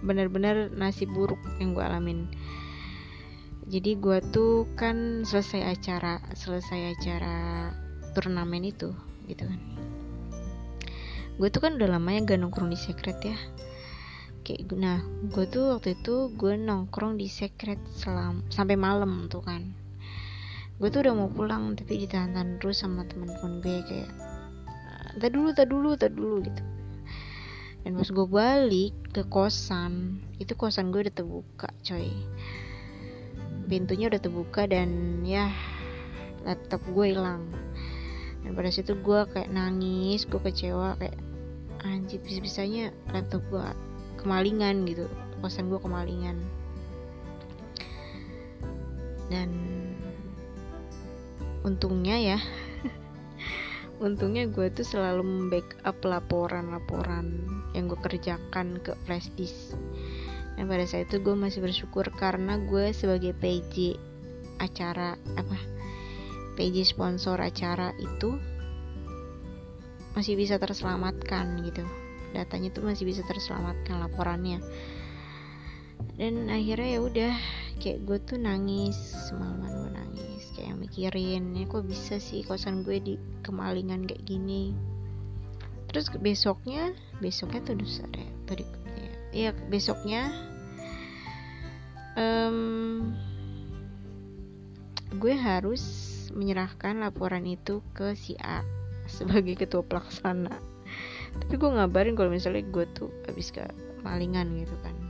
benar-benar 0.06 0.70
nasib 0.74 1.10
buruk 1.14 1.40
yang 1.58 1.74
gue 1.74 1.84
alamin. 1.84 2.30
Jadi 3.68 4.00
gue 4.00 4.24
tuh 4.32 4.70
kan 4.80 5.28
selesai 5.28 5.76
acara 5.76 6.24
selesai 6.32 6.96
acara 6.96 7.36
turnamen 8.16 8.64
itu 8.64 8.94
gitu 9.28 9.44
kan. 9.44 9.60
Gue 11.38 11.52
tuh 11.52 11.62
kan 11.62 11.76
udah 11.76 12.00
lama 12.00 12.10
ya 12.16 12.24
gak 12.24 12.40
nongkrong 12.40 12.72
di 12.72 12.80
secret 12.80 13.20
ya. 13.22 13.38
Kayak 14.48 14.72
nah 14.80 15.04
gue 15.28 15.46
tuh 15.52 15.76
waktu 15.76 16.00
itu 16.00 16.32
gue 16.38 16.56
nongkrong 16.56 17.20
di 17.20 17.28
secret 17.28 17.82
selam 17.92 18.48
sampai 18.48 18.80
malam 18.80 19.28
tuh 19.28 19.44
kan. 19.44 19.76
Gue 20.80 20.88
tuh 20.94 21.04
udah 21.04 21.14
mau 21.18 21.28
pulang 21.28 21.76
tapi 21.76 22.06
ditahan-tahan 22.06 22.62
terus 22.62 22.86
sama 22.86 23.04
teman-teman 23.04 23.60
gue 23.60 23.82
kayak 23.84 24.27
tak 25.16 25.32
dulu 25.32 25.50
tak 25.56 25.68
dulu 25.72 25.90
tak 25.96 26.12
dulu 26.12 26.44
gitu. 26.44 26.64
Dan 27.88 27.96
pas 27.96 28.10
gue 28.12 28.28
balik 28.28 28.94
ke 29.16 29.24
kosan 29.32 30.20
itu 30.44 30.52
kosan 30.60 30.92
gue 30.92 31.08
udah 31.08 31.16
terbuka 31.16 31.72
coy. 31.88 32.12
Pintunya 33.68 34.12
udah 34.12 34.20
terbuka 34.20 34.68
dan 34.68 35.24
ya 35.24 35.48
laptop 36.44 36.84
gue 36.92 37.16
hilang. 37.16 37.48
Dan 38.44 38.52
pada 38.56 38.68
situ 38.68 38.96
gue 39.00 39.24
kayak 39.32 39.52
nangis 39.52 40.28
gue 40.28 40.40
kecewa 40.40 41.00
kayak 41.00 41.16
anjir 41.88 42.20
bisa-bisanya 42.20 42.92
laptop 43.16 43.40
gue 43.48 43.64
kemalingan 44.20 44.84
gitu. 44.84 45.08
Kosan 45.40 45.72
gue 45.72 45.80
kemalingan. 45.80 46.36
Dan 49.32 49.52
untungnya 51.64 52.16
ya 52.16 52.40
untungnya 53.98 54.46
gue 54.46 54.70
tuh 54.70 54.86
selalu 54.86 55.26
membackup 55.26 55.98
laporan-laporan 56.06 57.34
yang 57.74 57.90
gue 57.90 58.00
kerjakan 58.02 58.78
ke 58.82 58.94
flash 59.06 59.30
disk. 59.34 59.74
Dan 60.58 60.66
pada 60.70 60.86
saat 60.90 61.10
itu 61.10 61.22
gue 61.22 61.38
masih 61.38 61.62
bersyukur 61.62 62.10
karena 62.18 62.58
gue 62.58 62.94
sebagai 62.94 63.34
PJ 63.38 63.98
acara 64.58 65.14
apa 65.38 65.58
PJ 66.58 66.98
sponsor 66.98 67.38
acara 67.38 67.94
itu 68.02 68.42
masih 70.18 70.34
bisa 70.34 70.58
terselamatkan 70.58 71.62
gitu. 71.62 71.86
Datanya 72.34 72.74
tuh 72.74 72.90
masih 72.90 73.06
bisa 73.06 73.22
terselamatkan 73.30 74.02
laporannya. 74.02 74.58
Dan 76.18 76.50
akhirnya 76.50 76.98
ya 76.98 77.00
udah 77.06 77.34
kayak 77.78 78.02
gue 78.06 78.18
tuh 78.26 78.38
nangis 78.42 78.98
semalaman 79.30 79.70
gue 79.78 79.92
nangis 79.94 80.27
kayak 80.58 80.74
mikirin 80.82 81.54
ya 81.54 81.70
kok 81.70 81.86
bisa 81.86 82.18
sih 82.18 82.42
kosan 82.42 82.82
gue 82.82 82.98
di 82.98 83.16
kemalingan 83.46 84.10
kayak 84.10 84.26
gini? 84.26 84.74
Terus 85.94 86.10
besoknya 86.18 86.98
besoknya 87.22 87.62
tuh 87.62 87.78
dosa 87.78 88.04
deh 88.10 88.26
berikutnya. 88.50 89.12
Ya 89.30 89.54
besoknya 89.70 90.34
um, 92.18 93.14
gue 95.22 95.34
harus 95.38 95.86
menyerahkan 96.34 96.98
laporan 96.98 97.46
itu 97.46 97.86
ke 97.94 98.18
si 98.18 98.34
A 98.42 98.66
sebagai 99.16 99.54
ketua 99.54 99.86
pelaksana. 99.86 100.58
Tapi 101.38 101.54
gue 101.54 101.70
ngabarin 101.70 102.18
kalau 102.18 102.34
misalnya 102.34 102.66
gue 102.66 102.90
tuh 102.98 103.14
habis 103.30 103.54
ke 103.54 103.62
malingan 104.02 104.50
gitu 104.58 104.74
kan 104.82 105.07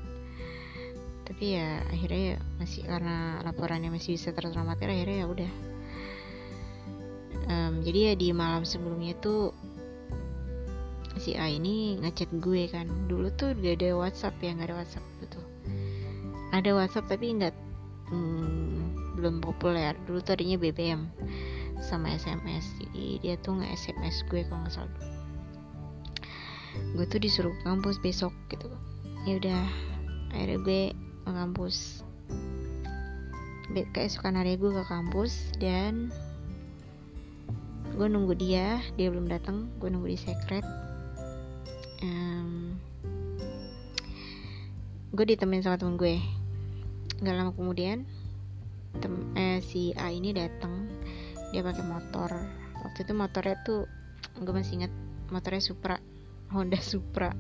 tapi 1.27 1.59
ya 1.59 1.83
akhirnya 1.91 2.21
ya 2.33 2.37
masih 2.55 2.81
karena 2.87 3.43
laporannya 3.43 3.91
masih 3.91 4.15
bisa 4.15 4.31
terdramatir 4.31 4.87
akhirnya 4.87 5.17
ya 5.23 5.27
udah. 5.27 5.51
Um, 7.47 7.73
jadi 7.83 7.99
ya 7.99 8.13
di 8.15 8.27
malam 8.31 8.63
sebelumnya 8.63 9.15
tuh 9.19 9.51
si 11.19 11.35
A 11.35 11.51
ini 11.51 11.99
ngechat 11.99 12.31
gue 12.39 12.71
kan. 12.71 12.87
Dulu 13.11 13.27
tuh 13.35 13.51
gak 13.59 13.83
ada 13.83 13.99
WhatsApp 13.99 14.39
ya 14.39 14.55
nggak 14.55 14.71
ada 14.71 14.77
WhatsApp 14.79 15.05
gitu 15.19 15.39
ada 16.55 16.71
WhatsApp 16.73 17.09
tapi 17.11 17.35
nggak 17.35 17.55
hmm, 18.09 19.15
belum 19.19 19.43
populer. 19.43 19.93
Dulu 20.07 20.19
tuh 20.23 20.37
adanya 20.37 20.57
BBM 20.57 21.09
sama 21.77 22.09
SMS 22.09 22.65
jadi 22.81 23.05
dia 23.21 23.35
tuh 23.37 23.61
nggak 23.61 23.71
SMS 23.77 24.25
gue 24.33 24.41
kalau 24.49 24.65
nggak 24.65 24.73
salah 24.73 24.89
gue 26.97 27.05
tuh 27.09 27.21
disuruh 27.21 27.53
kampus 27.65 27.97
besok 28.01 28.33
gitu. 28.53 28.69
Ya 29.25 29.41
udah 29.41 29.61
akhirnya 30.33 30.59
gue 30.61 30.81
ke 31.27 31.33
kampus. 31.35 32.07
Keesokan 33.91 34.39
hari 34.39 34.55
gue 34.55 34.71
ke 34.71 34.83
kampus 34.87 35.51
dan 35.59 36.07
gue 37.91 38.07
nunggu 38.07 38.33
dia 38.39 38.79
dia 38.95 39.11
belum 39.11 39.27
datang 39.27 39.67
gue 39.83 39.91
nunggu 39.91 40.07
di 40.07 40.17
secret. 40.17 40.63
Um, 41.99 42.79
gue 45.11 45.25
ditemenin 45.27 45.67
sama 45.67 45.75
temen 45.75 45.99
gue. 45.99 46.23
Nggak 47.19 47.35
lama 47.35 47.51
kemudian 47.51 48.07
tem 49.03 49.13
eh, 49.35 49.59
si 49.59 49.91
A 49.99 50.15
ini 50.15 50.31
datang. 50.31 50.87
Dia 51.51 51.59
pakai 51.59 51.83
motor. 51.83 52.31
Waktu 52.87 53.03
itu 53.03 53.11
motornya 53.11 53.59
tuh 53.67 53.83
gue 54.39 54.53
masih 54.55 54.79
inget 54.79 54.93
motornya 55.27 55.59
Supra 55.59 55.99
Honda 56.55 56.79
Supra 56.79 57.35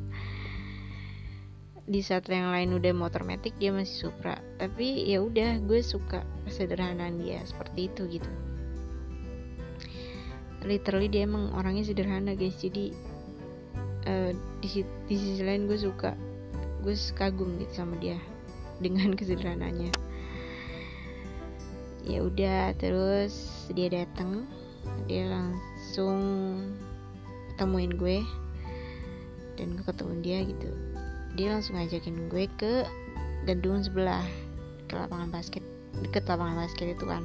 di 1.87 2.03
saat 2.03 2.27
yang 2.27 2.51
lain 2.51 2.75
udah 2.75 2.91
motor 2.91 3.23
metik 3.23 3.55
dia 3.55 3.71
masih 3.71 4.11
Supra. 4.11 4.35
Tapi 4.59 5.07
ya 5.07 5.23
udah 5.23 5.63
gue 5.63 5.79
suka 5.79 6.21
kesederhanaan 6.43 7.23
dia 7.23 7.39
seperti 7.47 7.87
itu 7.87 8.19
gitu. 8.19 8.31
Literally 10.67 11.07
dia 11.07 11.23
emang 11.23 11.55
orangnya 11.55 11.87
sederhana 11.87 12.35
guys. 12.35 12.59
Jadi 12.59 12.91
uh, 14.03 14.31
di, 14.59 14.83
di 15.07 15.15
sisi 15.15 15.41
lain 15.43 15.65
gue 15.65 15.79
suka 15.79 16.11
gue 16.83 16.95
kagum 17.15 17.59
gitu 17.59 17.83
sama 17.83 17.95
dia 17.99 18.19
dengan 18.83 19.15
kesederhananya 19.17 19.91
ya 22.07 22.23
udah 22.23 22.71
terus 22.79 23.67
dia 23.75 23.91
datang 23.91 24.47
dia 25.11 25.27
langsung 25.27 26.23
temuin 27.59 27.91
gue 27.99 28.23
dan 29.59 29.75
gue 29.75 29.83
ketemu 29.83 30.13
dia 30.23 30.39
gitu 30.47 30.71
dia 31.37 31.53
langsung 31.53 31.77
ngajakin 31.77 32.27
gue 32.27 32.45
ke 32.57 32.73
gedung 33.45 33.85
sebelah 33.85 34.25
ke 34.89 34.97
lapangan 34.97 35.29
basket 35.29 35.63
deket 36.01 36.25
lapangan 36.25 36.65
basket 36.65 36.97
itu 36.97 37.05
kan. 37.05 37.23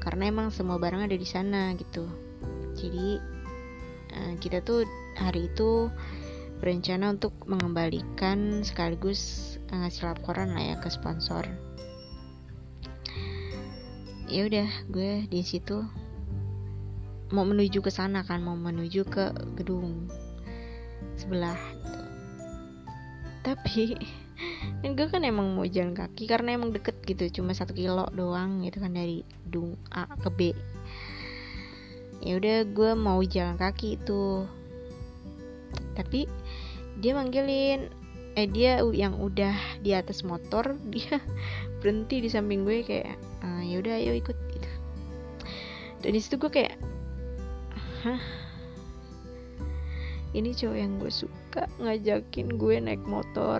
Karena 0.00 0.32
emang 0.32 0.48
semua 0.48 0.80
barang 0.80 1.10
ada 1.10 1.16
di 1.18 1.28
sana 1.28 1.74
gitu. 1.76 2.08
Jadi 2.78 3.20
Eh, 4.10 4.34
kita 4.42 4.58
tuh 4.62 4.82
hari 5.14 5.46
itu 5.46 5.86
berencana 6.58 7.14
untuk 7.14 7.32
mengembalikan 7.46 8.60
sekaligus 8.66 9.56
eh, 9.70 9.76
ngasih 9.78 10.10
laporan 10.10 10.52
lah 10.52 10.74
ya 10.74 10.76
ke 10.82 10.90
sponsor. 10.90 11.46
Ya 14.30 14.46
udah 14.46 14.68
gue 14.90 15.26
di 15.26 15.42
situ 15.42 15.82
mau 17.30 17.46
menuju 17.46 17.82
ke 17.82 17.90
sana 17.90 18.26
kan 18.26 18.42
mau 18.42 18.58
menuju 18.58 19.06
ke 19.06 19.30
gedung 19.54 20.10
sebelah. 21.14 21.58
Tapi 23.40 23.96
gue 24.96 25.06
kan 25.08 25.24
emang 25.24 25.52
mau 25.52 25.64
jalan 25.68 25.92
kaki 25.92 26.28
karena 26.28 26.56
emang 26.56 26.72
deket 26.72 27.00
gitu 27.04 27.40
cuma 27.40 27.52
satu 27.52 27.76
kilo 27.76 28.08
doang 28.12 28.64
gitu 28.64 28.80
kan 28.80 28.92
dari 28.92 29.24
gedung 29.46 29.76
A 29.92 30.08
ke 30.08 30.30
B. 30.32 30.40
Ya 32.20 32.36
udah 32.36 32.68
gue 32.68 32.90
mau 32.96 33.20
jalan 33.24 33.56
kaki 33.56 33.96
itu 34.00 34.44
tapi 35.96 36.24
dia 37.00 37.12
manggilin 37.16 37.92
eh 38.38 38.46
dia 38.46 38.80
yang 38.94 39.18
udah 39.18 39.56
di 39.82 39.92
atas 39.92 40.22
motor 40.22 40.76
dia 40.92 41.20
berhenti 41.80 42.20
di 42.24 42.28
samping 42.28 42.64
gue 42.64 42.84
kayak 42.84 43.16
ah, 43.44 43.64
ya 43.64 43.80
udah 43.80 43.96
ayo 44.00 44.12
ikut 44.16 44.36
gitu. 44.52 44.70
Dan 46.00 46.16
di 46.16 46.20
situ 46.20 46.40
gue 46.40 46.52
kayak 46.52 46.76
hah? 48.04 48.20
Ini 50.30 50.54
cowok 50.54 50.76
yang 50.78 50.96
gue 51.02 51.10
suka 51.10 51.39
ngajakin 51.82 52.54
gue 52.54 52.76
naik 52.78 53.02
motor 53.06 53.58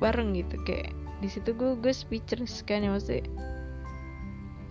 bareng 0.00 0.32
gitu 0.32 0.56
kayak 0.64 0.96
di 1.20 1.28
situ 1.28 1.52
gue 1.52 1.76
gue 1.76 1.92
speechless 1.92 2.64
kan 2.64 2.80
ya 2.80 2.90
maksudnya. 2.90 3.28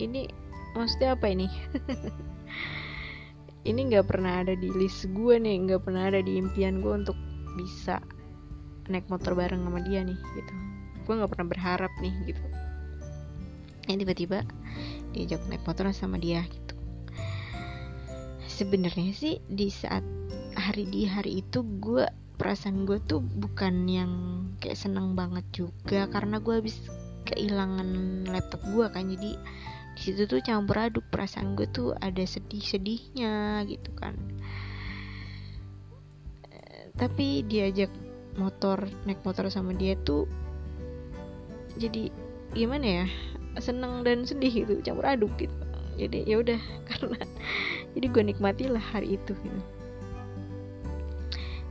Ini 0.02 0.26
maksudnya 0.74 1.14
apa 1.14 1.30
ini? 1.30 1.46
Ini 3.70 3.80
nggak 3.92 4.06
pernah 4.10 4.42
ada 4.42 4.58
di 4.58 4.66
list 4.74 5.06
gue 5.14 5.38
nih 5.38 5.70
nggak 5.70 5.86
pernah 5.86 6.10
ada 6.10 6.20
di 6.24 6.40
impian 6.40 6.82
gue 6.82 6.90
untuk 6.90 7.14
bisa 7.54 8.02
naik 8.90 9.06
motor 9.06 9.38
bareng 9.38 9.62
sama 9.62 9.78
dia 9.86 10.02
nih 10.02 10.18
gitu. 10.34 10.54
Gue 11.06 11.14
nggak 11.14 11.30
pernah 11.30 11.48
berharap 11.54 11.92
nih 12.02 12.14
gitu. 12.34 12.42
Yang 13.86 13.96
tiba-tiba 14.02 14.38
diajak 15.14 15.40
naik 15.46 15.62
motor 15.62 15.86
sama 15.94 16.18
dia 16.18 16.42
gitu. 16.50 16.74
Sebenarnya 18.50 19.14
sih 19.14 19.38
di 19.46 19.70
saat 19.70 20.02
hari 20.56 20.86
di 20.88 21.06
hari 21.06 21.42
itu 21.44 21.62
gue 21.82 22.06
perasaan 22.40 22.88
gue 22.88 22.96
tuh 23.04 23.20
bukan 23.20 23.84
yang 23.84 24.12
kayak 24.64 24.80
seneng 24.80 25.12
banget 25.12 25.44
juga 25.52 26.08
karena 26.08 26.40
gue 26.40 26.56
habis 26.56 26.88
kehilangan 27.28 27.88
laptop 28.32 28.64
gue 28.72 28.86
kan. 28.88 29.04
Jadi 29.12 29.36
di 29.96 30.00
situ 30.00 30.24
tuh 30.24 30.40
campur 30.40 30.80
aduk 30.80 31.04
perasaan 31.12 31.52
gue 31.52 31.68
tuh 31.68 31.92
ada 32.00 32.24
sedih-sedihnya 32.24 33.64
gitu 33.68 33.90
kan. 33.92 34.16
Tapi 36.96 37.44
diajak 37.44 37.92
motor 38.40 38.88
naik 39.04 39.20
motor 39.26 39.50
sama 39.52 39.74
dia 39.74 39.98
tuh 40.06 40.24
jadi 41.76 42.08
gimana 42.54 43.04
ya 43.04 43.06
seneng 43.58 44.06
dan 44.06 44.24
sedih 44.24 44.64
gitu 44.64 44.80
campur 44.80 45.04
aduk 45.04 45.32
gitu. 45.36 45.52
Jadi 46.00 46.24
ya 46.24 46.40
udah 46.40 46.60
karena 46.88 47.20
jadi 47.92 48.06
gue 48.08 48.22
nikmati 48.32 48.64
lah 48.72 48.80
hari 48.80 49.20
itu 49.20 49.36
gitu 49.36 49.79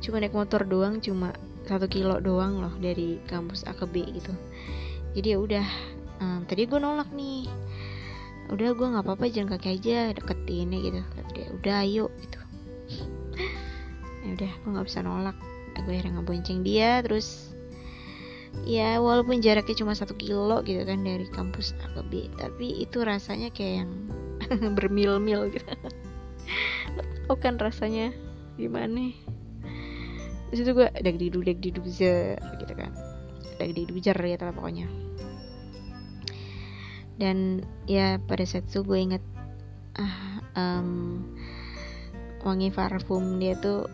cuma 0.10 0.26
naik 0.26 0.34
motor 0.34 0.66
doang 0.66 0.98
cuma 0.98 1.38
satu 1.70 1.86
kilo 1.86 2.18
doang 2.18 2.58
loh 2.58 2.74
dari 2.82 3.22
kampus 3.30 3.62
A 3.70 3.78
ke 3.78 3.86
B 3.86 4.02
gitu. 4.10 4.34
Jadi 5.14 5.28
ya 5.30 5.38
udah 5.38 5.68
um, 6.18 6.42
tadi 6.50 6.66
gue 6.66 6.82
nolak 6.82 7.14
nih. 7.14 7.46
Udah 8.50 8.74
gue 8.74 8.88
nggak 8.90 9.06
apa-apa 9.06 9.30
jalan 9.30 9.54
kaki 9.54 9.78
aja 9.78 10.10
deket 10.18 10.42
ini 10.50 10.90
gitu. 10.90 11.02
Dia 11.38 11.48
udah 11.54 11.76
ayo 11.86 12.06
gitu. 12.18 12.40
Ya 14.20 14.36
udah 14.36 14.52
gue 14.52 14.70
nggak 14.74 14.88
bisa 14.90 15.00
nolak. 15.06 15.38
Gue 15.86 15.96
akhirnya 15.96 16.20
ngebonceng 16.20 16.60
dia 16.66 17.00
terus 17.06 17.56
ya 18.66 18.98
walaupun 19.00 19.40
jaraknya 19.40 19.78
cuma 19.78 19.94
satu 19.96 20.18
kilo 20.18 20.60
gitu 20.66 20.84
kan 20.84 21.06
dari 21.06 21.30
kampus 21.30 21.72
A 21.80 21.88
ke 21.94 22.02
B 22.10 22.14
tapi 22.36 22.82
itu 22.82 23.06
rasanya 23.06 23.54
kayak 23.54 23.86
yang 23.86 23.92
bermil-mil 24.78 25.54
gitu. 25.54 25.70
Tau 27.30 27.38
kan 27.38 27.62
rasanya 27.62 28.12
gimana 28.60 29.14
di 30.50 30.56
situ 30.58 30.74
gue 30.74 30.90
dag 30.90 31.16
didu 31.18 31.40
dag 31.46 31.60
didu 31.62 31.82
gitu 31.86 32.74
kan. 32.74 32.92
Dag 33.62 33.70
jar 34.02 34.18
ya 34.18 34.38
pokoknya. 34.38 34.88
Dan 37.20 37.68
ya 37.86 38.18
pada 38.18 38.48
saat 38.48 38.66
itu 38.72 38.82
gue 38.82 38.96
inget 38.96 39.24
ah, 40.00 40.40
um, 40.56 41.22
wangi 42.48 42.72
parfum 42.72 43.44
dia 43.44 43.60
tuh 43.60 43.92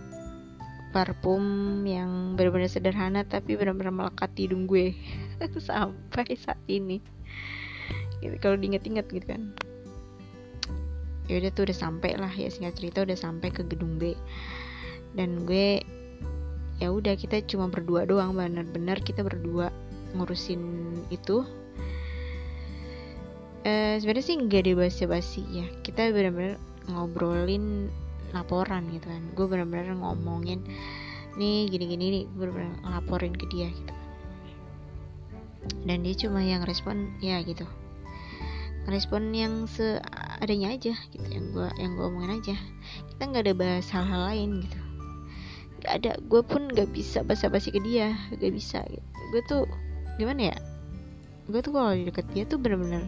parfum 0.94 1.44
yang 1.84 2.40
benar-benar 2.40 2.72
sederhana 2.72 3.28
tapi 3.28 3.60
benar-benar 3.60 3.92
melekat 3.92 4.32
di 4.38 4.48
hidung 4.48 4.64
gue 4.70 4.96
sampai 5.68 6.40
saat 6.40 6.62
ini. 6.72 7.04
Gitu, 8.24 8.40
kalau 8.40 8.56
diinget-inget 8.56 9.12
gitu 9.12 9.28
kan. 9.28 9.52
Ya 11.26 11.42
udah 11.42 11.52
tuh 11.52 11.68
udah 11.68 11.76
sampai 11.76 12.16
lah 12.16 12.32
ya 12.32 12.48
singkat 12.48 12.78
cerita 12.78 13.04
udah 13.04 13.18
sampai 13.18 13.50
ke 13.52 13.66
gedung 13.68 13.98
B. 13.98 14.16
Dan 15.18 15.44
gue 15.44 15.82
ya 16.80 16.92
udah 16.92 17.16
kita 17.16 17.40
cuma 17.48 17.72
berdua 17.72 18.04
doang 18.04 18.36
benar-benar 18.36 19.00
kita 19.00 19.24
berdua 19.24 19.72
ngurusin 20.16 20.60
itu. 21.12 21.44
Uh, 23.66 23.98
sebenarnya 23.98 24.26
sih 24.26 24.38
nggak 24.38 24.62
ada 24.62 24.74
basa-basi 24.78 25.42
ya. 25.50 25.66
Kita 25.82 26.12
benar-benar 26.14 26.62
ngobrolin 26.92 27.90
laporan 28.36 28.86
gitu 28.94 29.08
kan. 29.10 29.24
Gue 29.34 29.46
benar-benar 29.48 29.96
ngomongin 29.98 30.62
nih 31.36 31.68
gini-gini 31.68 32.06
nih 32.12 32.24
gue 32.32 32.46
benar-benar 32.48 32.76
ngelaporin 32.84 33.34
ke 33.34 33.46
dia 33.50 33.68
gitu. 33.72 33.94
Dan 35.88 36.06
dia 36.06 36.14
cuma 36.14 36.46
yang 36.46 36.62
respon 36.62 37.10
ya 37.24 37.42
gitu. 37.42 37.66
Respon 38.86 39.34
yang 39.34 39.66
seadanya 39.66 40.78
aja 40.78 40.94
gitu 41.10 41.28
yang 41.34 41.50
gue 41.50 41.68
yang 41.82 41.98
gue 41.98 42.06
omongin 42.06 42.38
aja. 42.38 42.56
Kita 43.10 43.22
nggak 43.26 43.44
ada 43.50 43.54
bahas 43.58 43.88
hal-hal 43.90 44.22
lain 44.30 44.62
gitu 44.62 44.85
ada 45.88 46.18
gue 46.20 46.42
pun 46.42 46.68
nggak 46.70 46.92
bisa 46.92 47.22
basa-basi 47.22 47.72
ke 47.72 47.80
dia 47.82 48.14
nggak 48.34 48.54
bisa 48.54 48.82
gitu. 48.90 49.08
gue 49.34 49.42
tuh 49.50 49.64
gimana 50.20 50.54
ya? 50.54 50.58
Gue 51.46 51.62
tuh 51.62 51.74
kalau 51.76 51.94
deket 51.94 52.26
dia 52.34 52.44
tuh 52.48 52.58
bener-bener 52.58 53.06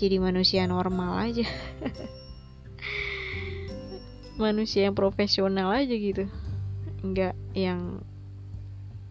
jadi 0.00 0.16
manusia 0.16 0.64
normal 0.64 1.28
aja. 1.28 1.44
Manusia 4.40 4.88
yang 4.88 4.96
profesional 4.96 5.68
aja 5.68 5.92
gitu. 5.92 6.24
Nggak 7.04 7.36
yang 7.52 8.00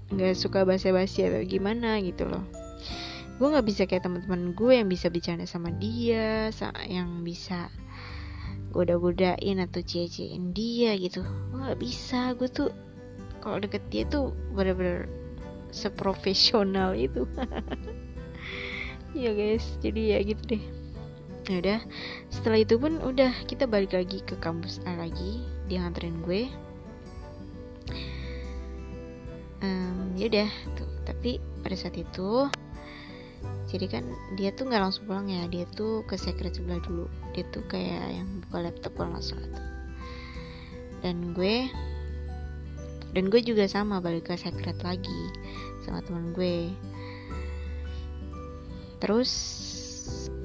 nggak 0.10 0.34
suka 0.34 0.66
basa-basi 0.66 1.30
atau 1.30 1.46
gimana 1.46 2.02
gitu 2.02 2.26
loh. 2.26 2.42
Gue 3.38 3.54
nggak 3.54 3.68
bisa 3.70 3.86
kayak 3.86 4.10
teman-teman 4.10 4.58
gue 4.58 4.74
yang 4.82 4.90
bisa 4.90 5.14
bicara 5.14 5.46
sama 5.46 5.70
dia 5.78 6.50
yang 6.90 7.22
bisa 7.22 7.70
goda-godain 8.70 9.58
atau 9.62 9.82
cie-ciein 9.82 10.54
dia 10.54 10.94
gitu. 10.96 11.26
Nggak 11.54 11.78
bisa. 11.82 12.34
Gue 12.38 12.50
tuh 12.50 12.70
kalau 13.42 13.58
deket 13.60 13.84
dia 13.90 14.04
tuh 14.06 14.36
bener-bener 14.54 15.10
seprofesional 15.74 16.94
itu. 16.98 17.26
Ya 19.18 19.34
guys. 19.34 19.66
Jadi 19.82 20.14
ya 20.14 20.22
gitu 20.22 20.54
deh. 20.54 20.64
Ya 21.50 21.58
udah. 21.66 21.80
Setelah 22.30 22.62
itu 22.62 22.78
pun 22.78 23.02
udah 23.02 23.34
kita 23.50 23.66
balik 23.66 23.98
lagi 23.98 24.22
ke 24.22 24.38
kampus 24.38 24.86
A 24.86 24.94
lagi. 25.02 25.42
Dia 25.66 25.82
nganterin 25.82 26.22
gue. 26.22 26.46
Um, 29.66 30.14
ya 30.14 30.30
udah. 30.30 30.50
Tuh 30.78 30.90
tapi 31.10 31.42
pada 31.66 31.74
saat 31.74 31.98
itu 31.98 32.46
jadi 33.70 33.86
kan 33.86 34.06
dia 34.34 34.50
tuh 34.50 34.66
nggak 34.66 34.82
langsung 34.82 35.06
pulang 35.06 35.30
ya 35.30 35.46
dia 35.46 35.70
tuh 35.78 36.02
ke 36.10 36.18
secret 36.18 36.58
sebelah 36.58 36.82
dulu. 36.82 37.06
Dia 37.38 37.46
tuh 37.54 37.62
kayak 37.70 38.18
yang 38.18 38.28
buka 38.46 38.66
laptop 38.66 38.92
kalau 38.98 39.14
nggak 39.14 39.26
salah 39.26 39.46
tuh. 39.46 39.66
Dan 41.06 41.38
gue 41.38 41.70
dan 43.14 43.30
gue 43.30 43.42
juga 43.42 43.70
sama 43.70 44.02
balik 44.02 44.34
ke 44.34 44.36
secret 44.42 44.82
lagi 44.82 45.22
sama 45.86 46.02
teman 46.02 46.34
gue. 46.34 46.74
Terus 48.98 49.32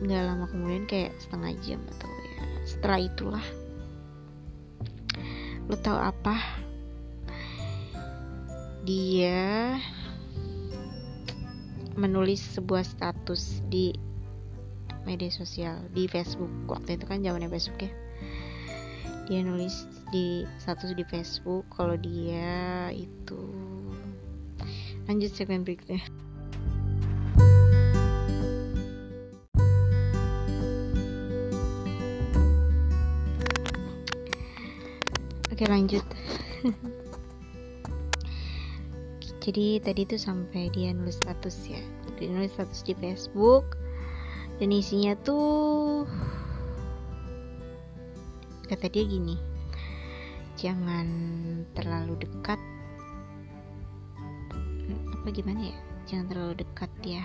nggak 0.05 0.23
lama 0.29 0.45
kemudian 0.53 0.85
kayak 0.85 1.17
setengah 1.17 1.57
jam 1.65 1.81
atau 1.97 2.13
ya 2.13 2.45
setelah 2.69 3.01
itulah. 3.01 3.47
Lo 5.65 5.81
tau 5.81 5.97
apa? 5.97 6.37
Dia 8.85 9.81
menulis 11.95 12.43
sebuah 12.59 12.83
status 12.83 13.14
di 13.73 13.97
media 15.09 15.33
sosial 15.33 15.81
di 15.93 16.09
Facebook. 16.09 16.51
Waktu 16.69 17.01
itu 17.01 17.05
kan 17.09 17.25
zamannya 17.25 17.49
Facebook 17.49 17.89
ya. 17.89 17.93
Dia 19.25 19.41
nulis 19.41 19.89
di 20.13 20.45
status 20.61 20.93
di 20.93 21.05
Facebook 21.09 21.65
kalau 21.73 21.97
dia 21.97 22.93
itu. 22.93 23.41
Lanjut 25.09 25.33
segmen 25.33 25.65
berikutnya. 25.65 26.05
Oke 35.55 35.65
lanjut. 35.71 36.05
Jadi 39.45 39.77
tadi 39.85 40.09
tuh 40.09 40.17
sampai 40.17 40.73
dia 40.73 40.97
nulis 40.97 41.21
status 41.21 41.69
ya 41.69 42.04
nulis 42.21 42.55
status 42.55 42.87
di 42.87 42.95
Facebook. 42.99 43.79
Dan 44.63 44.71
isinya 44.71 45.19
tuh 45.27 46.07
kata 48.71 48.87
dia 48.89 49.05
gini 49.05 49.55
jangan 50.55 51.07
terlalu 51.75 52.15
dekat. 52.25 52.61
Apa 55.21 55.29
gimana 55.35 55.75
ya? 55.75 55.79
Jangan 56.07 56.27
terlalu 56.31 56.55
dekat 56.63 56.91
ya. 57.03 57.25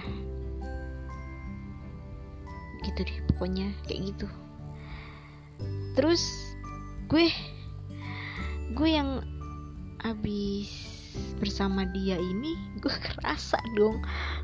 Gitu 2.83 2.99
deh 3.05 3.19
pokoknya 3.31 3.71
kayak 3.85 4.11
gitu. 4.15 4.27
Terus 5.93 6.23
gue 7.07 7.29
gue 8.73 8.89
yang 8.89 9.21
abis 10.03 10.69
bersama 11.41 11.83
dia 11.89 12.15
ini 12.15 12.55
gue 12.79 12.93
kerasa 13.07 13.57
dong 13.75 13.99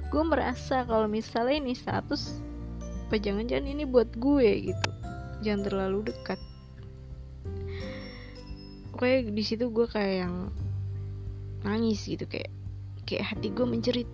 gue 0.10 0.24
merasa 0.24 0.86
kalau 0.86 1.10
misalnya 1.10 1.58
ini 1.60 1.74
status 1.74 2.42
apa 3.06 3.22
jangan-jangan 3.22 3.70
ini 3.70 3.84
buat 3.86 4.10
gue 4.18 4.74
gitu. 4.74 4.90
Jangan 5.46 5.62
terlalu 5.70 6.10
dekat. 6.10 6.40
Kayak 8.96 9.36
di 9.36 9.44
situ 9.46 9.70
gue 9.70 9.86
kayak 9.86 10.26
yang 10.26 10.36
nangis 11.62 12.02
gitu 12.06 12.26
kayak 12.26 12.50
kayak 13.06 13.36
hati 13.36 13.54
gue 13.54 13.66
menjerit. 13.66 14.10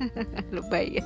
Lebay 0.54 1.02
ya 1.02 1.04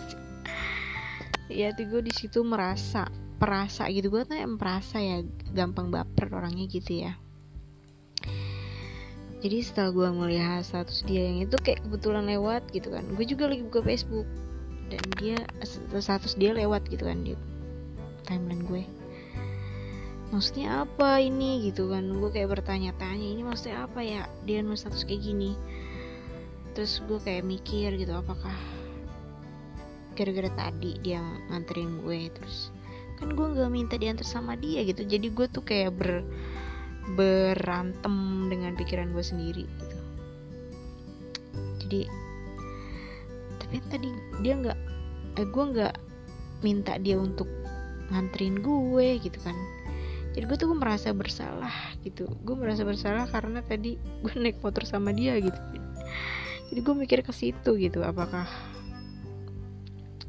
ya 1.50 1.74
hati 1.74 1.84
gue 1.88 2.00
di 2.04 2.12
situ 2.12 2.44
merasa 2.44 3.08
perasa 3.40 3.88
gitu. 3.88 4.12
Gue 4.12 4.28
tuh 4.28 4.36
yang 4.36 4.60
merasa 4.60 5.00
ya 5.00 5.24
gampang 5.56 5.88
baper 5.88 6.28
orangnya 6.28 6.68
gitu 6.68 7.08
ya 7.08 7.23
jadi 9.44 9.60
setelah 9.60 9.92
gue 9.92 10.08
melihat 10.24 10.64
status 10.64 11.04
dia 11.04 11.28
yang 11.28 11.44
itu 11.44 11.60
kayak 11.60 11.84
kebetulan 11.84 12.24
lewat 12.24 12.64
gitu 12.72 12.88
kan. 12.88 13.04
Gue 13.12 13.28
juga 13.28 13.52
lagi 13.52 13.60
buka 13.60 13.84
Facebook. 13.84 14.24
Dan 14.88 15.04
dia 15.20 15.36
status 16.00 16.32
dia 16.40 16.56
lewat 16.56 16.88
gitu 16.88 17.04
kan 17.04 17.20
di 17.20 17.36
timeline 18.24 18.64
gue. 18.64 18.88
Maksudnya 20.32 20.88
apa 20.88 21.20
ini 21.20 21.60
gitu 21.68 21.92
kan. 21.92 22.08
Gue 22.16 22.32
kayak 22.32 22.56
bertanya-tanya 22.56 23.20
ini 23.36 23.44
maksudnya 23.44 23.84
apa 23.84 24.00
ya? 24.00 24.24
Dia 24.48 24.64
nulis 24.64 24.80
status 24.80 25.04
kayak 25.04 25.20
gini. 25.20 25.52
Terus 26.72 27.04
gue 27.04 27.20
kayak 27.20 27.44
mikir 27.44 28.00
gitu 28.00 28.16
apakah 28.16 28.56
gara-gara 30.16 30.48
tadi 30.56 30.96
dia 31.04 31.20
nganterin 31.52 32.00
gue? 32.00 32.32
Terus 32.32 32.72
kan 33.20 33.28
gue 33.28 33.44
nggak 33.44 33.68
minta 33.68 34.00
diantar 34.00 34.24
sama 34.24 34.56
dia 34.56 34.80
gitu. 34.88 35.04
Jadi 35.04 35.28
gue 35.28 35.46
tuh 35.52 35.60
kayak 35.60 35.92
ber 36.00 36.24
berantem 37.12 38.48
dengan 38.48 38.72
pikiran 38.72 39.12
gue 39.12 39.24
sendiri 39.24 39.64
gitu. 39.68 39.96
Jadi 41.84 42.00
tapi 43.60 43.76
tadi 43.92 44.08
dia 44.40 44.56
nggak 44.56 44.78
eh 45.36 45.46
gue 45.46 45.64
nggak 45.76 45.94
minta 46.64 46.96
dia 46.96 47.20
untuk 47.20 47.46
nganterin 48.08 48.64
gue 48.64 49.20
gitu 49.20 49.38
kan. 49.44 49.56
Jadi 50.34 50.44
gue 50.50 50.56
tuh 50.58 50.66
gue 50.72 50.78
merasa 50.80 51.12
bersalah 51.14 51.74
gitu. 52.02 52.26
Gue 52.42 52.56
merasa 52.56 52.82
bersalah 52.82 53.28
karena 53.28 53.60
tadi 53.60 54.00
gue 54.00 54.34
naik 54.42 54.64
motor 54.64 54.88
sama 54.88 55.12
dia 55.12 55.36
gitu. 55.38 55.60
Jadi 56.72 56.80
gue 56.80 56.94
mikir 56.96 57.20
ke 57.20 57.30
situ 57.30 57.76
gitu. 57.76 58.00
Apakah 58.00 58.48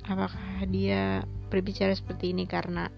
apakah 0.05 0.61
dia 0.69 1.25
berbicara 1.49 1.95
seperti 1.97 2.35
ini 2.35 2.45
karena 2.45 2.91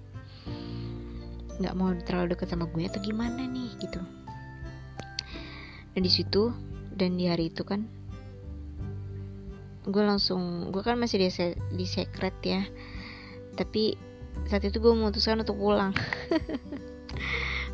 nggak 1.58 1.74
mau 1.78 1.94
terlalu 2.06 2.38
dekat 2.38 2.54
sama 2.54 2.70
gue 2.70 2.86
atau 2.86 3.02
gimana 3.02 3.46
nih 3.46 3.70
gitu. 3.82 4.02
Dan 5.94 6.02
di 6.06 6.12
situ 6.12 6.54
dan 6.94 7.18
di 7.18 7.26
hari 7.30 7.50
itu 7.50 7.66
kan 7.66 7.86
gue 9.88 10.04
langsung 10.04 10.70
gue 10.70 10.84
kan 10.84 11.00
masih 11.00 11.22
di, 11.22 11.30
di 11.74 11.86
secret 11.86 12.36
ya. 12.46 12.62
Tapi 13.58 13.98
saat 14.46 14.64
itu 14.66 14.78
gue 14.78 14.94
memutuskan 14.94 15.42
untuk 15.42 15.58
pulang. 15.58 15.94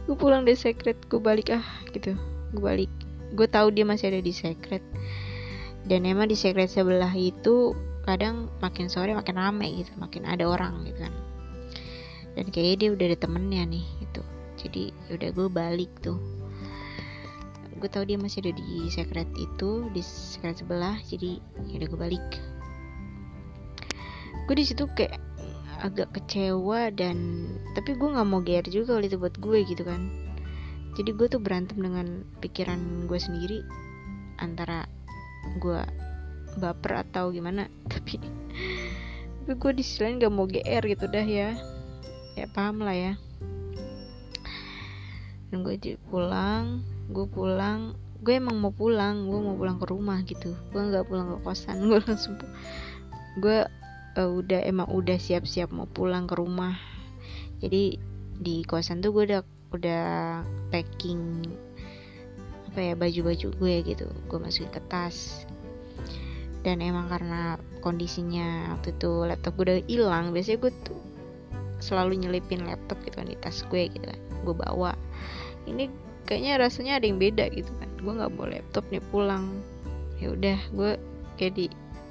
Gue 0.04 0.20
pulang 0.20 0.44
dari 0.44 0.60
secret 0.60 1.00
gue 1.08 1.16
balik 1.16 1.56
ah 1.56 1.64
gitu. 1.96 2.12
Gue 2.52 2.60
balik. 2.60 2.92
Gue 3.40 3.48
tahu 3.48 3.72
dia 3.72 3.88
masih 3.88 4.12
ada 4.12 4.20
di 4.20 4.36
secret. 4.36 4.84
Dan 5.88 6.04
emang 6.04 6.28
di 6.28 6.36
secret 6.36 6.68
sebelah 6.68 7.12
itu 7.16 7.72
kadang 8.04 8.52
makin 8.60 8.92
sore 8.92 9.16
makin 9.16 9.40
rame 9.40 9.68
gitu 9.80 9.92
makin 9.96 10.28
ada 10.28 10.44
orang 10.44 10.84
gitu 10.84 11.08
kan 11.08 11.14
dan 12.34 12.46
kayaknya 12.50 12.76
dia 12.78 12.90
udah 12.94 13.06
ada 13.14 13.18
temennya 13.18 13.64
nih 13.70 13.86
gitu. 14.02 14.22
Jadi 14.58 14.84
udah 15.14 15.30
gue 15.34 15.48
balik 15.50 15.92
tuh. 16.02 16.18
Gue 17.78 17.90
tahu 17.92 18.08
dia 18.08 18.18
masih 18.18 18.46
ada 18.48 18.54
di 18.56 18.88
secret 18.90 19.28
itu 19.36 19.92
di 19.92 20.02
secret 20.02 20.64
sebelah 20.64 20.98
jadi 21.06 21.38
ya 21.70 21.74
udah 21.84 21.88
gue 21.90 22.00
balik. 22.00 22.28
Gue 24.50 24.56
di 24.58 24.66
situ 24.66 24.90
kayak 24.98 25.20
agak 25.84 26.16
kecewa 26.16 26.96
dan 26.96 27.50
tapi 27.76 27.98
gue 27.98 28.08
nggak 28.08 28.28
mau 28.28 28.40
GR 28.40 28.64
juga 28.72 28.96
kalau 28.96 29.04
itu 29.04 29.18
buat 29.20 29.36
gue 29.38 29.60
gitu 29.68 29.84
kan. 29.84 30.10
Jadi 30.94 31.10
gue 31.12 31.28
tuh 31.28 31.42
berantem 31.42 31.82
dengan 31.82 32.22
pikiran 32.40 33.10
gue 33.10 33.20
sendiri 33.20 33.60
antara 34.38 34.86
gue 35.60 35.82
baper 36.58 37.04
atau 37.04 37.34
gimana. 37.34 37.68
Tapi 37.92 38.18
tapi 39.44 39.60
gue 39.60 39.72
di 39.76 39.84
sini 39.84 40.24
nggak 40.24 40.32
mau 40.32 40.48
GR 40.48 40.84
gitu 40.88 41.04
dah 41.12 41.28
ya 41.28 41.52
ya 42.34 42.46
paham 42.50 42.82
lah 42.82 42.96
ya. 42.96 43.14
Dan 45.50 45.62
gue 45.62 45.78
pulang 46.10 46.82
gue 47.12 47.26
pulang 47.30 47.94
gue 48.24 48.34
emang 48.40 48.58
mau 48.58 48.72
pulang 48.72 49.28
gue 49.28 49.40
mau 49.40 49.56
pulang 49.58 49.78
ke 49.78 49.86
rumah 49.90 50.20
gitu. 50.26 50.56
Gue 50.74 50.82
nggak 50.90 51.06
pulang 51.10 51.28
ke 51.34 51.38
kosan 51.46 51.84
gue 51.90 52.00
langsung 52.02 52.40
gue 53.38 53.66
uh, 54.18 54.30
udah 54.30 54.62
emang 54.66 54.90
udah 54.90 55.18
siap-siap 55.18 55.70
mau 55.70 55.86
pulang 55.86 56.26
ke 56.26 56.34
rumah. 56.38 56.78
Jadi 57.62 57.98
di 58.40 58.66
kosan 58.66 59.04
tuh 59.04 59.14
gue 59.14 59.24
udah 59.30 59.42
udah 59.74 60.06
packing 60.70 61.46
apa 62.74 62.80
ya 62.82 62.94
baju-baju 62.98 63.48
gue 63.54 63.76
gitu. 63.86 64.08
Gue 64.26 64.40
masukin 64.42 64.74
ke 64.74 64.82
tas 64.90 65.46
dan 66.64 66.80
emang 66.80 67.12
karena 67.12 67.60
kondisinya 67.84 68.72
waktu 68.72 68.96
itu 68.96 69.28
laptop 69.28 69.54
gue 69.60 69.64
udah 69.68 69.80
hilang 69.92 70.32
biasanya 70.32 70.64
gue 70.64 70.72
tuh 70.88 71.00
selalu 71.84 72.24
nyelipin 72.24 72.64
laptop 72.64 72.96
gitu 73.04 73.20
kan 73.20 73.28
di 73.28 73.36
tas 73.44 73.68
gue 73.68 73.92
gitu 73.92 74.06
kan. 74.08 74.20
Gue 74.48 74.56
bawa. 74.56 74.96
Ini 75.68 75.92
kayaknya 76.24 76.64
rasanya 76.64 77.04
ada 77.04 77.06
yang 77.12 77.20
beda 77.20 77.52
gitu 77.52 77.72
kan. 77.84 77.90
Gue 78.00 78.16
nggak 78.16 78.32
bawa 78.40 78.48
laptop 78.56 78.88
nih 78.88 79.04
pulang. 79.12 79.60
Ya 80.24 80.32
udah 80.32 80.58
gue 80.72 80.92
kayak 81.36 81.54
di 81.60 81.66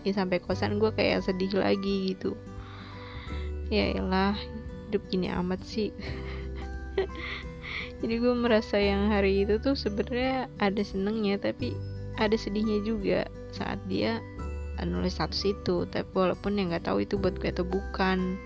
ya 0.05 0.13
sampai 0.13 0.43
kosan 0.45 0.77
gue 0.77 0.93
kayak 0.93 1.25
sedih 1.25 1.49
lagi 1.57 2.13
gitu. 2.13 2.37
Ya 3.73 3.97
elah 3.97 4.37
hidup 4.93 5.03
gini 5.09 5.33
amat 5.33 5.65
sih. 5.65 5.89
Jadi 8.05 8.15
gue 8.21 8.35
merasa 8.37 8.77
yang 8.77 9.09
hari 9.09 9.49
itu 9.49 9.57
tuh 9.63 9.73
sebenarnya 9.73 10.51
ada 10.61 10.83
senengnya 10.85 11.41
tapi 11.41 11.73
ada 12.21 12.37
sedihnya 12.37 12.85
juga 12.85 13.25
saat 13.55 13.81
dia 13.89 14.21
nulis 14.83 15.15
status 15.17 15.47
itu. 15.47 15.87
Tapi 15.89 16.11
walaupun 16.13 16.59
yang 16.59 16.75
nggak 16.75 16.91
tahu 16.91 17.07
itu 17.07 17.17
buat 17.17 17.39
gue 17.39 17.49
atau 17.55 17.65
bukan 17.65 18.37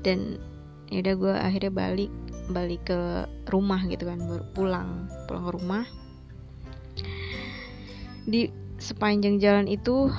dan 0.00 0.40
ya 0.90 1.04
udah 1.06 1.14
gue 1.16 1.34
akhirnya 1.34 1.72
balik 1.72 2.12
balik 2.50 2.82
ke 2.90 2.98
rumah 3.46 3.78
gitu 3.86 4.10
kan 4.10 4.18
pulang 4.52 5.06
pulang 5.26 5.44
ke 5.46 5.52
rumah. 5.54 5.84
Di 8.26 8.50
sepanjang 8.80 9.38
jalan 9.38 9.66
itu 9.70 10.10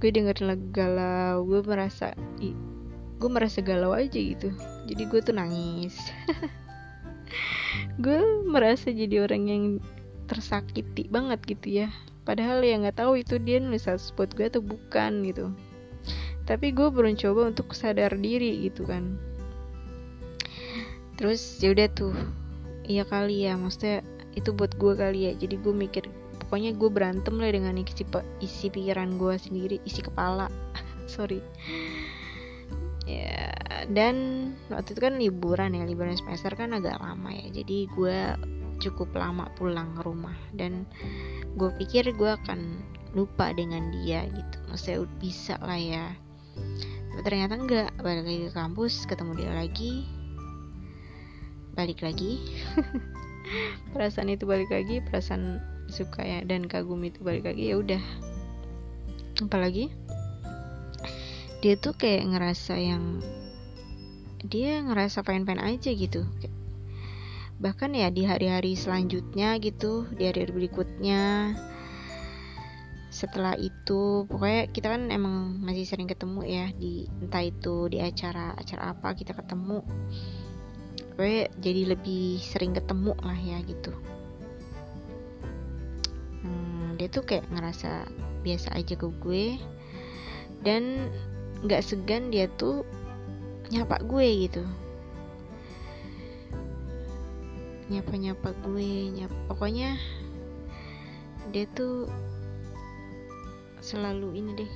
gue 0.00 0.10
dengerin 0.12 0.56
lagu 0.56 0.66
galau 0.72 1.44
gue 1.44 1.60
merasa 1.64 2.12
gue 3.20 3.30
merasa 3.30 3.60
galau 3.64 3.96
aja 3.96 4.16
gitu. 4.16 4.52
Jadi 4.88 5.02
gue 5.08 5.20
tuh 5.20 5.36
nangis. 5.36 5.96
Gue 8.02 8.18
merasa 8.48 8.90
jadi 8.90 9.22
orang 9.22 9.44
yang 9.46 9.64
tersakiti 10.26 11.06
banget 11.06 11.38
gitu 11.46 11.84
ya. 11.84 11.88
Padahal 12.24 12.64
ya 12.64 12.80
nggak 12.80 12.98
tahu 12.98 13.20
itu 13.20 13.38
dia 13.38 13.60
nulis 13.62 13.86
buat 14.16 14.32
gue 14.34 14.50
atau 14.50 14.64
bukan 14.64 15.22
gitu 15.22 15.52
tapi 16.50 16.74
gue 16.74 16.90
belum 16.90 17.14
coba 17.14 17.54
untuk 17.54 17.70
sadar 17.78 18.18
diri 18.18 18.66
gitu 18.66 18.82
kan. 18.82 19.14
Terus 21.14 21.62
ya 21.62 21.70
udah 21.70 21.86
tuh 21.94 22.10
iya 22.90 23.06
kali 23.06 23.46
ya 23.46 23.54
maksudnya 23.54 24.02
itu 24.34 24.50
buat 24.50 24.74
gue 24.74 24.98
kali 24.98 25.30
ya. 25.30 25.32
Jadi 25.38 25.62
gue 25.62 25.70
mikir 25.70 26.10
pokoknya 26.42 26.74
gue 26.74 26.90
berantem 26.90 27.38
lah 27.38 27.54
dengan 27.54 27.78
isi 27.78 28.02
isi 28.42 28.66
pikiran 28.66 29.14
gue 29.14 29.38
sendiri 29.38 29.78
isi 29.86 30.02
kepala. 30.02 30.50
Sorry. 31.14 31.38
Ya 33.06 33.54
dan 33.94 34.50
waktu 34.74 34.98
itu 34.98 35.00
kan 35.06 35.22
liburan 35.22 35.78
ya 35.78 35.86
liburan 35.86 36.18
semester 36.18 36.50
kan 36.58 36.74
agak 36.74 36.98
lama 36.98 37.30
ya. 37.30 37.62
Jadi 37.62 37.86
gue 37.94 38.18
cukup 38.82 39.14
lama 39.14 39.46
pulang 39.54 39.94
ke 39.94 40.02
rumah. 40.02 40.34
Dan 40.50 40.82
gue 41.54 41.70
pikir 41.78 42.10
gue 42.10 42.30
akan 42.42 42.82
lupa 43.14 43.54
dengan 43.54 43.94
dia 43.94 44.26
gitu. 44.26 44.56
Maksudnya 44.66 45.06
bisa 45.22 45.54
lah 45.62 45.78
ya 45.78 46.10
tapi 47.10 47.20
ternyata 47.26 47.54
enggak. 47.60 47.90
Balik 48.00 48.24
lagi 48.24 48.40
ke 48.48 48.52
kampus 48.56 49.04
ketemu 49.04 49.32
dia 49.36 49.52
lagi. 49.52 50.08
Balik 51.76 52.00
lagi. 52.00 52.40
Perasaan 53.92 54.30
itu 54.30 54.46
balik 54.46 54.70
lagi 54.70 55.02
perasaan 55.02 55.58
suka 55.90 56.22
ya 56.22 56.40
dan 56.46 56.70
kagum 56.70 57.02
itu 57.02 57.18
balik 57.20 57.44
lagi 57.50 57.74
ya 57.74 57.82
udah. 57.82 58.02
Apalagi 59.42 59.90
dia 61.60 61.74
tuh 61.76 61.92
kayak 61.92 62.30
ngerasa 62.30 62.78
yang 62.78 63.20
dia 64.40 64.80
ngerasa 64.80 65.20
pengen-pengen 65.20 65.76
aja 65.76 65.90
gitu. 65.92 66.24
Bahkan 67.60 67.92
ya 67.92 68.08
di 68.08 68.24
hari-hari 68.24 68.72
selanjutnya 68.72 69.60
gitu 69.60 70.08
di 70.16 70.24
hari, 70.24 70.48
-hari 70.48 70.52
berikutnya 70.56 71.52
setelah 73.10 73.58
itu 73.58 74.22
pokoknya 74.30 74.70
kita 74.70 74.86
kan 74.94 75.10
emang 75.10 75.58
masih 75.66 75.82
sering 75.82 76.06
ketemu 76.06 76.46
ya 76.46 76.66
di 76.78 77.10
entah 77.18 77.42
itu 77.42 77.90
di 77.90 77.98
acara 77.98 78.54
acara 78.54 78.94
apa 78.94 79.18
kita 79.18 79.34
ketemu. 79.34 79.82
Pokoknya 81.18 81.50
jadi 81.58 81.82
lebih 81.90 82.38
sering 82.38 82.72
ketemu 82.72 83.12
lah 83.20 83.36
ya 83.36 83.58
gitu. 83.66 83.90
Dia 87.00 87.08
tuh 87.08 87.24
kayak 87.24 87.48
ngerasa 87.50 88.06
biasa 88.46 88.76
aja 88.76 88.94
ke 88.94 89.08
gue. 89.24 89.58
Dan 90.60 91.10
nggak 91.66 91.80
segan 91.80 92.30
dia 92.30 92.46
tuh 92.60 92.86
nyapa 93.74 94.04
gue 94.06 94.26
gitu. 94.46 94.62
Nyapa 97.90 98.14
nyapa 98.14 98.54
gue 98.62 99.18
nyapa 99.18 99.38
pokoknya 99.50 99.98
dia 101.50 101.66
tuh 101.74 102.06
selalu 103.80 104.40
ini 104.40 104.50
deh. 104.64 104.72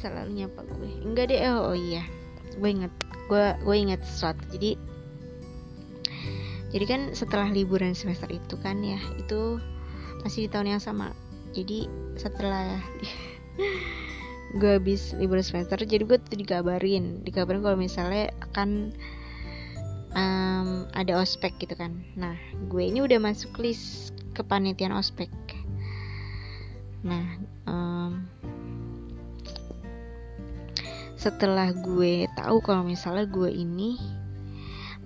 Selalu 0.00 0.44
nyapa 0.44 0.60
gue. 0.64 0.90
Enggak 1.04 1.32
deh 1.32 1.40
oh, 1.52 1.72
oh 1.72 1.76
iya. 1.76 2.04
Gue 2.56 2.74
inget 2.74 2.92
gue 3.28 3.44
gue 3.62 3.76
inget 3.76 4.00
sesuatu. 4.04 4.40
Jadi 4.52 4.76
jadi 6.68 6.84
kan 6.84 7.00
setelah 7.16 7.48
liburan 7.48 7.96
semester 7.96 8.28
itu 8.28 8.60
kan 8.60 8.84
ya 8.84 9.00
itu 9.16 9.56
masih 10.24 10.46
di 10.46 10.48
tahun 10.52 10.76
yang 10.76 10.82
sama. 10.82 11.12
Jadi 11.56 11.88
setelah 12.20 12.76
gue 14.60 14.70
habis 14.80 15.12
libur 15.16 15.40
semester 15.44 15.80
jadi 15.80 16.04
gue 16.04 16.18
tuh 16.20 16.36
dikabarin. 16.36 17.24
Dikabarin 17.24 17.64
kalau 17.64 17.78
misalnya 17.80 18.32
akan 18.52 18.92
um, 20.12 20.68
ada 20.92 21.20
ospek 21.20 21.56
gitu 21.60 21.72
kan. 21.76 22.04
Nah 22.16 22.36
gue 22.68 22.84
ini 22.84 23.00
udah 23.00 23.16
masuk 23.20 23.56
list 23.60 24.12
kepanitiaan 24.36 24.94
ospek 24.94 25.32
nah 27.02 27.24
um, 27.66 28.26
setelah 31.18 31.70
gue 31.74 32.26
tahu 32.34 32.58
kalau 32.62 32.82
misalnya 32.86 33.26
gue 33.26 33.50
ini 33.50 33.98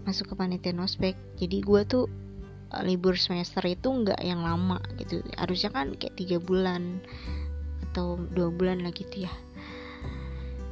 masuk 0.02 0.32
ke 0.32 0.34
panitia 0.34 0.74
ospek 0.80 1.14
jadi 1.36 1.58
gue 1.62 1.80
tuh 1.88 2.04
libur 2.80 3.20
semester 3.20 3.60
itu 3.68 3.84
nggak 3.84 4.16
yang 4.24 4.40
lama 4.40 4.80
gitu. 4.96 5.20
Harusnya 5.36 5.68
kan 5.68 5.92
kayak 5.92 6.16
tiga 6.16 6.40
bulan 6.40 7.04
atau 7.92 8.16
dua 8.32 8.48
bulan 8.48 8.80
lah 8.80 8.96
gitu 8.96 9.28
ya. 9.28 9.32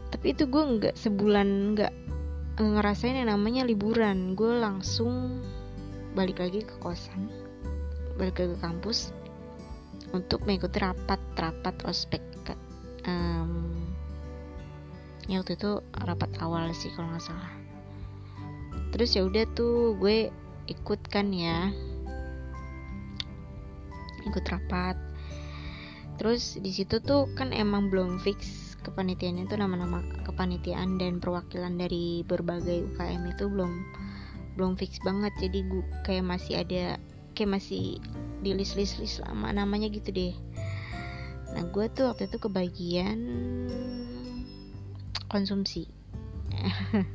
Tapi 0.09 0.33
itu 0.33 0.49
gue 0.49 0.64
nggak 0.64 0.97
sebulan 0.97 1.77
nggak 1.77 1.93
ngerasain 2.57 3.21
yang 3.21 3.29
namanya 3.29 3.68
liburan. 3.68 4.33
Gue 4.33 4.57
langsung 4.57 5.45
balik 6.14 6.43
lagi 6.43 6.66
ke 6.66 6.75
kosan 6.83 7.31
balik 8.18 8.43
lagi 8.43 8.53
ke 8.53 8.61
kampus 8.61 9.14
untuk 10.11 10.43
mengikuti 10.47 10.83
rapat 10.83 11.21
rapat 11.39 11.77
ospek 11.87 12.23
um, 13.07 13.71
ya 15.31 15.41
waktu 15.41 15.55
itu 15.55 15.81
rapat 15.95 16.31
awal 16.43 16.71
sih 16.75 16.91
kalau 16.95 17.13
nggak 17.15 17.25
salah. 17.25 17.53
Terus 18.91 19.15
ya 19.15 19.23
udah 19.23 19.45
tuh 19.55 19.95
gue 19.97 20.29
ikut 20.67 21.01
kan 21.09 21.31
ya. 21.31 21.71
Ikut 24.27 24.45
rapat. 24.51 24.99
Terus 26.19 26.59
di 26.61 26.69
situ 26.75 27.01
tuh 27.01 27.31
kan 27.39 27.55
emang 27.55 27.89
belum 27.89 28.21
fix 28.21 28.75
kepanitiaannya 28.81 29.49
tuh 29.49 29.61
nama-nama 29.61 30.05
kepanitiaan 30.25 31.01
dan 31.01 31.21
perwakilan 31.21 31.77
dari 31.77 32.25
berbagai 32.25 32.93
UKM 32.93 33.23
itu 33.31 33.49
belum 33.49 33.73
belum 34.59 34.73
fix 34.77 34.99
banget. 35.07 35.33
Jadi 35.39 35.65
gue 35.65 35.85
kayak 36.05 36.27
masih 36.27 36.61
ada 36.61 36.99
kayak 37.41 37.57
masih 37.57 37.97
di 38.45 38.53
list 38.53 38.76
list 38.76 39.01
list 39.01 39.24
lama 39.24 39.49
namanya 39.49 39.88
gitu 39.88 40.12
deh. 40.12 40.36
Nah 41.57 41.64
gue 41.72 41.88
tuh 41.88 42.12
waktu 42.12 42.28
itu 42.28 42.36
kebagian 42.36 43.18
konsumsi. 45.32 45.88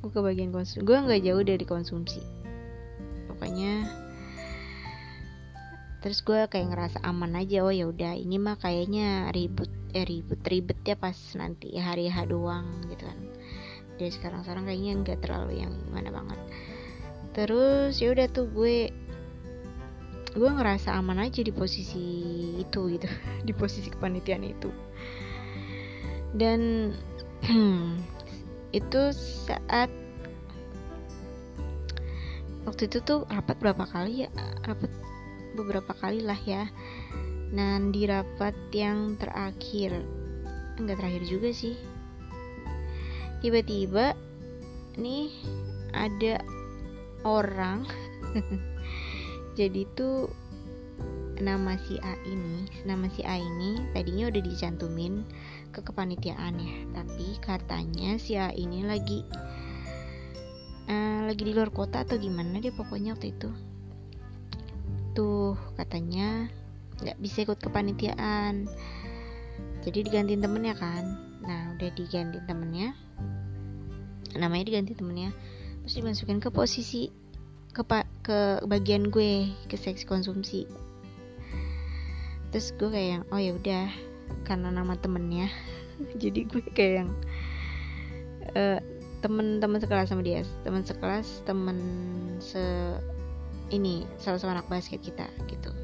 Gue 0.00 0.08
kebagian 0.08 0.48
konsumsi 0.48 0.80
gue 0.80 0.96
nggak 0.96 1.22
jauh 1.28 1.44
dari 1.44 1.64
konsumsi. 1.68 2.24
Pokoknya 3.28 3.84
terus 6.00 6.24
gue 6.24 6.48
kayak 6.48 6.72
ngerasa 6.72 7.04
aman 7.04 7.36
aja 7.36 7.60
oh 7.60 7.68
ya 7.68 7.84
udah 7.84 8.16
ini 8.16 8.40
mah 8.40 8.56
kayaknya 8.56 9.28
ribut 9.36 9.68
eh 9.92 10.08
ribut 10.08 10.40
ribet 10.48 10.80
ya 10.88 10.96
pas 10.96 11.12
nanti 11.36 11.76
hari 11.76 12.08
H 12.08 12.24
doang 12.32 12.72
gitu 12.88 13.04
kan. 13.04 13.18
Dari 14.00 14.08
sekarang 14.08 14.40
sekarang 14.40 14.64
kayaknya 14.64 15.04
nggak 15.04 15.20
terlalu 15.20 15.60
yang 15.60 15.72
gimana 15.84 16.08
banget. 16.08 16.40
Terus 17.36 18.00
ya 18.00 18.16
udah 18.16 18.26
tuh 18.32 18.48
gue 18.48 18.88
gue 20.30 20.46
ngerasa 20.46 20.94
aman 20.94 21.26
aja 21.26 21.42
di 21.42 21.50
posisi 21.50 22.06
itu 22.62 22.80
gitu 22.94 23.08
di 23.46 23.52
posisi 23.54 23.90
kepanitiaan 23.90 24.46
itu. 24.46 24.70
Dan 26.30 26.92
itu 28.78 29.02
saat 29.14 29.90
waktu 32.62 32.82
itu 32.86 33.02
tuh 33.02 33.26
rapat 33.26 33.58
berapa 33.58 33.84
kali 33.90 34.26
ya? 34.26 34.30
Rapat 34.62 34.90
beberapa 35.58 35.92
kali 35.98 36.22
lah 36.22 36.38
ya. 36.46 36.70
Nah 37.50 37.82
di 37.90 38.06
rapat 38.06 38.54
yang 38.70 39.18
terakhir 39.18 39.98
enggak 40.78 41.02
terakhir 41.02 41.22
juga 41.26 41.50
sih. 41.50 41.74
Tiba-tiba 43.42 44.14
nih 44.94 45.32
ada 45.90 46.38
orang 47.26 47.82
jadi 49.60 49.84
tuh 49.92 50.32
nama 51.36 51.76
si 51.76 52.00
A 52.00 52.16
ini 52.24 52.64
nama 52.88 53.08
si 53.12 53.20
A 53.24 53.36
ini 53.36 53.76
tadinya 53.92 54.32
udah 54.32 54.40
dicantumin 54.40 55.20
ke 55.68 55.84
kepanitiaan 55.84 56.56
ya. 56.56 56.76
Tapi 56.96 57.36
katanya 57.44 58.16
si 58.16 58.40
A 58.40 58.48
ini 58.56 58.88
lagi 58.88 59.20
uh, 60.88 61.28
lagi 61.28 61.42
di 61.44 61.52
luar 61.52 61.68
kota 61.68 62.08
atau 62.08 62.16
gimana 62.16 62.56
dia 62.56 62.72
pokoknya 62.72 63.12
waktu 63.12 63.36
itu. 63.36 63.52
Tuh 65.12 65.60
katanya 65.76 66.48
nggak 67.04 67.20
bisa 67.20 67.44
ikut 67.44 67.60
kepanitiaan. 67.60 68.64
Jadi 69.84 70.08
digantiin 70.08 70.40
temennya 70.40 70.72
kan. 70.72 71.04
Nah 71.44 71.76
udah 71.76 71.90
diganti 72.00 72.40
temennya. 72.48 72.96
Namanya 74.40 74.72
diganti 74.72 74.96
temennya. 74.96 75.36
Terus 75.84 76.00
dimasukin 76.00 76.40
ke 76.40 76.48
posisi 76.48 77.12
ke 77.76 77.84
ke 78.30 78.62
bagian 78.70 79.10
gue 79.10 79.50
ke 79.66 79.74
seks 79.74 80.06
konsumsi. 80.06 80.70
Terus 82.54 82.70
gue 82.78 82.86
kayak 82.86 83.08
yang 83.10 83.24
oh 83.34 83.42
ya 83.42 83.58
udah 83.58 83.90
karena 84.46 84.70
nama 84.70 84.94
temennya. 84.94 85.50
Jadi 86.22 86.46
gue 86.46 86.62
kayak 86.70 86.94
yang 87.02 87.10
uh, 88.54 88.78
temen-temen 89.18 89.82
sekelas 89.82 90.14
sama 90.14 90.22
dia. 90.22 90.46
Temen 90.62 90.86
sekelas 90.86 91.42
temen 91.42 91.78
se 92.38 92.62
ini 93.74 94.06
salah 94.22 94.38
satu 94.38 94.54
anak 94.54 94.70
basket 94.70 95.02
kita 95.02 95.26
gitu. 95.50 95.74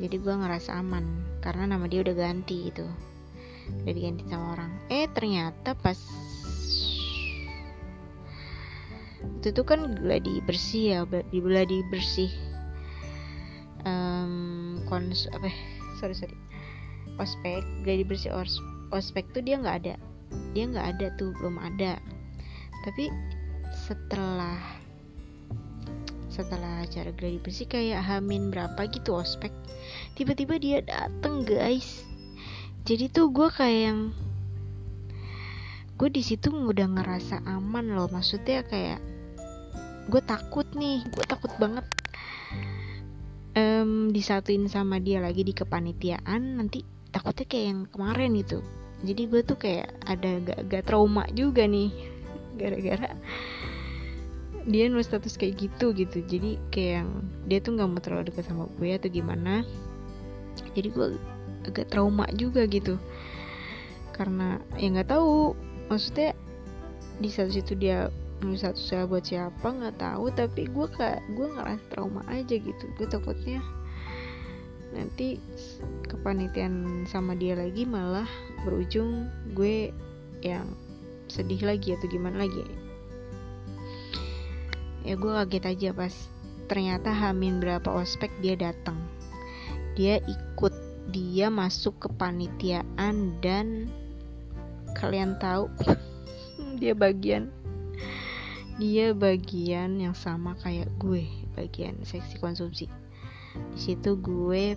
Jadi 0.00 0.16
gue 0.24 0.34
ngerasa 0.40 0.80
aman 0.80 1.04
karena 1.44 1.76
nama 1.76 1.84
dia 1.84 2.00
udah 2.00 2.16
ganti 2.16 2.72
gitu. 2.72 2.88
Udah 3.84 3.92
diganti 3.92 4.24
sama 4.24 4.56
orang. 4.56 4.72
Eh 4.88 5.04
ternyata 5.12 5.76
pas 5.76 6.00
itu 9.40 9.52
tuh 9.52 9.66
kan 9.66 9.96
gladi 10.00 10.40
bersih 10.44 10.84
ya 10.84 11.00
di 11.04 11.38
gladi 11.40 11.84
bersih 11.92 12.32
um, 13.84 14.80
kons 14.88 15.28
apa 15.32 15.48
ya? 15.48 15.56
sorry 16.00 16.16
sorry. 16.16 16.36
Ospek 17.20 17.62
gladi 17.86 18.02
bersih 18.02 18.34
os 18.34 18.58
ospek 18.90 19.28
tuh 19.30 19.44
dia 19.44 19.60
nggak 19.60 19.76
ada. 19.84 19.94
Dia 20.56 20.64
nggak 20.66 20.86
ada 20.98 21.06
tuh 21.14 21.30
belum 21.38 21.60
ada. 21.62 22.00
Tapi 22.82 23.08
setelah 23.86 24.58
setelah 26.32 26.82
acara 26.82 27.14
gladi 27.14 27.38
bersih 27.38 27.70
kayak 27.70 28.02
hamin 28.02 28.50
berapa 28.50 28.90
gitu 28.90 29.14
ospek 29.14 29.54
tiba-tiba 30.18 30.58
dia 30.58 30.78
dateng 30.82 31.46
guys. 31.46 32.02
Jadi 32.84 33.08
tuh 33.08 33.30
gue 33.30 33.48
kayak 33.48 33.80
yang 33.92 34.00
gue 35.94 36.10
di 36.10 36.20
situ 36.26 36.50
udah 36.50 36.90
ngerasa 36.90 37.46
aman 37.46 37.94
loh. 37.94 38.10
Maksudnya 38.10 38.66
kayak 38.66 38.98
gue 40.08 40.22
takut 40.24 40.66
nih 40.76 41.04
gue 41.08 41.24
takut 41.26 41.52
banget. 41.56 41.86
Um, 43.54 44.10
disatuin 44.10 44.66
sama 44.66 44.98
dia 44.98 45.22
lagi 45.22 45.46
di 45.46 45.54
kepanitiaan 45.54 46.58
nanti 46.58 46.82
takutnya 47.14 47.46
kayak 47.46 47.66
yang 47.70 47.80
kemarin 47.86 48.34
gitu 48.34 48.58
jadi 49.04 49.22
gue 49.28 49.40
tuh 49.44 49.60
kayak 49.60 49.92
ada 50.08 50.40
agak-agak 50.40 50.82
trauma 50.88 51.28
juga 51.36 51.68
nih 51.68 51.92
gara-gara 52.60 53.12
dia 54.64 54.88
nulis 54.88 55.12
status 55.12 55.36
kayak 55.36 55.68
gitu 55.68 55.92
gitu. 55.92 56.24
Jadi 56.24 56.56
kayak 56.72 57.04
yang 57.04 57.10
dia 57.44 57.60
tuh 57.60 57.76
nggak 57.76 57.88
mau 57.92 58.00
terlalu 58.00 58.32
dekat 58.32 58.48
sama 58.48 58.64
gue 58.80 58.96
atau 58.96 59.12
gimana. 59.12 59.60
Jadi 60.72 60.88
gue 60.88 61.20
agak 61.68 61.92
trauma 61.92 62.24
juga 62.32 62.64
gitu. 62.64 62.96
Karena 64.16 64.56
ya 64.80 64.88
nggak 64.88 65.12
tahu 65.12 65.52
maksudnya 65.92 66.32
di 67.20 67.28
satu 67.28 67.52
situ 67.52 67.76
dia 67.76 68.08
satu 68.54 68.80
saya 68.80 69.04
buat 69.08 69.24
siapa 69.24 69.64
nggak 69.64 69.98
tahu. 70.00 70.28
Tapi 70.34 70.68
gue 70.68 70.86
kayak 70.92 71.22
gue 71.32 71.46
ngerasa 71.48 71.84
trauma 71.92 72.22
aja 72.28 72.54
gitu. 72.54 72.84
Gue 72.98 73.06
takutnya 73.08 73.64
nanti 74.94 75.42
kepanitiaan 76.06 77.02
sama 77.10 77.34
dia 77.34 77.58
lagi 77.58 77.82
malah 77.82 78.28
berujung 78.62 79.26
gue 79.52 79.90
yang 80.44 80.70
sedih 81.26 81.66
lagi 81.66 81.98
atau 81.98 82.06
gimana 82.06 82.46
lagi. 82.46 82.62
Ya 85.04 85.18
gue 85.18 85.32
kaget 85.44 85.64
aja 85.68 85.88
pas 85.92 86.14
ternyata 86.68 87.12
Hamin 87.12 87.60
berapa 87.60 87.90
ospek 87.90 88.30
dia 88.40 88.56
datang. 88.56 88.96
Dia 89.98 90.22
ikut 90.24 90.72
dia 91.12 91.52
masuk 91.52 92.00
ke 92.00 92.08
panitiaan 92.16 93.36
dan 93.44 93.92
kalian 94.96 95.36
tahu 95.36 95.68
dia 96.80 96.96
bagian 96.96 97.52
dia 98.74 99.14
bagian 99.14 100.02
yang 100.02 100.16
sama 100.18 100.58
kayak 100.58 100.90
gue 100.98 101.26
bagian 101.54 101.94
seksi 102.02 102.42
konsumsi. 102.42 102.90
Di 103.74 103.78
situ 103.78 104.18
gue 104.18 104.74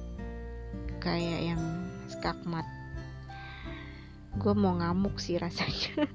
kayak 1.02 1.42
yang 1.54 1.62
skakmat. 2.06 2.66
Gue 4.38 4.54
mau 4.54 4.78
ngamuk 4.78 5.18
sih 5.18 5.42
rasanya. 5.42 6.06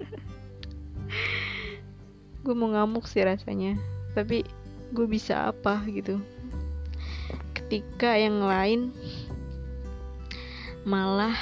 Gue 2.42 2.58
mau 2.58 2.74
ngamuk 2.74 3.06
sih 3.06 3.22
rasanya. 3.22 3.78
Tapi 4.18 4.42
gue 4.90 5.06
bisa 5.06 5.50
apa 5.50 5.82
gitu? 5.86 6.18
Ketika 7.54 8.18
yang 8.18 8.42
lain 8.42 8.90
malah 10.82 11.38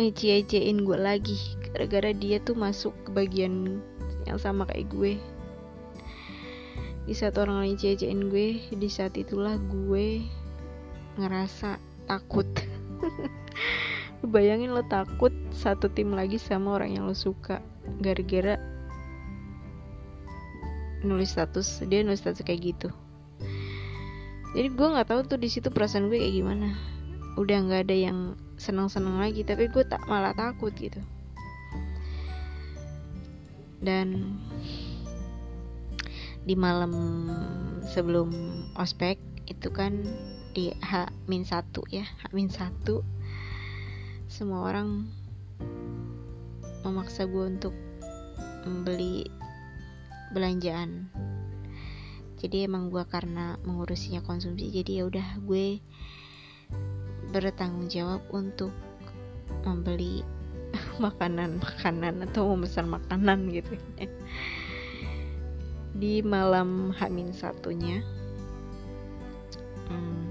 ngecie-ciein 0.00 0.80
gue 0.80 0.96
lagi 0.96 1.36
gara-gara 1.60 2.16
dia 2.16 2.40
tuh 2.40 2.56
masuk 2.56 2.96
ke 3.04 3.12
bagian 3.12 3.84
yang 4.30 4.40
sama 4.40 4.64
kayak 4.66 4.86
gue. 4.90 5.12
Di 7.04 7.14
saat 7.16 7.34
orang 7.42 7.66
lain 7.66 7.74
cecein 7.74 8.30
gue 8.30 8.62
di 8.70 8.88
saat 8.88 9.18
itulah 9.18 9.58
gue 9.58 10.22
ngerasa 11.18 11.82
takut. 12.06 12.46
Bayangin 14.34 14.76
lo 14.76 14.86
takut 14.86 15.32
satu 15.50 15.90
tim 15.90 16.14
lagi 16.14 16.38
sama 16.38 16.78
orang 16.78 16.94
yang 16.94 17.04
lo 17.08 17.16
suka 17.16 17.58
gara-gara 17.98 18.60
nulis 21.00 21.32
status 21.32 21.80
dia 21.88 22.04
nulis 22.04 22.22
status 22.22 22.46
kayak 22.46 22.76
gitu. 22.76 22.88
Jadi 24.54 24.68
gue 24.70 24.86
nggak 24.86 25.08
tahu 25.08 25.20
tuh 25.26 25.38
di 25.40 25.48
situ 25.50 25.72
perasaan 25.72 26.06
gue 26.06 26.20
kayak 26.20 26.36
gimana. 26.36 26.78
Udah 27.34 27.58
nggak 27.64 27.88
ada 27.88 27.96
yang 27.96 28.18
senang-senang 28.60 29.16
lagi 29.16 29.40
tapi 29.40 29.72
gue 29.72 29.82
tak 29.88 30.04
malah 30.04 30.36
takut 30.36 30.70
gitu 30.76 31.00
dan 33.80 34.36
di 36.44 36.56
malam 36.56 36.92
sebelum 37.84 38.32
ospek 38.76 39.20
itu 39.48 39.68
kan 39.72 40.04
di 40.56 40.72
H-1 40.80 41.74
ya 41.92 42.04
H-1 42.04 42.86
semua 44.30 44.72
orang 44.72 45.10
memaksa 46.80 47.28
gue 47.28 47.44
untuk 47.44 47.74
membeli 48.64 49.28
belanjaan. 50.32 51.10
Jadi 52.40 52.64
emang 52.64 52.88
gue 52.88 53.04
karena 53.04 53.60
mengurusinya 53.68 54.24
konsumsi 54.24 54.72
jadi 54.72 55.02
ya 55.02 55.12
udah 55.12 55.28
gue 55.44 55.82
bertanggung 57.30 57.92
jawab 57.92 58.24
untuk 58.32 58.72
membeli 59.60 60.24
makanan-makanan 61.00 62.28
atau 62.28 62.52
memesan 62.52 62.92
makanan 62.92 63.48
gitu 63.50 63.74
di 65.96 66.22
malam 66.22 66.94
Hamin 66.94 67.34
satunya 67.34 68.04
hmm, 69.90 70.30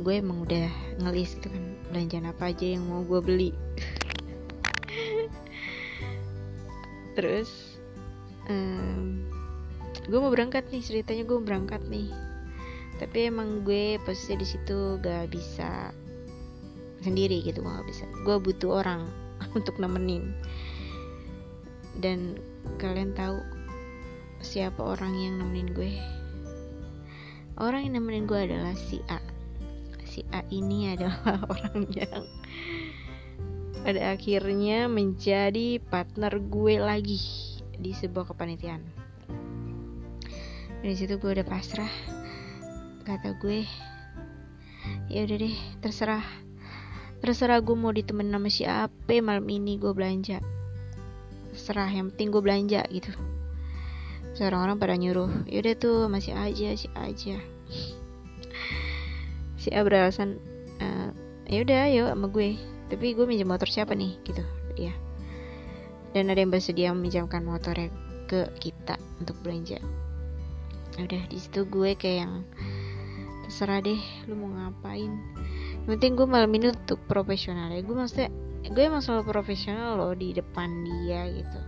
gue 0.00 0.14
emang 0.20 0.44
udah 0.44 0.68
ngelis 1.00 1.36
gitu 1.40 1.48
kan 1.48 1.64
belanjaan 1.90 2.30
apa 2.30 2.54
aja 2.54 2.66
yang 2.78 2.86
mau 2.86 3.02
gue 3.02 3.20
beli. 3.20 3.50
Terus 7.18 7.76
um, 8.46 9.26
gue 10.06 10.18
mau 10.22 10.30
berangkat 10.30 10.70
nih 10.70 10.80
ceritanya 10.80 11.24
gue 11.26 11.38
berangkat 11.42 11.82
nih. 11.90 12.08
Tapi 13.02 13.32
emang 13.32 13.64
gue 13.66 13.98
posisi 14.04 14.36
di 14.36 14.46
situ 14.46 15.00
gak 15.02 15.32
bisa 15.32 15.90
sendiri 17.00 17.40
gitu 17.44 17.64
gue 17.64 17.72
gak 17.72 17.88
bisa. 17.88 18.04
Gue 18.24 18.36
butuh 18.40 18.84
orang 18.84 19.08
untuk 19.58 19.76
nemenin. 19.80 20.32
Dan 22.00 22.38
kalian 22.80 23.12
tahu 23.16 23.40
siapa 24.40 24.80
orang 24.80 25.12
yang 25.16 25.34
nemenin 25.40 25.70
gue? 25.76 25.92
Orang 27.60 27.84
yang 27.84 28.00
nemenin 28.00 28.24
gue 28.24 28.40
adalah 28.40 28.72
si 28.76 29.00
A. 29.12 29.20
Si 30.08 30.24
A 30.32 30.40
ini 30.48 30.88
adalah 30.96 31.44
orang 31.48 31.88
yang 31.92 32.24
pada 33.80 34.12
akhirnya 34.12 34.92
menjadi 34.92 35.80
partner 35.80 36.36
gue 36.36 36.74
lagi 36.76 37.20
di 37.80 37.96
sebuah 37.96 38.28
kepanitiaan. 38.32 38.84
Dari 40.80 40.96
situ 40.96 41.16
gue 41.16 41.30
udah 41.32 41.48
pasrah. 41.48 41.92
Kata 43.04 43.36
gue 43.40 43.64
ya 45.12 45.26
udah 45.26 45.36
deh 45.36 45.56
terserah 45.82 46.24
terserah 47.20 47.60
gue 47.60 47.76
mau 47.76 47.92
ditemenin 47.92 48.34
sama 48.36 48.50
siapa 48.50 49.14
malam 49.20 49.46
ini 49.48 49.76
gue 49.76 49.92
belanja. 49.92 50.40
Terserah 51.52 51.92
yang 51.92 52.12
penting 52.12 52.32
gue 52.32 52.42
belanja 52.42 52.80
gitu. 52.88 53.12
Seorang 54.34 54.66
orang 54.66 54.76
pada 54.80 54.96
nyuruh 54.96 55.46
yaudah 55.46 55.74
tuh 55.76 56.08
masih 56.08 56.32
aja 56.32 56.74
si 56.76 56.88
aja. 56.96 57.36
Si 59.60 59.68
A 59.70 59.84
beralasan 59.84 60.40
uh, 60.80 61.12
yaudah 61.46 61.92
ayo 61.92 62.08
sama 62.08 62.32
gue. 62.32 62.56
Tapi 62.88 63.14
gue 63.14 63.28
minjem 63.28 63.46
motor 63.46 63.68
siapa 63.68 63.92
nih 63.92 64.16
gitu. 64.24 64.42
Ya 64.74 64.96
dan 66.10 66.30
ada 66.30 66.42
yang 66.42 66.50
bersedia 66.50 66.90
meminjamkan 66.90 67.46
motornya 67.46 67.90
ke 68.26 68.46
kita 68.58 68.98
untuk 69.22 69.38
belanja. 69.42 69.78
Udah 70.98 71.22
di 71.30 71.38
situ 71.38 71.66
gue 71.70 71.94
kayak 71.94 72.26
yang 72.26 72.34
terserah 73.46 73.82
deh 73.82 73.98
lu 74.26 74.34
mau 74.38 74.50
ngapain 74.50 75.10
yang 75.84 75.96
penting 75.96 76.12
gue 76.14 76.26
malam 76.28 76.50
ini 76.52 76.70
untuk 76.70 77.00
profesional 77.08 77.72
ya. 77.72 77.80
Gue 77.80 77.96
maksudnya 77.96 78.28
gue 78.68 78.82
emang 78.84 79.00
selalu 79.00 79.32
profesional 79.32 79.96
loh 79.96 80.12
di 80.12 80.36
depan 80.36 80.68
dia 80.84 81.26
gitu. 81.32 81.60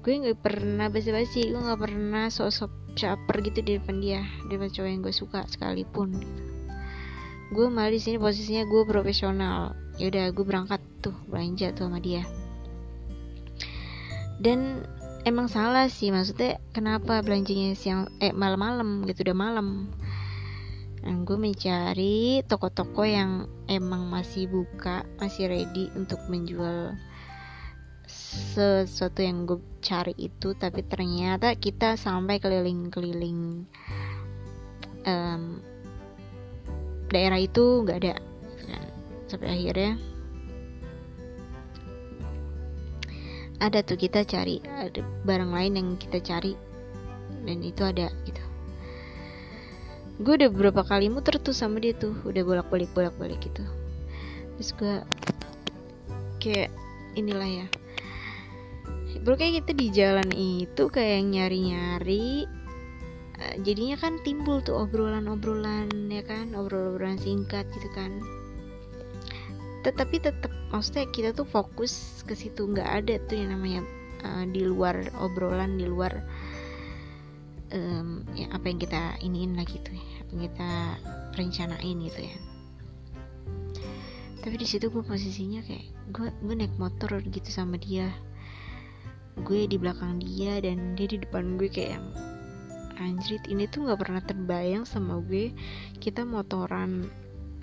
Gue 0.00 0.12
nggak 0.16 0.38
pernah 0.40 0.86
basa-basi 0.88 1.50
gue 1.50 1.60
nggak 1.60 1.80
pernah 1.80 2.30
sosok 2.30 2.70
caper 2.94 3.36
gitu 3.46 3.62
di 3.62 3.78
depan 3.78 4.02
dia 4.02 4.22
di 4.46 4.56
depan 4.56 4.70
cowok 4.70 4.88
yang 4.88 5.02
gue 5.02 5.14
suka 5.14 5.40
sekalipun. 5.50 6.14
Gue 7.50 7.66
malah 7.66 7.90
di 7.90 7.98
sini 7.98 8.16
posisinya 8.16 8.62
gue 8.64 8.82
profesional. 8.86 9.74
Ya 9.98 10.08
udah 10.08 10.30
gue 10.30 10.44
berangkat 10.46 10.80
tuh 11.02 11.14
belanja 11.26 11.74
tuh 11.74 11.90
sama 11.90 11.98
dia. 11.98 12.22
Dan 14.40 14.86
emang 15.28 15.52
salah 15.52 15.90
sih 15.92 16.08
maksudnya 16.08 16.56
kenapa 16.72 17.20
belanjanya 17.20 17.76
siang 17.76 18.08
eh 18.24 18.32
malam-malam 18.32 19.04
gitu 19.04 19.28
udah 19.28 19.36
malam 19.36 19.92
dan 21.00 21.24
gue 21.24 21.36
mencari 21.40 22.44
toko-toko 22.44 23.08
yang 23.08 23.48
emang 23.72 24.12
masih 24.12 24.52
buka 24.52 25.08
masih 25.16 25.48
ready 25.48 25.88
untuk 25.96 26.20
menjual 26.28 26.92
sesuatu 28.04 29.24
yang 29.24 29.48
gue 29.48 29.58
cari 29.80 30.12
itu. 30.18 30.52
Tapi 30.52 30.84
ternyata 30.84 31.56
kita 31.56 31.96
sampai 31.96 32.36
keliling-keliling 32.36 33.64
um, 35.08 35.42
daerah 37.08 37.40
itu 37.40 37.80
nggak 37.86 37.98
ada. 38.04 38.14
Sampai 39.30 39.48
akhirnya 39.56 39.94
ada 43.60 43.84
tuh 43.84 44.00
kita 44.00 44.24
cari 44.24 44.58
ada 44.64 45.04
barang 45.28 45.52
lain 45.52 45.72
yang 45.76 45.88
kita 46.00 46.18
cari 46.24 46.56
dan 47.44 47.60
itu 47.60 47.84
ada 47.84 48.08
gitu 48.24 48.49
gue 50.20 50.36
udah 50.36 50.52
beberapa 50.52 50.84
kali 50.84 51.08
muter 51.08 51.40
tuh 51.40 51.56
sama 51.56 51.80
dia 51.80 51.96
tuh 51.96 52.12
udah 52.28 52.42
bolak 52.44 52.68
balik 52.68 52.92
bolak 52.92 53.16
balik 53.16 53.40
gitu. 53.40 53.64
Terus 54.60 54.70
gue 54.76 54.94
kayak 56.44 56.68
inilah 57.16 57.64
ya. 57.64 57.66
Bro 59.24 59.40
kayak 59.40 59.64
kita 59.64 59.72
di 59.76 59.86
jalan 59.92 60.28
itu 60.32 60.92
kayak 60.92 61.24
nyari 61.24 61.58
nyari 61.72 62.28
eh, 63.40 63.54
jadinya 63.64 63.96
kan 63.96 64.20
timbul 64.20 64.60
tuh 64.60 64.84
obrolan-obrolan 64.84 65.88
ya 66.12 66.20
kan? 66.24 66.52
Obrolan-obrolan 66.52 67.16
singkat 67.16 67.64
gitu 67.72 67.88
kan. 67.96 68.20
Tetapi 69.80 70.20
tetap 70.20 70.52
maksudnya 70.68 71.08
kita 71.16 71.32
tuh 71.32 71.48
fokus 71.48 72.20
ke 72.28 72.36
situ. 72.36 72.68
Nggak 72.68 72.88
ada 73.04 73.14
tuh 73.24 73.36
yang 73.40 73.56
namanya 73.56 73.82
uh, 74.24 74.44
di 74.44 74.68
luar 74.68 75.08
obrolan 75.16 75.80
di 75.80 75.88
luar 75.88 76.12
um, 77.74 78.26
ya, 78.34 78.46
apa 78.54 78.66
yang 78.70 78.78
kita 78.78 79.18
iniin 79.22 79.54
lah 79.58 79.66
gitu 79.66 79.90
ya 79.94 80.04
apa 80.20 80.30
yang 80.30 80.42
kita 80.46 80.70
rencanain 81.34 81.96
gitu 82.06 82.20
ya. 82.22 82.36
Tapi 84.40 84.56
di 84.56 84.66
situ 84.66 84.88
gue 84.88 85.04
posisinya 85.04 85.60
kayak 85.66 85.86
gue 86.16 86.28
gue 86.32 86.54
naik 86.56 86.74
motor 86.80 87.20
gitu 87.20 87.50
sama 87.52 87.76
dia. 87.76 88.08
Gue 89.44 89.68
di 89.68 89.76
belakang 89.76 90.22
dia 90.22 90.62
dan 90.64 90.96
dia 90.96 91.10
di 91.10 91.20
depan 91.20 91.60
gue 91.60 91.68
kayak 91.68 92.00
yang 92.00 92.06
anjrit 93.00 93.44
ini 93.48 93.68
tuh 93.68 93.88
nggak 93.88 94.00
pernah 94.00 94.22
terbayang 94.24 94.88
sama 94.88 95.20
gue. 95.20 95.52
Kita 96.00 96.24
motoran 96.24 97.10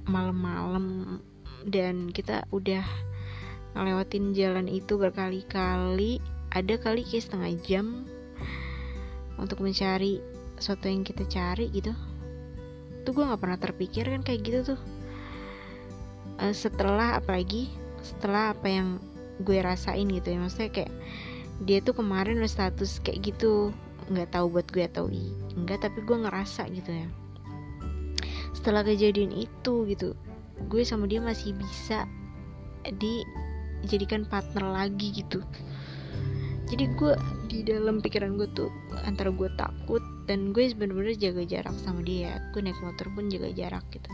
malam-malam 0.06 1.18
dan 1.66 2.14
kita 2.14 2.46
udah 2.54 2.86
ngelewatin 3.74 4.38
jalan 4.38 4.68
itu 4.70 5.02
berkali-kali. 5.02 6.22
Ada 6.54 6.78
kali 6.78 7.04
kayak 7.04 7.26
setengah 7.26 7.54
jam 7.66 7.86
untuk 9.38 9.62
mencari 9.62 10.20
sesuatu 10.58 10.90
yang 10.90 11.06
kita 11.06 11.24
cari 11.30 11.70
gitu. 11.70 11.94
Tuh 13.06 13.12
gue 13.14 13.24
nggak 13.24 13.42
pernah 13.42 13.60
terpikir 13.62 14.10
kan 14.10 14.22
kayak 14.26 14.42
gitu 14.44 14.60
tuh. 14.76 14.82
Uh, 16.38 16.54
setelah 16.54 17.18
apalagi 17.18 17.70
setelah 18.06 18.54
apa 18.54 18.68
yang 18.70 19.02
gue 19.42 19.58
rasain 19.58 20.06
gitu 20.06 20.34
ya 20.34 20.38
maksudnya 20.38 20.70
kayak 20.70 20.94
dia 21.66 21.82
tuh 21.82 21.98
kemarin 21.98 22.38
udah 22.38 22.50
status 22.50 23.02
kayak 23.02 23.34
gitu 23.34 23.74
nggak 24.14 24.30
tahu 24.30 24.54
buat 24.54 24.70
gue 24.70 24.86
atau 24.86 25.10
enggak 25.58 25.82
tapi 25.82 26.06
gue 26.06 26.18
ngerasa 26.18 26.70
gitu 26.74 26.92
ya. 26.94 27.08
Setelah 28.54 28.82
kejadian 28.86 29.34
itu 29.34 29.86
gitu 29.90 30.18
gue 30.66 30.82
sama 30.82 31.06
dia 31.06 31.22
masih 31.22 31.54
bisa 31.54 32.10
dijadikan 32.98 34.26
partner 34.26 34.66
lagi 34.74 35.14
gitu 35.14 35.46
jadi 36.68 36.92
gue 37.00 37.14
di 37.48 37.64
dalam 37.64 38.04
pikiran 38.04 38.36
gue 38.36 38.48
tuh 38.52 38.68
antara 39.08 39.32
gue 39.32 39.48
takut 39.56 40.04
dan 40.28 40.52
gue 40.52 40.68
bener-bener 40.76 41.16
jaga 41.16 41.48
jarak 41.48 41.76
sama 41.80 42.04
dia. 42.04 42.44
Gue 42.52 42.60
naik 42.60 42.76
motor 42.84 43.08
pun 43.16 43.32
jaga 43.32 43.48
jarak 43.56 43.88
gitu. 43.96 44.12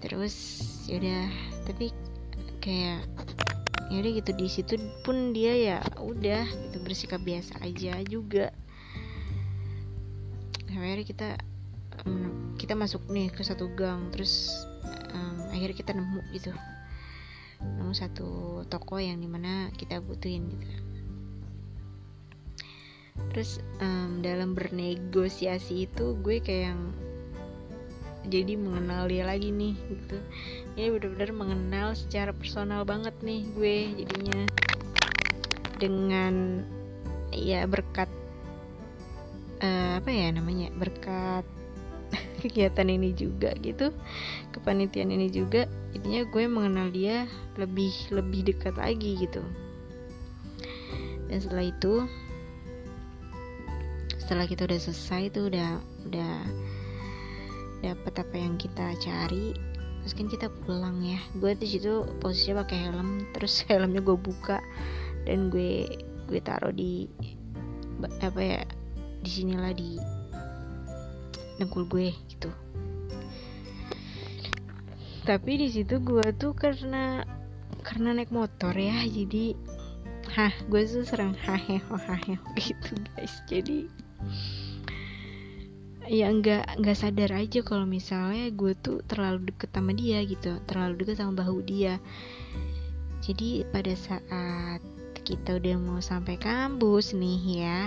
Terus 0.00 0.34
yaudah 0.88 1.28
tapi 1.68 1.92
kayak 2.64 3.04
yaudah 3.92 4.12
gitu. 4.16 4.30
Di 4.32 4.48
situ 4.48 4.80
pun 5.04 5.36
dia 5.36 5.52
ya 5.52 5.78
udah 6.00 6.48
gitu 6.48 6.80
bersikap 6.80 7.20
biasa 7.20 7.60
aja 7.60 8.00
juga. 8.08 8.48
Akhirnya 10.72 11.04
kita 11.04 11.28
kita 12.56 12.72
masuk 12.72 13.04
nih 13.12 13.28
ke 13.28 13.44
satu 13.44 13.68
gang. 13.76 14.08
Terus 14.08 14.56
um, 15.12 15.52
akhirnya 15.52 15.76
kita 15.76 15.92
nemu 15.92 16.24
gitu 16.32 16.56
nemu 17.60 17.92
satu 17.92 18.62
toko 18.68 18.96
yang 18.96 19.20
di 19.20 19.28
mana 19.28 19.68
kita 19.76 20.00
butuhin 20.00 20.48
gitu 20.52 20.68
terus 23.30 23.60
um, 23.78 24.24
dalam 24.24 24.56
bernegosiasi 24.56 25.86
itu 25.86 26.16
gue 26.24 26.40
kayak 26.40 26.72
yang 26.72 26.82
jadi 28.28 28.52
mengenal 28.60 29.08
dia 29.08 29.24
lagi 29.24 29.48
nih 29.48 29.72
gitu. 29.88 30.16
Ini 30.76 30.92
benar-benar 30.92 31.30
mengenal 31.32 31.88
secara 31.96 32.36
personal 32.36 32.84
banget 32.84 33.16
nih 33.24 33.48
gue 33.56 33.76
jadinya. 34.04 34.40
Dengan 35.80 36.60
ya 37.32 37.64
berkat 37.64 38.10
uh, 39.64 39.96
apa 39.96 40.10
ya 40.12 40.28
namanya 40.36 40.68
berkat 40.76 41.48
kegiatan 42.42 42.88
ini 42.88 43.14
juga 43.14 43.54
gitu 43.60 43.94
kepanitiaan 44.50 45.14
ini 45.14 45.30
juga 45.30 45.66
intinya 45.94 46.22
gue 46.26 46.44
mengenal 46.46 46.88
dia 46.90 47.26
lebih 47.58 47.92
lebih 48.14 48.54
dekat 48.54 48.74
lagi 48.78 49.18
gitu. 49.18 49.42
Dan 51.30 51.38
setelah 51.38 51.66
itu 51.70 52.06
setelah 54.18 54.46
kita 54.46 54.66
udah 54.66 54.78
selesai 54.78 55.22
tuh 55.34 55.50
udah 55.50 55.70
udah 56.10 56.34
dapat 57.80 58.14
apa 58.22 58.36
yang 58.36 58.54
kita 58.60 58.94
cari 59.02 59.56
terus 60.00 60.14
kan 60.16 60.26
kita 60.30 60.46
pulang 60.66 61.02
ya. 61.02 61.18
Gue 61.38 61.54
di 61.58 61.66
situ 61.66 62.06
posisinya 62.22 62.62
pakai 62.66 62.78
helm 62.90 63.26
terus 63.34 63.62
helmnya 63.70 64.02
gue 64.02 64.18
buka 64.18 64.62
dan 65.26 65.50
gue 65.50 65.86
gue 66.30 66.40
taruh 66.42 66.70
di 66.70 67.10
apa 68.22 68.40
ya 68.40 68.62
di 69.20 69.30
sinilah 69.30 69.74
di 69.76 70.19
dengkul 71.60 71.84
gue 71.84 72.16
gitu. 72.32 72.48
Tapi 75.28 75.60
di 75.60 75.68
situ 75.68 76.00
gue 76.00 76.24
tuh 76.40 76.56
karena 76.56 77.22
karena 77.84 78.16
naik 78.16 78.32
motor 78.32 78.72
ya 78.72 79.04
jadi 79.04 79.54
hah 80.32 80.52
gue 80.68 80.82
tuh 80.88 81.04
sering 81.04 81.36
haheho 81.36 81.94
haheho 81.94 82.40
gitu 82.64 82.96
guys. 83.12 83.34
Jadi 83.44 83.86
ya 86.10 86.32
nggak 86.32 86.82
nggak 86.82 86.98
sadar 86.98 87.30
aja 87.36 87.62
kalau 87.62 87.86
misalnya 87.86 88.50
gue 88.50 88.72
tuh 88.80 89.04
terlalu 89.04 89.52
deket 89.52 89.70
sama 89.76 89.92
dia 89.92 90.24
gitu. 90.24 90.56
Terlalu 90.64 91.04
deket 91.04 91.20
sama 91.20 91.44
bahu 91.44 91.60
dia. 91.62 92.00
Jadi 93.20 93.68
pada 93.68 93.92
saat 93.92 94.80
kita 95.20 95.60
udah 95.62 95.76
mau 95.78 96.00
sampai 96.02 96.34
kampus 96.40 97.14
nih 97.14 97.62
ya 97.62 97.86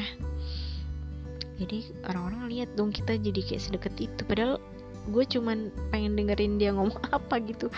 jadi 1.62 1.86
orang-orang 2.10 2.50
lihat 2.50 2.70
dong 2.74 2.90
kita 2.90 3.18
jadi 3.18 3.42
kayak 3.46 3.62
sedekat 3.62 3.94
itu. 4.02 4.22
Padahal 4.26 4.58
gue 5.12 5.24
cuman 5.28 5.70
pengen 5.94 6.18
dengerin 6.18 6.58
dia 6.58 6.74
ngomong 6.74 6.98
apa 7.18 7.38
gitu. 7.44 7.70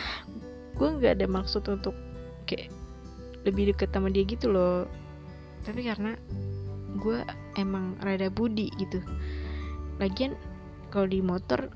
Gue 0.76 0.88
nggak 0.96 1.20
ada 1.20 1.28
maksud 1.28 1.68
untuk 1.68 1.96
kayak 2.48 2.72
lebih 3.44 3.76
deket 3.76 3.92
sama 3.92 4.08
dia 4.12 4.24
gitu 4.24 4.52
loh. 4.52 4.88
Tapi 5.68 5.84
karena 5.84 6.16
gue 6.96 7.20
emang 7.60 8.00
rada 8.00 8.32
budi 8.32 8.72
gitu. 8.80 9.04
Lagian 10.00 10.40
kalau 10.92 11.12
di 11.12 11.20
motor 11.20 11.68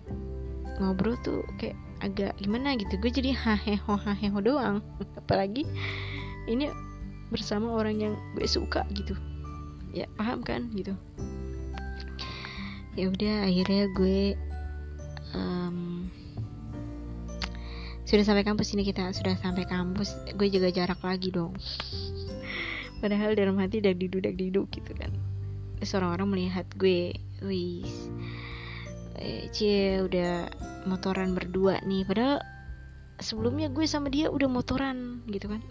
ngobrol 0.79 1.19
tuh 1.19 1.43
kayak 1.59 1.75
agak 1.99 2.31
gimana 2.39 2.79
gitu. 2.79 2.95
Gue 2.95 3.11
jadi 3.11 3.35
haheho 3.35 3.99
haheho 3.99 4.39
doang. 4.39 4.79
Apalagi 5.19 5.67
ini 6.47 6.71
bersama 7.27 7.75
orang 7.75 7.99
yang 7.99 8.13
gue 8.39 8.47
suka 8.47 8.87
gitu. 8.95 9.19
Ya 9.91 10.07
paham 10.15 10.45
kan 10.45 10.69
gitu 10.77 10.95
ya 12.97 13.09
udah 13.09 13.45
akhirnya 13.45 13.83
gue 13.93 14.33
um, 15.35 16.09
sudah 18.09 18.25
sampai 18.25 18.41
kampus 18.41 18.73
ini 18.73 18.81
kita 18.81 19.13
sudah 19.13 19.37
sampai 19.37 19.69
kampus 19.69 20.17
gue 20.33 20.47
jaga 20.49 20.73
jarak 20.73 21.01
lagi 21.05 21.29
dong. 21.29 21.53
Padahal 22.99 23.37
dalam 23.37 23.55
hati 23.61 23.79
udah 23.85 23.93
diduduk 23.93 24.33
diduk 24.33 24.67
gitu 24.73 24.91
kan. 24.97 25.13
Terus 25.77 25.93
orang-orang 25.93 26.27
melihat 26.33 26.65
gue 26.75 27.13
wis 27.45 28.09
eh, 29.21 29.45
cie 29.53 30.01
udah 30.01 30.49
motoran 30.89 31.37
berdua 31.37 31.79
nih. 31.85 32.01
Padahal 32.03 32.41
sebelumnya 33.21 33.69
gue 33.69 33.85
sama 33.85 34.09
dia 34.09 34.33
udah 34.33 34.49
motoran 34.49 35.21
gitu 35.29 35.45
kan. 35.45 35.61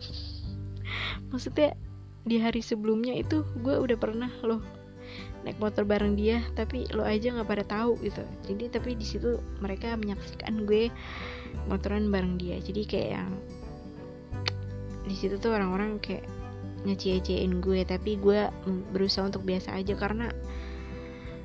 Maksudnya 1.35 1.75
di 2.23 2.39
hari 2.39 2.63
sebelumnya 2.63 3.19
itu 3.19 3.43
gue 3.61 3.77
udah 3.77 3.99
pernah 3.99 4.31
loh 4.47 4.63
naik 5.47 5.59
motor 5.63 5.87
bareng 5.87 6.19
dia 6.19 6.43
tapi 6.59 6.89
lo 6.91 7.07
aja 7.07 7.31
nggak 7.31 7.49
pada 7.49 7.65
tahu 7.65 7.99
gitu. 8.03 8.23
Jadi 8.47 8.65
tapi 8.73 8.99
di 8.99 9.07
situ 9.07 9.39
mereka 9.63 9.95
menyaksikan 9.95 10.67
gue 10.67 10.91
motoran 11.71 12.11
bareng 12.11 12.41
dia. 12.41 12.59
Jadi 12.59 12.83
kayak 12.87 13.11
yang 13.21 13.33
di 15.09 15.17
situ 15.17 15.41
tuh 15.41 15.57
orang-orang 15.57 15.97
kayak 16.03 16.27
ngecie-ciein 16.85 17.59
gue 17.59 17.83
tapi 17.83 18.21
gue 18.21 18.47
berusaha 18.95 19.27
untuk 19.27 19.43
biasa 19.43 19.75
aja 19.75 19.99
karena 19.99 20.31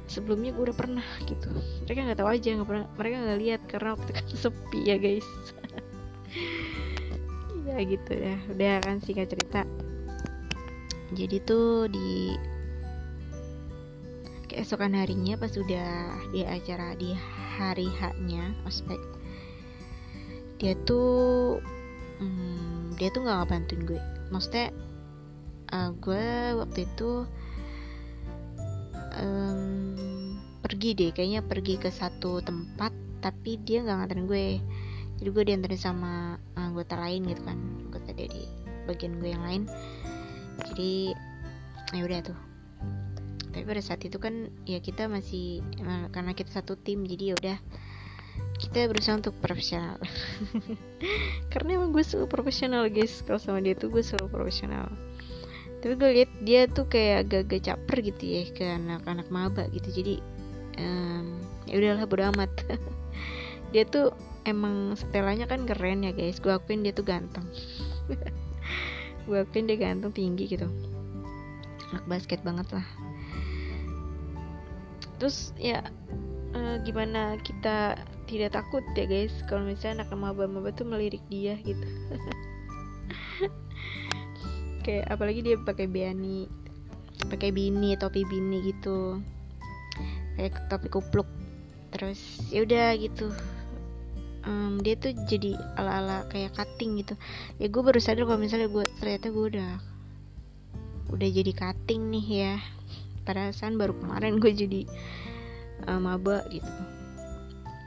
sebelumnya 0.06 0.54
gue 0.54 0.70
udah 0.70 0.78
pernah 0.78 1.08
gitu. 1.26 1.50
Mereka 1.88 2.00
nggak 2.06 2.20
tahu 2.20 2.30
aja 2.30 2.50
nggak 2.60 2.70
pernah 2.70 2.86
mereka 3.00 3.16
nggak 3.24 3.40
lihat 3.40 3.62
karena 3.66 3.90
waktu 3.96 4.10
itu 4.10 4.14
kan 4.14 4.26
sepi 4.50 4.80
ya 4.86 4.98
guys. 4.98 5.28
Ya 7.64 7.80
gitu 7.90 8.14
ya 8.14 8.38
udah 8.54 8.86
kan 8.86 9.02
singkat 9.02 9.34
cerita. 9.34 9.66
Jadi 11.16 11.42
tuh 11.42 11.90
di 11.90 12.38
keesokan 14.54 14.94
harinya 14.94 15.34
pas 15.34 15.50
udah 15.58 16.14
di 16.30 16.46
acara 16.46 16.94
di 16.94 17.18
hari 17.58 17.90
haknya 17.98 18.54
ospek 18.70 19.02
dia 20.64 20.80
tuh 20.88 21.60
hmm, 22.24 22.96
dia 22.96 23.12
tuh 23.12 23.28
nggak 23.28 23.52
bantuin 23.52 23.84
gue. 23.84 24.02
Maksudnya 24.32 24.72
uh, 25.76 25.92
gue 25.98 26.26
waktu 26.56 26.88
itu 26.88 27.28
um, 29.20 30.40
pergi 30.64 30.96
deh 30.96 31.12
kayaknya 31.12 31.44
pergi 31.44 31.76
ke 31.76 31.92
satu 31.92 32.40
tempat 32.40 32.96
tapi 33.20 33.60
dia 33.60 33.84
nggak 33.84 34.08
nganterin 34.08 34.28
gue. 34.30 34.48
Jadi 35.20 35.30
gue 35.36 35.44
diantarin 35.52 35.82
sama 35.82 36.40
anggota 36.56 36.96
lain 36.96 37.28
gitu 37.28 37.44
kan 37.44 37.60
anggota 37.90 38.16
dari 38.16 38.48
bagian 38.88 39.20
gue 39.20 39.30
yang 39.36 39.44
lain. 39.44 39.64
Jadi 40.72 41.12
ya 41.92 42.08
udah 42.08 42.20
tuh 42.24 42.53
tapi 43.54 43.70
pada 43.70 43.86
saat 43.86 44.02
itu 44.02 44.18
kan 44.18 44.50
ya 44.66 44.82
kita 44.82 45.06
masih 45.06 45.62
karena 46.10 46.34
kita 46.34 46.50
satu 46.50 46.74
tim 46.74 47.06
jadi 47.06 47.32
ya 47.32 47.36
udah 47.38 47.58
kita 48.58 48.90
berusaha 48.90 49.14
untuk 49.14 49.36
profesional. 49.38 50.02
Karena 51.54 51.78
emang 51.78 51.94
gue 51.94 52.02
selalu 52.02 52.32
profesional 52.32 52.90
guys. 52.90 53.22
Kalau 53.22 53.38
sama 53.38 53.62
dia 53.62 53.78
tuh 53.78 53.94
gue 53.94 54.02
selalu 54.02 54.30
profesional. 54.32 54.90
Tapi 55.84 55.94
gue 56.00 56.10
lihat 56.22 56.32
dia 56.42 56.66
tuh 56.66 56.88
kayak 56.88 57.28
agak-agak 57.28 57.62
caper 57.62 57.98
gitu 58.02 58.24
ya 58.24 58.42
ke 58.56 58.66
anak-anak 58.66 59.28
maba 59.30 59.68
gitu. 59.70 59.90
Jadi 59.92 60.16
um, 60.80 61.44
ya 61.68 61.76
udahlah 61.78 62.08
bodo 62.08 62.24
amat. 62.34 62.52
Dia 63.74 63.90
tuh 63.90 64.14
emang 64.46 64.94
setelahnya 64.94 65.50
kan 65.50 65.66
keren 65.66 66.06
ya 66.06 66.14
guys. 66.14 66.38
Gue 66.38 66.54
akuin 66.54 66.86
dia 66.86 66.94
tuh 66.94 67.10
ganteng. 67.10 67.42
Gue 69.26 69.42
akuin 69.42 69.66
dia 69.66 69.82
ganteng 69.82 70.14
tinggi 70.14 70.46
gitu. 70.46 70.70
Anak 71.90 72.06
basket 72.06 72.46
banget 72.46 72.70
lah 72.70 72.86
terus 75.24 75.56
ya 75.56 75.80
uh, 76.52 76.76
gimana 76.84 77.40
kita 77.40 77.96
tidak 78.28 78.60
takut 78.60 78.84
ya 78.92 79.08
guys? 79.08 79.32
Kalau 79.48 79.64
misalnya 79.64 80.04
anak 80.04 80.12
maba-maba 80.20 80.76
tuh 80.76 80.84
melirik 80.84 81.24
dia 81.32 81.56
gitu. 81.64 81.88
Kayak 84.84 85.16
apalagi 85.16 85.40
dia 85.48 85.56
pakai 85.56 85.88
biani 85.88 86.52
pakai 87.32 87.56
bini 87.56 87.96
topi 87.96 88.28
bini 88.28 88.68
gitu. 88.68 89.24
Kayak 90.36 90.60
topi 90.68 90.92
kupluk. 90.92 91.32
Terus 91.96 92.20
ya 92.52 92.68
udah 92.68 92.92
gitu. 93.00 93.32
Um, 94.44 94.84
dia 94.84 95.00
tuh 95.00 95.16
jadi 95.24 95.56
ala-ala 95.80 96.28
kayak 96.28 96.52
cutting 96.52 97.00
gitu. 97.00 97.16
Ya 97.64 97.72
gue 97.72 97.80
baru 97.80 97.96
sadar 98.04 98.28
kalau 98.28 98.44
misalnya 98.44 98.68
gue 98.68 98.84
ternyata 99.00 99.32
gue 99.32 99.46
udah 99.56 99.72
udah 101.16 101.30
jadi 101.32 101.56
cutting 101.56 102.12
nih 102.12 102.28
ya 102.28 102.54
perasaan 103.24 103.80
baru 103.80 103.96
kemarin 103.98 104.38
gue 104.40 104.52
jadi 104.52 104.82
uh, 105.88 106.00
maba 106.00 106.44
gitu. 106.52 106.70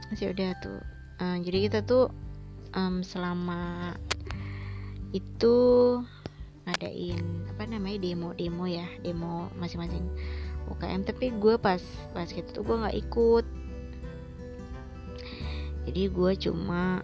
Masih 0.09 0.33
udah 0.33 0.51
tuh. 0.61 0.79
Uh, 1.17 1.37
jadi 1.41 1.57
kita 1.69 1.79
tuh 1.85 2.13
um, 2.77 3.01
selama 3.01 3.93
itu 5.15 5.57
ngadain 6.67 7.47
apa 7.47 7.63
namanya 7.63 8.03
demo-demo 8.03 8.67
ya 8.67 8.83
demo 8.99 9.47
masing-masing 9.55 10.03
UKM 10.67 11.07
tapi 11.07 11.31
gue 11.31 11.55
pas 11.55 11.79
pas 12.11 12.27
gitu 12.27 12.49
tuh 12.51 12.63
gue 12.65 12.75
nggak 12.75 12.97
ikut. 13.07 13.45
Jadi 15.87 16.01
gue 16.11 16.31
cuma 16.35 16.99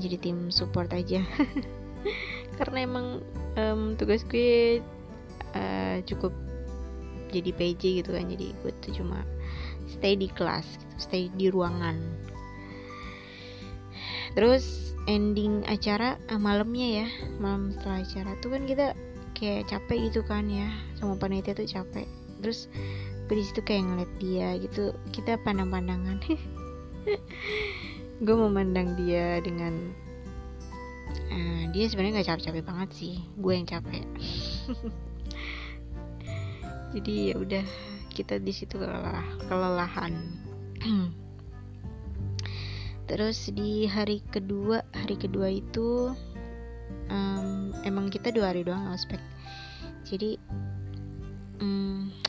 jadi 0.00 0.16
tim 0.16 0.48
support 0.48 0.88
aja. 0.96 1.20
Karena 2.58 2.78
emang 2.86 3.20
um, 3.60 3.92
tugas 4.00 4.24
gue 4.24 4.80
uh, 5.52 5.96
cukup 6.08 6.32
jadi 7.34 7.50
PJ 7.50 7.82
gitu 8.04 8.10
kan. 8.14 8.30
Jadi 8.30 8.54
gue 8.62 8.72
tuh 8.84 8.92
cuma 9.02 9.22
stay 9.90 10.14
di 10.14 10.30
kelas 10.30 10.66
gitu 10.78 10.94
stay 10.98 11.22
di 11.34 11.50
ruangan. 11.50 11.98
Terus 14.34 14.96
ending 15.06 15.62
acara 15.68 16.16
uh, 16.32 16.40
malamnya 16.40 17.04
ya 17.04 17.06
malam 17.38 17.76
setelah 17.76 18.00
acara 18.02 18.30
tuh 18.40 18.50
kan 18.56 18.62
kita 18.64 18.86
kayak 19.34 19.68
capek 19.68 20.08
gitu 20.08 20.24
kan 20.24 20.46
ya 20.48 20.70
sama 20.96 21.18
panitia 21.18 21.54
tuh 21.54 21.66
capek. 21.66 22.06
Terus 22.40 22.70
gue 23.26 23.36
di 23.40 23.44
situ 23.44 23.60
kayak 23.64 23.82
ngeliat 23.84 24.12
dia 24.22 24.48
gitu 24.60 24.94
kita 25.10 25.40
pandang-pandangan. 25.42 26.20
Gue 28.24 28.36
memandang 28.38 28.94
dia 28.94 29.42
dengan 29.42 29.74
uh, 31.30 31.62
dia 31.70 31.84
sebenarnya 31.88 32.20
nggak 32.20 32.28
capek-capek 32.30 32.64
banget 32.64 32.90
sih 32.94 33.14
gue 33.38 33.52
yang 33.52 33.66
capek 33.68 34.04
jadi 36.94 37.34
ya 37.34 37.36
udah 37.42 37.64
kita 38.14 38.38
di 38.38 38.54
situ 38.54 38.78
kelelah 38.78 39.26
kelelahan. 39.50 40.14
Terus 43.10 43.50
di 43.50 43.90
hari 43.90 44.22
kedua 44.30 44.86
hari 44.94 45.18
kedua 45.18 45.50
itu 45.50 46.14
um, 47.10 47.74
emang 47.82 48.08
kita 48.14 48.30
dua 48.30 48.54
hari 48.54 48.62
doang 48.62 48.94
ospek. 48.94 49.18
Jadi 50.06 50.38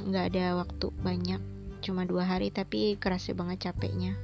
nggak 0.01 0.25
um, 0.25 0.29
ada 0.33 0.45
waktu 0.57 0.87
banyak 1.05 1.41
cuma 1.85 2.01
dua 2.09 2.25
hari 2.25 2.49
tapi 2.49 2.97
kerasa 2.97 3.37
banget 3.37 3.69
capeknya. 3.69 4.17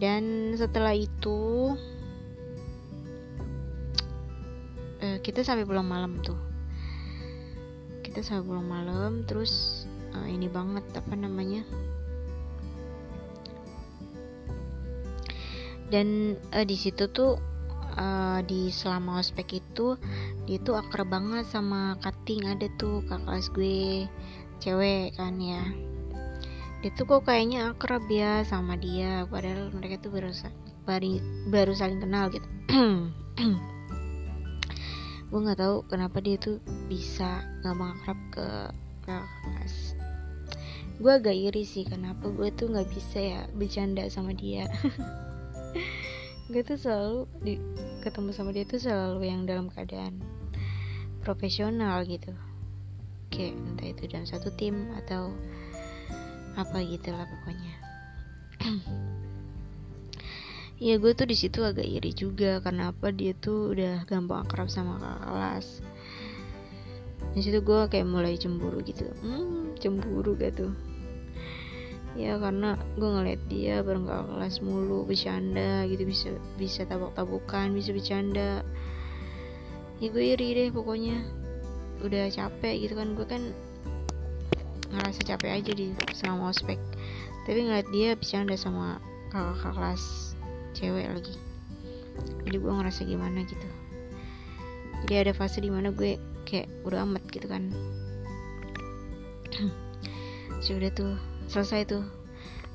Dan 0.00 0.56
setelah 0.56 0.96
itu 0.96 1.76
uh, 5.04 5.18
kita 5.20 5.44
sampai 5.44 5.68
pulang 5.68 5.84
malam 5.84 6.16
tuh 6.24 6.51
kita 8.12 8.20
sampai 8.20 8.44
pulang 8.44 8.68
malam 8.68 9.24
terus 9.24 9.88
uh, 10.12 10.28
ini 10.28 10.44
banget 10.44 10.84
apa 10.92 11.16
namanya? 11.16 11.64
Dan 15.88 16.36
uh, 16.52 16.60
di 16.60 16.76
situ 16.76 17.08
tuh 17.08 17.40
uh, 17.96 18.44
di 18.44 18.68
selama 18.68 19.16
ospek 19.16 19.64
itu 19.64 19.96
dia 20.44 20.60
tuh 20.60 20.76
akrab 20.76 21.08
banget 21.08 21.48
sama 21.48 21.96
cutting. 22.04 22.44
Ada 22.44 22.68
tuh 22.76 23.00
kakak 23.08 23.24
kelas 23.24 23.48
gue 23.56 23.80
cewek 24.60 25.16
kan 25.16 25.40
ya. 25.40 25.64
Dia 26.84 26.92
tuh 26.92 27.08
kok 27.08 27.24
kayaknya 27.24 27.72
akrab 27.72 28.04
ya 28.12 28.44
sama 28.44 28.76
dia 28.76 29.24
padahal 29.24 29.72
mereka 29.72 30.04
tuh 30.04 30.12
baru 30.12 30.36
baru, 30.84 31.16
baru 31.48 31.72
saling 31.72 32.04
kenal 32.04 32.28
gitu 32.28 32.44
gue 35.32 35.40
nggak 35.40 35.64
tahu 35.64 35.76
kenapa 35.88 36.20
dia 36.20 36.36
tuh 36.36 36.60
bisa 36.92 37.40
nggak 37.64 37.74
akrab 37.80 38.20
ke 38.28 38.46
kelas 39.08 39.96
gue 41.02 41.12
agak 41.12 41.34
iri 41.34 41.64
sih 41.64 41.88
kenapa 41.88 42.28
gue 42.30 42.52
tuh 42.54 42.68
nggak 42.70 42.86
bisa 42.92 43.18
ya 43.18 43.40
bercanda 43.58 44.06
sama 44.06 44.30
dia. 44.30 44.70
Gue 46.52 46.62
tuh 46.62 46.78
selalu 46.78 47.26
di 47.40 47.54
ketemu 48.04 48.30
sama 48.30 48.54
dia 48.54 48.62
tuh 48.62 48.78
selalu 48.78 49.24
yang 49.26 49.42
dalam 49.42 49.66
keadaan 49.72 50.22
profesional 51.24 52.06
gitu. 52.06 52.30
Kayak 53.34 53.56
entah 53.56 53.88
itu 53.88 54.02
dalam 54.06 54.26
satu 54.28 54.52
tim 54.54 54.94
atau 55.00 55.32
apa 56.52 56.84
gitu 56.84 57.08
lah 57.08 57.24
pokoknya 57.24 57.74
ya 60.82 60.98
gue 60.98 61.14
tuh 61.14 61.30
di 61.30 61.38
situ 61.38 61.62
agak 61.62 61.86
iri 61.86 62.10
juga 62.10 62.58
karena 62.58 62.90
apa 62.90 63.14
dia 63.14 63.38
tuh 63.38 63.70
udah 63.70 64.02
gampang 64.02 64.42
akrab 64.42 64.66
sama 64.66 64.98
kakak 64.98 65.22
kelas. 65.30 65.66
Di 67.38 67.40
situ 67.40 67.62
gue 67.62 67.86
kayak 67.86 68.02
mulai 68.10 68.34
cemburu 68.34 68.82
gitu. 68.82 69.06
Hmm 69.22 69.78
cemburu 69.78 70.34
gak 70.34 70.58
tuh? 70.58 70.74
Ya 72.18 72.34
karena 72.34 72.74
gue 72.98 73.08
ngeliat 73.08 73.40
dia 73.46 73.78
bareng 73.86 74.10
kakak 74.10 74.26
kelas 74.34 74.56
mulu 74.58 75.06
bercanda 75.06 75.86
gitu 75.86 76.02
bisa 76.02 76.34
bisa 76.58 76.82
tabok-tabokan 76.90 77.70
bisa 77.78 77.94
bercanda. 77.94 78.66
Ya 80.02 80.10
gue 80.10 80.34
iri 80.34 80.48
deh 80.58 80.68
pokoknya. 80.74 81.22
Udah 82.02 82.26
capek 82.26 82.90
gitu 82.90 82.98
kan 82.98 83.14
gue 83.14 83.26
kan 83.30 83.42
ngerasa 84.90 85.22
capek 85.30 85.62
aja 85.62 85.70
di 85.78 85.94
selama 86.10 86.50
ospek. 86.50 86.82
Tapi 87.46 87.70
ngeliat 87.70 87.86
dia 87.94 88.18
bercanda 88.18 88.58
sama 88.58 88.98
kakak 89.30 89.78
kelas 89.78 90.31
cewek 90.72 91.08
lagi. 91.08 91.34
Jadi 92.44 92.56
gue 92.58 92.72
ngerasa 92.72 93.00
gimana 93.06 93.44
gitu. 93.44 93.68
Jadi 95.06 95.14
ada 95.28 95.32
fase 95.34 95.58
di 95.58 95.70
mana 95.72 95.90
gue 95.90 96.18
kayak 96.44 96.68
udah 96.84 97.04
amat 97.08 97.24
gitu 97.32 97.46
kan. 97.48 97.72
Sudah 100.64 100.90
tuh 100.92 101.16
selesai 101.48 101.88
tuh. 101.88 102.04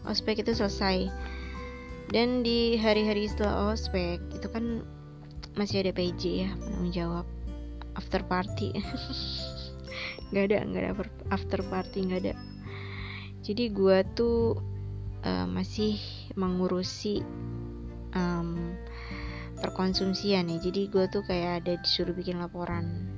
Ospek 0.08 0.42
itu 0.42 0.56
selesai. 0.56 1.12
Dan 2.08 2.40
di 2.40 2.80
hari-hari 2.80 3.28
setelah 3.28 3.76
ospek 3.76 4.24
itu 4.32 4.48
kan 4.48 4.80
masih 5.60 5.84
ada 5.84 5.92
PJ 5.92 6.48
ya 6.48 6.50
penanggung 6.56 6.94
jawab. 6.96 7.26
After 8.00 8.24
party. 8.24 8.72
Nggak 10.32 10.44
ada 10.52 10.58
nggak 10.68 10.82
ada 10.84 10.92
after 11.32 11.60
party 11.72 12.00
nggak 12.04 12.20
ada. 12.28 12.34
Jadi 13.48 13.72
gue 13.72 13.98
tuh 14.12 14.60
uh, 15.24 15.48
masih 15.48 15.96
mengurusi 16.36 17.24
um, 18.14 18.76
perkonsumsian 19.60 20.48
ya. 20.48 20.58
Jadi 20.62 20.88
gue 20.88 21.06
tuh 21.10 21.26
kayak 21.26 21.66
ada 21.66 21.74
disuruh 21.82 22.14
bikin 22.14 22.38
laporan. 22.38 23.10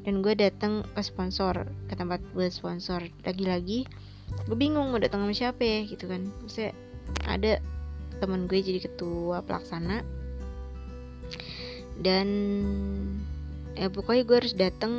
Dan 0.00 0.24
gue 0.24 0.32
datang 0.32 0.80
ke 0.96 1.02
sponsor 1.04 1.68
ke 1.86 1.94
tempat 1.94 2.24
buat 2.32 2.50
sponsor. 2.50 3.04
Lagi-lagi 3.22 3.84
gue 4.46 4.56
bingung 4.56 4.94
mau 4.94 5.02
datang 5.02 5.26
sama 5.26 5.34
siapa 5.36 5.60
ya 5.60 5.80
gitu 5.84 6.08
kan. 6.08 6.24
Maksudnya 6.40 6.72
ada 7.28 7.60
teman 8.20 8.48
gue 8.48 8.58
jadi 8.60 8.80
ketua 8.80 9.44
pelaksana. 9.44 10.00
Dan 12.00 12.28
ya 13.76 13.92
pokoknya 13.92 14.24
gue 14.24 14.36
harus 14.40 14.54
datang 14.56 14.94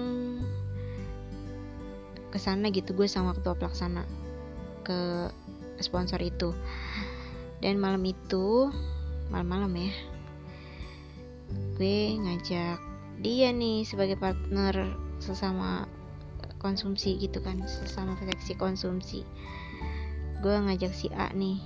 ke 2.31 2.39
sana 2.39 2.71
gitu 2.71 2.95
gue 2.95 3.09
sama 3.09 3.35
ketua 3.35 3.57
pelaksana 3.57 4.05
ke 4.85 5.27
sponsor 5.81 6.21
itu. 6.21 6.53
Dan 7.61 7.81
malam 7.81 8.05
itu 8.05 8.69
malam-malam 9.31 9.71
ya. 9.79 9.91
Gue 11.79 12.19
ngajak 12.19 12.77
dia 13.23 13.49
nih 13.55 13.87
sebagai 13.87 14.19
partner 14.19 14.93
sesama 15.23 15.87
konsumsi 16.61 17.17
gitu 17.17 17.39
kan 17.41 17.63
sesama 17.65 18.19
seksi 18.19 18.53
konsumsi. 18.59 19.23
Gue 20.43 20.53
ngajak 20.59 20.91
si 20.91 21.07
A 21.15 21.31
nih. 21.31 21.57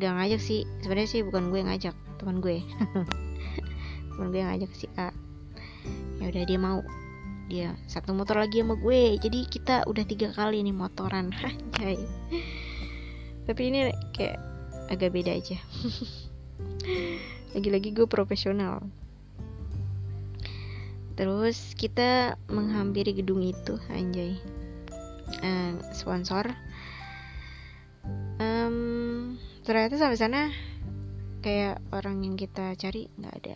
Gak 0.00 0.14
ngajak 0.16 0.40
sih 0.40 0.64
sebenarnya 0.80 1.10
sih 1.10 1.20
bukan 1.26 1.50
gue 1.50 1.60
ngajak 1.60 1.94
teman 2.22 2.38
gue. 2.38 2.62
Teman 4.12 4.28
gue 4.30 4.42
ngajak 4.44 4.72
si 4.72 4.86
A. 4.94 5.10
Ya 6.22 6.30
udah 6.30 6.44
dia 6.46 6.58
mau. 6.60 6.80
Dia 7.50 7.76
satu 7.84 8.16
motor 8.16 8.40
lagi 8.40 8.62
sama 8.62 8.78
gue. 8.78 9.18
Jadi 9.18 9.44
kita 9.50 9.84
udah 9.84 10.04
tiga 10.06 10.32
kali 10.32 10.64
nih 10.64 10.72
motoran. 10.72 11.34
Anjay. 11.76 11.98
Tapi 13.42 13.62
ini 13.68 13.90
kayak 14.14 14.52
agak 14.92 15.14
beda 15.16 15.32
aja 15.32 15.56
lagi-lagi 17.52 17.92
gue 17.92 18.08
profesional. 18.08 18.80
Terus 21.12 21.76
kita 21.76 22.40
menghampiri 22.48 23.12
gedung 23.12 23.44
itu 23.44 23.76
anjay. 23.92 24.40
Uh, 25.44 25.76
sponsor. 25.92 26.48
Um, 28.40 29.36
ternyata 29.62 30.00
sampai 30.00 30.18
sana 30.18 30.42
kayak 31.44 31.78
orang 31.92 32.24
yang 32.24 32.34
kita 32.34 32.72
cari 32.80 33.12
nggak 33.20 33.34
ada. 33.44 33.54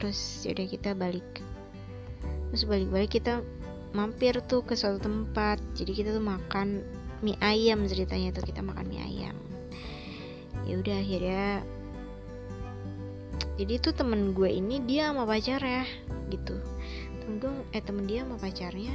Terus 0.00 0.44
yaudah 0.48 0.66
kita 0.66 0.90
balik. 0.96 1.28
Terus 2.52 2.64
balik-balik 2.64 3.12
kita 3.20 3.44
mampir 3.92 4.40
tuh 4.48 4.64
ke 4.64 4.72
suatu 4.72 4.98
tempat. 4.98 5.60
Jadi 5.76 5.92
kita 5.92 6.10
tuh 6.16 6.24
makan 6.24 6.80
mie 7.20 7.36
ayam 7.44 7.84
ceritanya 7.84 8.32
tuh 8.32 8.44
kita 8.44 8.64
makan 8.64 8.88
mie 8.88 9.04
ayam. 9.04 9.36
Ya 10.64 10.80
udah 10.80 10.96
akhirnya 10.98 11.62
jadi 13.56 13.80
tuh 13.80 13.96
temen 13.96 14.36
gue 14.36 14.52
ini 14.52 14.84
dia 14.84 15.08
sama 15.08 15.24
pacar 15.24 15.60
ya 15.64 15.84
gitu. 16.28 16.60
Temen 17.24 17.40
gue 17.40 17.50
eh 17.72 17.80
temen 17.80 18.04
dia 18.04 18.22
sama 18.22 18.36
pacarnya 18.36 18.92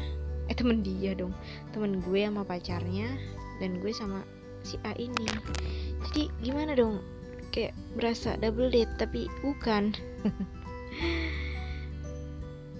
eh 0.49 0.55
temen 0.55 0.85
dia 0.85 1.17
dong. 1.17 1.33
Temen 1.73 1.97
gue 2.05 2.21
sama 2.21 2.45
pacarnya 2.45 3.09
dan 3.57 3.81
gue 3.81 3.89
sama 3.89 4.21
si 4.61 4.77
A 4.85 4.93
ini. 5.01 5.25
Jadi 6.09 6.29
gimana 6.45 6.77
dong? 6.77 7.01
Kayak 7.49 7.73
berasa 7.97 8.38
double 8.38 8.69
date 8.69 8.93
tapi 9.01 9.25
bukan. 9.41 9.97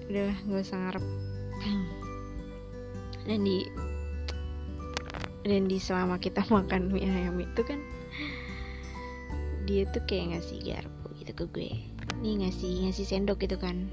Udah 0.10 0.32
gak 0.48 0.62
usah 0.62 0.78
ngarep. 0.78 1.06
Dan 3.26 3.42
di 3.42 3.66
dan 5.42 5.66
di 5.66 5.82
selama 5.82 6.22
kita 6.22 6.46
makan 6.54 6.94
mie 6.94 7.10
ayam 7.10 7.42
itu 7.42 7.62
kan 7.66 7.82
dia 9.66 9.86
tuh 9.90 10.02
kayak 10.06 10.38
ngasih 10.38 10.62
garpu 10.62 11.01
gitu 11.22 11.32
ke 11.38 11.46
gue. 11.54 11.72
Nih 12.26 12.42
ngasih 12.42 12.90
ngasih 12.90 13.06
sendok 13.06 13.46
gitu 13.46 13.62
kan. 13.62 13.86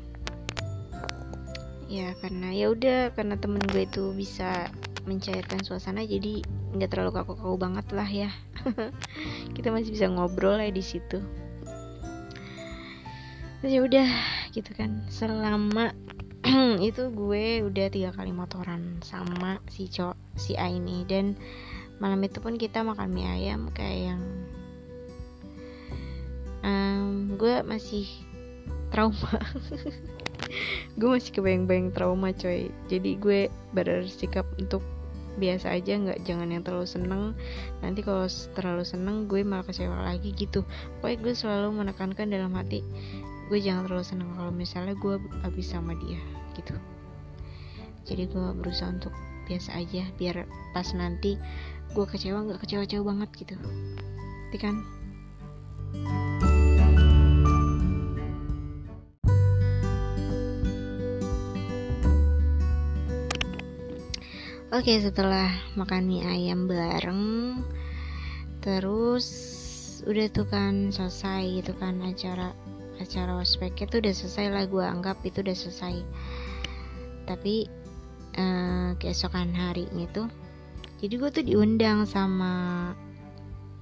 Ya 1.89 2.17
karena 2.21 2.53
ya 2.53 2.73
udah 2.73 3.13
karena 3.13 3.37
temen 3.37 3.61
gue 3.69 3.85
itu 3.85 4.13
bisa 4.17 4.73
mencairkan 5.09 5.65
suasana 5.65 6.05
jadi 6.05 6.45
nggak 6.77 6.93
terlalu 6.93 7.17
kaku-kaku 7.17 7.57
banget 7.61 7.87
lah 7.93 8.09
ya. 8.09 8.31
Kita 9.57 9.73
masih 9.73 9.93
bisa 9.93 10.09
ngobrol 10.09 10.61
ya 10.61 10.73
di 10.73 10.85
situ. 10.85 11.21
Ya 13.65 13.81
udah 13.85 14.09
gitu 14.53 14.73
kan. 14.77 15.05
Selama 15.09 15.93
itu 16.89 17.13
gue 17.13 17.65
udah 17.65 17.87
tiga 17.93 18.11
kali 18.15 18.33
motoran 18.33 19.01
sama 19.05 19.61
si 19.69 19.91
cowok 19.91 20.17
si 20.39 20.55
A 20.57 20.71
ini 20.71 21.05
dan 21.05 21.37
malam 21.99 22.23
itu 22.23 22.39
pun 22.39 22.55
kita 22.55 22.87
makan 22.87 23.11
mie 23.11 23.27
ayam 23.27 23.75
kayak 23.75 24.15
yang 24.15 24.23
um, 26.65 27.35
gue 27.37 27.63
masih 27.67 28.07
trauma. 28.91 29.33
Gue 30.97 31.09
masih 31.13 31.31
kebayang-bayang 31.37 31.93
trauma 31.93 32.33
coy. 32.33 32.73
Jadi 32.89 33.21
gue 33.21 33.53
bersikap 33.77 34.49
untuk 34.57 34.81
biasa 35.37 35.77
aja 35.77 35.95
nggak 35.95 36.25
jangan 36.25 36.49
yang 36.49 36.65
terlalu 36.65 36.89
seneng. 36.89 37.23
Nanti 37.85 38.01
kalau 38.01 38.25
terlalu 38.57 38.83
seneng 38.83 39.29
gue 39.29 39.45
malah 39.45 39.63
kecewa 39.63 40.09
lagi 40.09 40.33
gitu. 40.35 40.65
Pokoknya 40.99 41.19
gue 41.21 41.35
selalu 41.37 41.69
menekankan 41.85 42.33
dalam 42.33 42.57
hati 42.57 42.81
gue 43.49 43.59
jangan 43.65 43.89
terlalu 43.89 44.05
seneng 44.05 44.29
kalau 44.37 44.53
misalnya 44.53 44.95
gue 45.01 45.17
habis 45.41 45.73
sama 45.73 45.97
dia 46.05 46.21
gitu. 46.55 46.77
Jadi 48.05 48.29
gue 48.29 48.47
berusaha 48.61 48.93
untuk 48.93 49.13
biasa 49.49 49.81
aja 49.81 50.05
biar 50.21 50.45
pas 50.77 50.89
nanti 50.93 51.41
gue 51.97 52.05
kecewa 52.05 52.45
nggak 52.45 52.61
kecewa-kecewa 52.61 53.03
banget 53.09 53.31
gitu. 53.41 53.57
Kan 54.61 54.85
Oke 64.69 65.01
setelah 65.01 65.49
makan 65.81 66.05
mie 66.05 66.29
ayam 66.29 66.69
bareng 66.69 67.57
Terus 68.61 69.25
udah 70.05 70.29
tuh 70.29 70.45
kan 70.45 70.93
selesai 70.93 71.65
gitu 71.65 71.73
kan 71.81 72.05
acara 72.05 72.53
acara 73.01 73.41
ospek 73.41 73.89
itu 73.89 73.97
udah 73.97 74.13
selesai 74.13 74.53
lah 74.53 74.69
gue 74.69 74.85
anggap 74.85 75.17
itu 75.25 75.41
udah 75.41 75.57
selesai. 75.57 76.05
Tapi 77.25 77.65
uh, 78.37 78.93
keesokan 79.01 79.57
harinya 79.57 80.05
tuh 80.13 80.29
jadi 81.01 81.17
gue 81.17 81.31
tuh 81.33 81.45
diundang 81.49 82.05
sama 82.05 82.93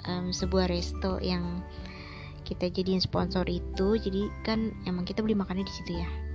um, 0.07 0.31
sebuah 0.31 0.71
resto 0.71 1.19
yang 1.19 1.67
kita 2.47 2.71
jadiin 2.71 3.03
sponsor 3.03 3.43
itu. 3.51 3.99
Jadi 3.99 4.31
kan 4.47 4.71
emang 4.87 5.03
kita 5.03 5.19
beli 5.19 5.35
makannya 5.35 5.67
di 5.67 5.75
situ 5.75 5.99
ya 5.99 6.26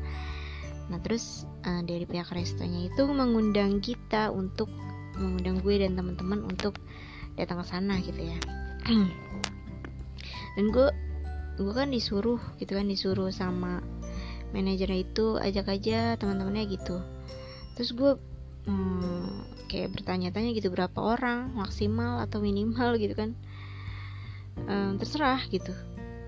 Nah 0.91 0.99
terus 0.99 1.47
uh, 1.63 1.81
dari 1.87 2.03
pihak 2.03 2.29
restonya 2.35 2.91
itu 2.91 3.07
mengundang 3.07 3.79
kita 3.79 4.29
untuk 4.29 4.67
mengundang 5.15 5.63
gue 5.63 5.75
dan 5.79 5.95
teman-teman 5.95 6.43
untuk 6.45 6.75
datang 7.39 7.63
ke 7.63 7.65
sana 7.65 7.95
gitu 8.03 8.19
ya. 8.19 8.37
dan 10.59 10.65
gue 10.67 10.87
gue 11.55 11.73
kan 11.73 11.87
disuruh 11.87 12.41
gitu 12.59 12.75
kan 12.75 12.85
disuruh 12.91 13.31
sama 13.31 13.79
manajernya 14.51 15.07
itu 15.07 15.39
ajak 15.39 15.71
aja 15.71 16.19
teman-temannya 16.19 16.67
gitu. 16.75 16.99
Terus 17.79 17.95
gue 17.95 18.11
hmm, 18.67 19.67
kayak 19.71 19.95
bertanya-tanya 19.95 20.51
gitu 20.51 20.67
berapa 20.67 20.99
orang 20.99 21.55
maksimal 21.55 22.19
atau 22.19 22.43
minimal 22.43 22.99
gitu 22.99 23.15
kan 23.15 23.31
um, 24.67 24.99
terserah 24.99 25.39
gitu 25.47 25.71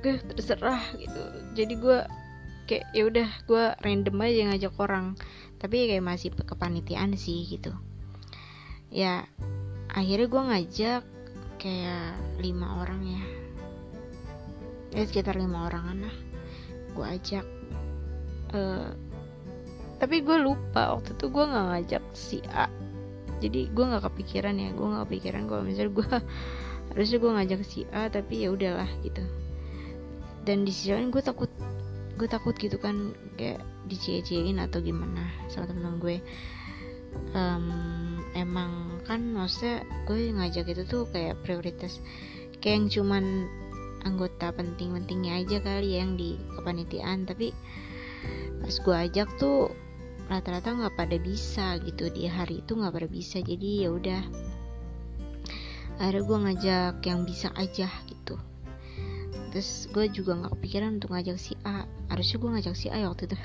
gue 0.04 0.20
terserah 0.36 0.80
gitu 0.96 1.22
jadi 1.52 1.74
gue 1.76 2.00
kayak 2.66 2.86
ya 2.96 3.04
udah 3.08 3.30
gue 3.48 3.64
random 3.84 4.18
aja 4.24 4.42
ngajak 4.52 4.74
orang. 4.80 5.06
Tapi 5.60 5.88
kayak 5.88 6.04
masih 6.04 6.36
kepanitiaan 6.36 7.16
sih 7.16 7.48
gitu. 7.48 7.72
Ya 8.94 9.28
akhirnya 9.92 10.28
gue 10.28 10.42
ngajak 10.50 11.02
kayak 11.60 12.20
lima 12.44 12.84
orang 12.84 13.02
ya. 13.04 13.24
Ya 14.94 15.02
sekitar 15.08 15.40
lima 15.40 15.72
orangan 15.72 16.06
lah. 16.06 16.16
Gue 16.94 17.06
ajak 17.10 17.46
uh, 18.54 18.92
tapi 20.04 20.20
gue 20.20 20.36
lupa 20.36 21.00
waktu 21.00 21.16
itu 21.16 21.32
gue 21.32 21.46
nggak 21.48 21.66
ngajak 21.72 22.04
si 22.12 22.44
A. 22.52 22.68
Jadi 23.40 23.72
gue 23.72 23.86
nggak 23.88 24.04
kepikiran 24.12 24.56
ya 24.60 24.70
gue 24.76 24.88
nggak 24.88 25.04
kepikiran 25.08 25.48
kalau 25.48 25.64
misalnya 25.64 25.92
gue 25.96 26.08
harusnya 26.92 27.18
gue 27.24 27.32
ngajak 27.32 27.62
si 27.64 27.88
A 27.96 28.12
tapi 28.12 28.44
ya 28.44 28.52
udahlah 28.52 28.92
gitu. 29.00 29.24
Dan 30.44 30.68
di 30.68 30.76
sisi 30.76 30.92
lain 30.92 31.08
gue 31.08 31.24
takut 31.24 31.48
gue 32.24 32.32
takut 32.32 32.56
gitu 32.56 32.80
kan 32.80 33.12
kayak 33.36 33.60
dicie-ciein 33.92 34.56
atau 34.64 34.80
gimana 34.80 35.28
sama 35.52 35.68
temen 35.68 36.00
gue. 36.00 36.24
Um, 37.36 38.24
emang 38.32 39.04
kan 39.04 39.36
maksudnya 39.36 39.84
gue 40.08 40.32
ngajak 40.32 40.72
itu 40.72 40.88
tuh 40.88 41.04
kayak 41.12 41.36
prioritas 41.44 42.00
kayak 42.64 42.80
yang 42.80 42.88
cuman 42.88 43.26
anggota 44.08 44.56
penting-pentingnya 44.56 45.44
aja 45.44 45.60
kali 45.60 46.00
ya 46.00 46.08
yang 46.08 46.16
di 46.16 46.40
kepanitiaan. 46.56 47.28
Tapi 47.28 47.52
pas 48.64 48.72
gue 48.72 48.96
ajak 49.12 49.28
tuh 49.36 49.68
rata-rata 50.32 50.72
nggak 50.72 50.96
pada 50.96 51.20
bisa 51.20 51.76
gitu 51.84 52.08
di 52.08 52.32
hari 52.32 52.64
itu 52.64 52.80
nggak 52.80 52.96
pada 53.04 53.10
bisa. 53.12 53.44
Jadi 53.44 53.84
ya 53.84 53.92
udah 53.92 54.24
akhirnya 56.00 56.24
gue 56.24 56.38
ngajak 56.40 56.96
yang 57.04 57.28
bisa 57.28 57.52
aja 57.60 57.92
gitu 58.08 58.40
terus 59.54 59.86
gue 59.94 60.10
juga 60.10 60.34
nggak 60.34 60.58
kepikiran 60.58 60.98
untuk 60.98 61.14
ngajak 61.14 61.38
si 61.38 61.54
A. 61.62 61.86
Harusnya 62.10 62.42
gue 62.42 62.50
ngajak 62.58 62.74
si 62.74 62.90
A 62.90 62.98
ya 62.98 63.08
waktu 63.14 63.30
itu. 63.30 63.38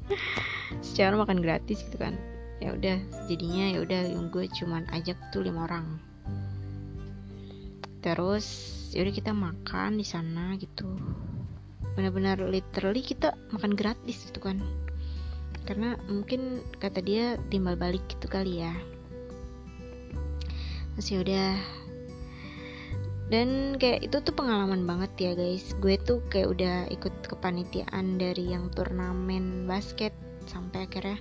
Secara 0.88 1.12
makan 1.20 1.44
gratis 1.44 1.84
gitu 1.84 2.00
kan. 2.00 2.16
Ya 2.56 2.72
udah 2.72 2.96
jadinya 3.28 3.68
ya 3.76 3.84
udah 3.84 4.00
yang 4.16 4.32
gue 4.32 4.48
cuman 4.48 4.88
ajak 4.96 5.20
tuh 5.36 5.44
lima 5.44 5.68
orang. 5.68 6.00
Terus 8.00 8.48
yaudah 8.96 9.12
kita 9.12 9.36
makan 9.36 10.00
di 10.00 10.06
sana 10.08 10.56
gitu. 10.56 10.88
Benar-benar 12.00 12.40
literally 12.40 13.04
kita 13.04 13.36
makan 13.52 13.76
gratis 13.76 14.32
gitu 14.32 14.40
kan. 14.40 14.64
Karena 15.68 16.00
mungkin 16.08 16.64
kata 16.80 17.04
dia 17.04 17.36
timbal 17.52 17.76
balik 17.76 18.00
gitu 18.08 18.24
kali 18.24 18.64
ya. 18.64 18.72
Terus 20.96 21.12
yaudah 21.12 21.60
dan 23.26 23.74
kayak 23.82 24.06
itu 24.06 24.22
tuh 24.22 24.34
pengalaman 24.34 24.86
banget 24.86 25.10
ya 25.18 25.32
guys. 25.34 25.74
Gue 25.82 25.98
tuh 25.98 26.22
kayak 26.30 26.48
udah 26.54 26.76
ikut 26.94 27.14
kepanitiaan 27.26 28.22
dari 28.22 28.54
yang 28.54 28.70
turnamen 28.70 29.66
basket 29.66 30.14
sampai 30.46 30.86
akhirnya 30.86 31.18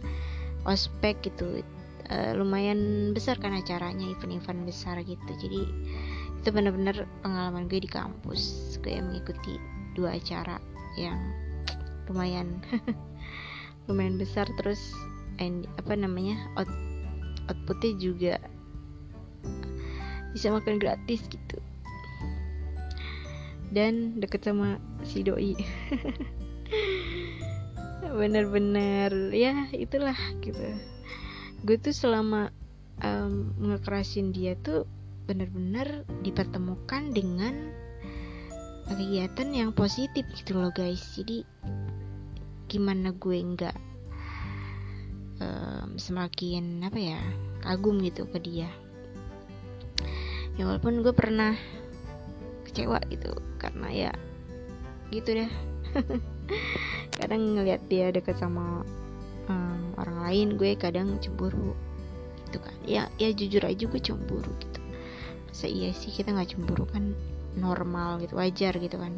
ospek 0.70 1.18
gitu. 1.26 1.66
Uh, 2.06 2.38
lumayan 2.38 3.10
besar 3.18 3.34
kan 3.42 3.58
acaranya 3.58 4.06
event-event 4.14 4.70
besar 4.70 5.02
gitu. 5.02 5.32
Jadi 5.42 5.62
itu 6.38 6.50
bener-bener 6.54 7.10
pengalaman 7.26 7.66
gue 7.66 7.82
di 7.82 7.90
kampus. 7.90 8.78
Gue 8.86 9.02
mengikuti 9.02 9.58
dua 9.98 10.14
acara 10.22 10.62
yang 11.02 11.18
lumayan 12.06 12.62
lumayan 13.90 14.22
besar. 14.22 14.46
Terus 14.62 14.94
and, 15.42 15.66
apa 15.82 15.98
namanya 15.98 16.38
out, 16.54 16.70
outputnya 17.50 17.98
juga 17.98 18.38
bisa 20.36 20.52
makan 20.52 20.78
gratis 20.84 21.26
gitu 21.32 21.45
dan 23.74 24.20
deket 24.22 24.46
sama 24.46 24.78
si 25.02 25.26
doi. 25.26 25.58
Bener-bener. 28.20 29.12
Ya 29.34 29.66
itulah 29.74 30.18
gitu. 30.44 30.62
Gue 31.66 31.78
tuh 31.82 31.96
selama 31.96 32.54
um, 33.02 33.52
ngekerasin 33.60 34.32
dia 34.32 34.54
tuh 34.62 34.86
benar-benar 35.26 36.06
dipertemukan 36.22 37.10
dengan 37.10 37.74
kegiatan 38.86 39.50
yang 39.50 39.72
positif 39.74 40.24
gitu 40.38 40.62
loh 40.62 40.70
guys. 40.70 41.02
Jadi 41.18 41.42
gimana 42.70 43.14
gue 43.18 43.38
nggak 43.42 43.78
um, 45.42 45.98
semakin 45.98 46.86
apa 46.86 47.00
ya 47.00 47.20
kagum 47.66 47.98
gitu 48.06 48.30
ke 48.30 48.38
dia. 48.38 48.70
Ya 50.56 50.64
walaupun 50.70 51.04
gue 51.04 51.12
pernah 51.12 51.58
kecewa 52.76 53.00
gitu. 53.08 53.32
Karena 53.56 53.88
ya 53.88 54.12
gitu 55.16 55.32
deh. 55.32 55.52
Kadang 57.24 57.56
ngelihat 57.56 57.88
dia 57.88 58.12
deket 58.12 58.36
sama 58.36 58.84
um, 59.48 59.96
orang 59.96 60.28
lain 60.28 60.48
gue 60.60 60.76
kadang 60.76 61.16
cemburu. 61.24 61.72
Gitu 62.52 62.60
kan. 62.60 62.76
Ya 62.84 63.08
ya 63.16 63.32
jujur 63.32 63.64
aja 63.64 63.88
gue 63.88 64.02
cemburu 64.04 64.52
gitu. 64.60 64.84
Masa 65.48 65.72
iya 65.72 65.96
sih 65.96 66.12
kita 66.12 66.36
nggak 66.36 66.52
cemburu 66.52 66.84
kan 66.92 67.16
normal 67.56 68.20
gitu 68.20 68.36
wajar 68.36 68.76
gitu 68.76 69.00
kan. 69.00 69.16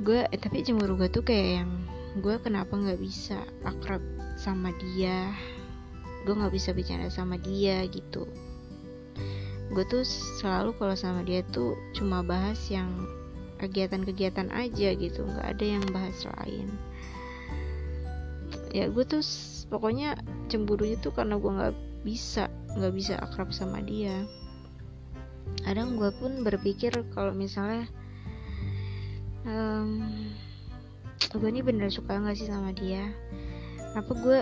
Gue 0.00 0.24
eh, 0.24 0.40
tapi 0.40 0.64
cemburu 0.64 0.96
gue 0.96 1.12
tuh 1.12 1.20
kayak 1.20 1.60
yang 1.60 1.70
gue 2.24 2.40
kenapa 2.40 2.72
nggak 2.72 2.96
bisa 2.96 3.36
akrab 3.68 4.00
sama 4.40 4.72
dia? 4.80 5.28
Gue 6.24 6.32
nggak 6.32 6.56
bisa 6.56 6.72
bicara 6.72 7.12
sama 7.12 7.36
dia 7.36 7.84
gitu 7.92 8.24
gue 9.74 9.84
tuh 9.90 10.06
selalu 10.38 10.70
kalau 10.78 10.94
sama 10.94 11.26
dia 11.26 11.42
tuh 11.50 11.74
cuma 11.98 12.22
bahas 12.22 12.56
yang 12.70 12.88
kegiatan-kegiatan 13.58 14.50
aja 14.54 14.94
gitu 14.94 15.26
nggak 15.26 15.46
ada 15.58 15.64
yang 15.66 15.84
bahas 15.90 16.22
lain. 16.38 16.70
Ya 18.70 18.86
gue 18.86 19.04
tuh 19.06 19.22
pokoknya 19.70 20.18
cemburunya 20.46 20.94
tuh 21.02 21.10
karena 21.10 21.38
gue 21.38 21.50
nggak 21.50 21.74
bisa 22.06 22.46
nggak 22.78 22.94
bisa 22.94 23.14
akrab 23.18 23.50
sama 23.50 23.82
dia. 23.82 24.14
Kadang 25.66 25.98
gue 25.98 26.10
pun 26.22 26.46
berpikir 26.46 26.94
kalau 27.14 27.34
misalnya 27.34 27.90
um, 29.46 30.06
gue 31.18 31.48
ini 31.50 31.66
bener 31.66 31.90
suka 31.90 32.14
nggak 32.14 32.38
sih 32.38 32.46
sama 32.46 32.70
dia? 32.70 33.10
Apa 33.94 34.12
gue 34.14 34.38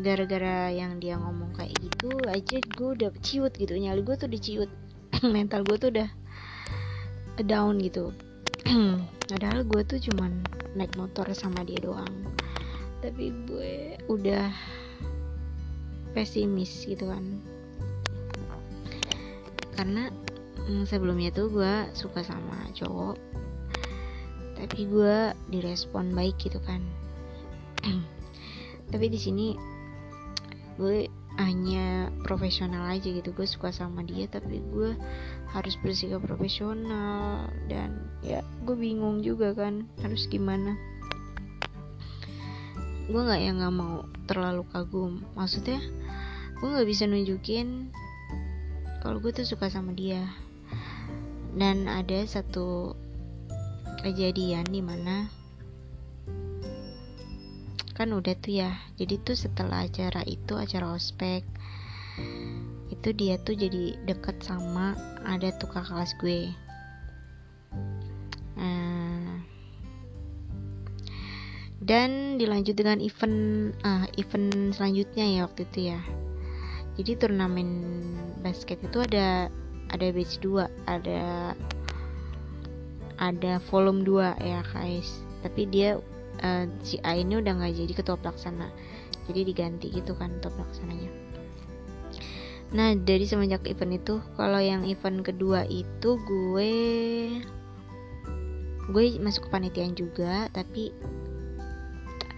gara-gara 0.00 0.72
yang 0.72 0.96
dia 1.02 1.18
ngomong 1.20 1.52
kayak 1.52 1.76
gitu 1.82 2.10
aja 2.26 2.58
gue 2.62 2.88
udah 2.96 3.10
ciut 3.20 3.52
gitu 3.54 3.74
nyali 3.76 4.00
gue 4.00 4.16
tuh 4.16 4.30
diciut. 4.30 4.70
Mental 5.34 5.64
gue 5.66 5.76
tuh 5.76 5.90
udah 5.92 6.10
down 7.44 7.78
gitu. 7.82 8.12
Padahal 9.30 9.66
gue 9.66 9.82
tuh 9.84 9.98
cuman 10.10 10.42
naik 10.78 10.94
motor 10.96 11.26
sama 11.36 11.66
dia 11.66 11.80
doang. 11.82 12.10
Tapi 13.04 13.32
gue 13.46 14.00
udah 14.08 14.50
pesimis 16.16 16.88
gitu 16.88 17.12
kan. 17.12 17.24
Karena 19.76 20.08
mm, 20.64 20.88
sebelumnya 20.88 21.30
tuh 21.30 21.52
gue 21.52 21.74
suka 21.92 22.24
sama 22.24 22.72
cowok 22.72 23.36
tapi 24.56 24.88
gue 24.88 25.36
direspon 25.52 26.16
baik 26.16 26.40
gitu 26.40 26.56
kan 26.64 26.80
tapi 28.90 29.10
di 29.10 29.18
sini 29.18 29.46
gue 30.76 31.08
hanya 31.36 32.08
profesional 32.24 32.88
aja 32.88 33.08
gitu. 33.12 33.32
Gue 33.36 33.44
suka 33.44 33.68
sama 33.72 34.00
dia 34.04 34.24
tapi 34.28 34.60
gue 34.72 34.96
harus 35.52 35.74
bersikap 35.84 36.24
profesional. 36.24 37.48
Dan 37.68 38.08
ya 38.24 38.40
gue 38.64 38.76
bingung 38.76 39.20
juga 39.20 39.52
kan 39.52 39.84
harus 40.00 40.24
gimana. 40.28 40.76
Gue 43.06 43.20
nggak 43.22 43.40
yang 43.40 43.60
nggak 43.60 43.74
mau 43.76 44.08
terlalu 44.24 44.64
kagum. 44.72 45.22
Maksudnya 45.36 45.78
gue 46.56 46.68
nggak 46.72 46.88
bisa 46.88 47.04
nunjukin 47.04 47.92
kalau 49.04 49.20
gue 49.20 49.30
tuh 49.30 49.46
suka 49.46 49.68
sama 49.68 49.92
dia. 49.92 50.24
Dan 51.56 51.88
ada 51.88 52.20
satu 52.28 52.92
kejadian 54.04 54.68
di 54.68 54.84
mana 54.84 55.32
kan 57.96 58.12
udah 58.12 58.36
tuh 58.44 58.60
ya. 58.60 58.76
Jadi 59.00 59.16
tuh 59.24 59.32
setelah 59.32 59.88
acara 59.88 60.20
itu 60.28 60.52
acara 60.52 60.92
ospek 60.92 61.40
itu 62.92 63.08
dia 63.16 63.40
tuh 63.40 63.56
jadi 63.56 63.96
deket 64.04 64.44
sama 64.44 64.92
ada 65.24 65.48
tuh 65.56 65.68
kakak 65.72 65.96
kelas 65.96 66.12
gue. 66.20 66.40
Nah, 68.56 69.40
dan 71.80 72.36
dilanjut 72.36 72.76
dengan 72.76 73.00
event 73.00 73.72
ah 73.84 74.04
event 74.20 74.76
selanjutnya 74.76 75.24
ya 75.24 75.40
waktu 75.48 75.64
itu 75.72 75.80
ya. 75.96 76.00
Jadi 76.96 77.12
turnamen 77.20 77.68
basket 78.40 78.80
itu 78.80 79.04
ada 79.04 79.52
ada 79.92 80.06
batch 80.12 80.40
2 80.40 80.64
ada 80.88 81.52
ada 83.16 83.52
volume 83.68 84.04
2 84.04 84.40
ya 84.40 84.60
guys. 84.72 85.20
Tapi 85.44 85.68
dia 85.68 86.00
uh, 86.42 86.64
si 86.82 87.00
A 87.04 87.16
ini 87.16 87.38
udah 87.38 87.52
nggak 87.56 87.74
jadi 87.76 87.92
ketua 87.92 88.16
pelaksana. 88.18 88.68
Jadi 89.26 89.40
diganti 89.42 89.86
gitu 89.90 90.14
kan 90.14 90.38
untuk 90.38 90.54
pelaksananya. 90.54 91.10
Nah 92.74 92.98
dari 92.98 93.22
semenjak 93.26 93.62
event 93.70 93.94
itu 93.94 94.18
kalau 94.34 94.58
yang 94.58 94.82
event 94.86 95.22
kedua 95.22 95.62
itu 95.70 96.18
gue 96.18 96.72
gue 98.86 99.04
masuk 99.18 99.46
ke 99.46 99.50
panitian 99.50 99.98
juga 99.98 100.46
tapi 100.54 100.94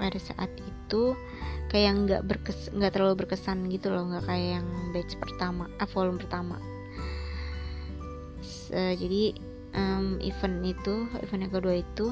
pada 0.00 0.16
saat 0.16 0.48
itu 0.56 1.12
kayak 1.68 1.92
nggak 2.08 2.22
berkes 2.24 2.72
nggak 2.72 2.96
terlalu 2.96 3.24
berkesan 3.24 3.68
gitu 3.68 3.92
loh 3.92 4.08
nggak 4.08 4.24
kayak 4.24 4.60
yang 4.60 4.68
batch 4.96 5.16
pertama 5.20 5.68
ah, 5.76 5.88
volume 5.88 6.16
pertama. 6.16 6.56
S 8.40 8.72
uh, 8.72 8.94
jadi 8.96 9.36
um, 9.76 10.16
event 10.24 10.64
itu 10.64 11.04
event 11.20 11.42
yang 11.44 11.52
kedua 11.52 11.74
itu 11.84 12.06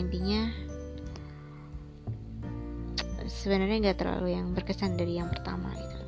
intinya 0.00 0.50
sebenarnya 3.42 3.90
nggak 3.90 3.98
terlalu 3.98 4.38
yang 4.38 4.54
berkesan 4.54 4.94
dari 4.94 5.18
yang 5.18 5.26
pertama 5.26 5.74
gitu. 5.74 5.98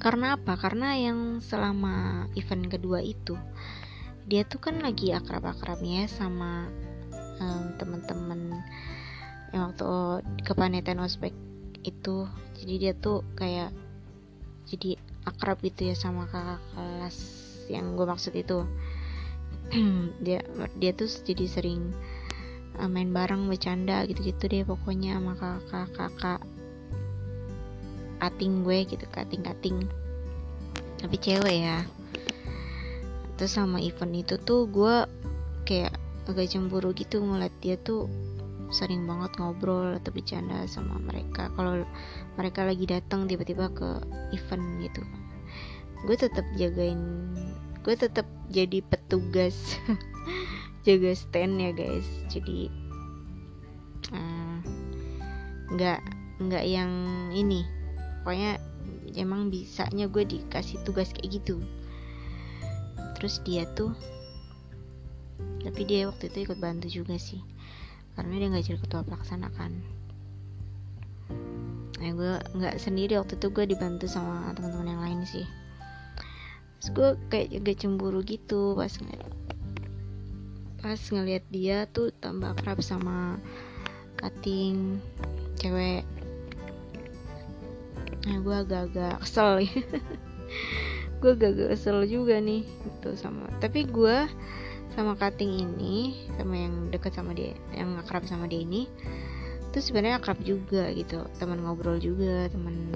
Karena 0.00 0.36
apa? 0.36 0.60
Karena 0.60 0.96
yang 1.00 1.40
selama 1.40 2.28
event 2.36 2.68
kedua 2.68 3.00
itu 3.00 3.40
dia 4.28 4.44
tuh 4.44 4.60
kan 4.60 4.84
lagi 4.84 5.16
akrab-akrabnya 5.16 6.04
sama 6.06 6.68
um, 7.40 7.64
temen-temen 7.80 8.60
yang 9.56 9.72
waktu 9.72 9.88
kepanitiaan 10.44 11.00
ospek 11.00 11.32
itu. 11.84 12.28
Jadi 12.60 12.74
dia 12.76 12.92
tuh 12.92 13.24
kayak 13.36 13.72
jadi 14.68 15.00
akrab 15.24 15.58
gitu 15.64 15.88
ya 15.88 15.96
sama 15.96 16.28
kakak 16.28 16.60
kelas 16.76 17.16
yang 17.72 17.96
gue 17.96 18.04
maksud 18.04 18.36
itu. 18.36 18.68
Dia 20.26 20.42
dia 20.82 20.90
tuh 20.90 21.06
jadi 21.06 21.46
sering 21.46 21.94
main 22.88 23.10
bareng 23.12 23.50
bercanda 23.50 24.06
gitu-gitu 24.08 24.48
deh 24.48 24.64
pokoknya 24.64 25.18
sama 25.18 25.36
kakak-kakak 25.36 26.40
kating 28.20 28.62
gue 28.64 28.78
gitu 28.86 29.04
kating-kating. 29.10 29.88
Tapi 31.00 31.16
cewek 31.16 31.56
ya. 31.64 31.84
Terus 33.40 33.56
sama 33.56 33.80
event 33.80 34.12
itu 34.12 34.36
tuh 34.40 34.68
gue 34.68 35.08
kayak 35.64 35.96
agak 36.28 36.52
cemburu 36.52 36.92
gitu 36.94 37.18
ngeliat 37.24 37.52
dia 37.58 37.74
tuh 37.80 38.06
sering 38.70 39.02
banget 39.02 39.34
ngobrol 39.40 39.98
atau 39.98 40.12
bercanda 40.14 40.68
sama 40.68 41.00
mereka. 41.00 41.48
Kalau 41.56 41.82
mereka 42.38 42.62
lagi 42.62 42.84
datang 42.86 43.26
tiba-tiba 43.26 43.72
ke 43.72 43.98
event 44.36 44.64
gitu. 44.84 45.02
Gue 46.06 46.16
tetap 46.16 46.44
jagain 46.54 47.00
gue 47.80 47.96
tetap 47.96 48.28
jadi 48.52 48.84
petugas 48.84 49.56
jaga 50.84 51.12
stand 51.12 51.60
ya 51.60 51.70
guys. 51.76 52.08
Jadi 52.32 52.72
eh, 54.12 54.58
nggak 55.76 56.00
uh, 56.00 56.08
nggak 56.40 56.64
yang 56.64 56.92
ini. 57.32 57.64
Pokoknya 58.24 58.60
emang 59.16 59.50
bisanya 59.50 60.06
gue 60.06 60.24
dikasih 60.24 60.80
tugas 60.86 61.12
kayak 61.12 61.40
gitu. 61.40 61.60
Terus 63.18 63.42
dia 63.44 63.68
tuh 63.76 63.92
tapi 65.60 65.84
dia 65.84 66.08
waktu 66.08 66.32
itu 66.32 66.48
ikut 66.48 66.58
bantu 66.58 66.88
juga 66.88 67.20
sih. 67.20 67.40
Karena 68.16 68.40
dia 68.40 68.48
nggak 68.48 68.64
jadi 68.64 68.80
ketua 68.80 69.02
pelaksana 69.04 69.48
kan. 69.54 69.72
Nah 72.00 72.10
gue 72.16 72.32
nggak 72.56 72.80
sendiri 72.80 73.20
waktu 73.20 73.36
itu 73.36 73.52
gue 73.52 73.64
dibantu 73.68 74.08
sama 74.08 74.56
teman-teman 74.56 74.88
yang 74.96 75.02
lain 75.04 75.20
sih. 75.28 75.44
Terus 76.80 76.88
gue 76.96 77.08
kayak 77.28 77.60
agak 77.60 77.76
cemburu 77.84 78.24
gitu 78.24 78.72
pas 78.72 78.88
ngeliat 78.96 79.39
pas 80.80 80.96
ngeliat 80.96 81.44
dia 81.52 81.84
tuh 81.92 82.12
tambah 82.20 82.56
kerap 82.60 82.80
sama 82.80 83.36
cutting 84.16 85.00
cewek. 85.60 86.04
Nah 88.24 88.36
gue 88.40 88.56
agak-agak 88.56 89.20
kesel 89.24 89.64
ya 89.64 89.80
gue 91.20 91.30
agak-agak 91.36 91.68
kesel 91.76 92.04
juga 92.08 92.40
nih 92.40 92.64
gitu 92.64 93.16
sama 93.16 93.48
tapi 93.60 93.84
gue 93.84 94.28
sama 94.96 95.16
cutting 95.16 95.68
ini 95.68 96.26
sama 96.36 96.54
yang 96.56 96.74
deket 96.92 97.12
sama 97.16 97.32
dia 97.36 97.56
yang 97.76 97.96
akrab 98.00 98.24
sama 98.26 98.48
dia 98.48 98.64
ini 98.64 98.88
tuh 99.70 99.80
sebenarnya 99.80 100.18
akrab 100.18 100.38
juga 100.42 100.90
gitu. 100.90 101.22
Teman 101.38 101.62
ngobrol 101.62 102.02
juga 102.02 102.50
teman 102.50 102.90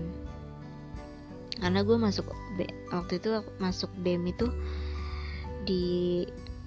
karena 1.62 1.80
gue 1.86 1.96
masuk 1.96 2.26
B, 2.58 2.66
waktu 2.90 3.22
itu 3.22 3.40
masuk 3.62 3.88
BEM 4.02 4.26
itu 4.28 4.50
di 5.64 5.84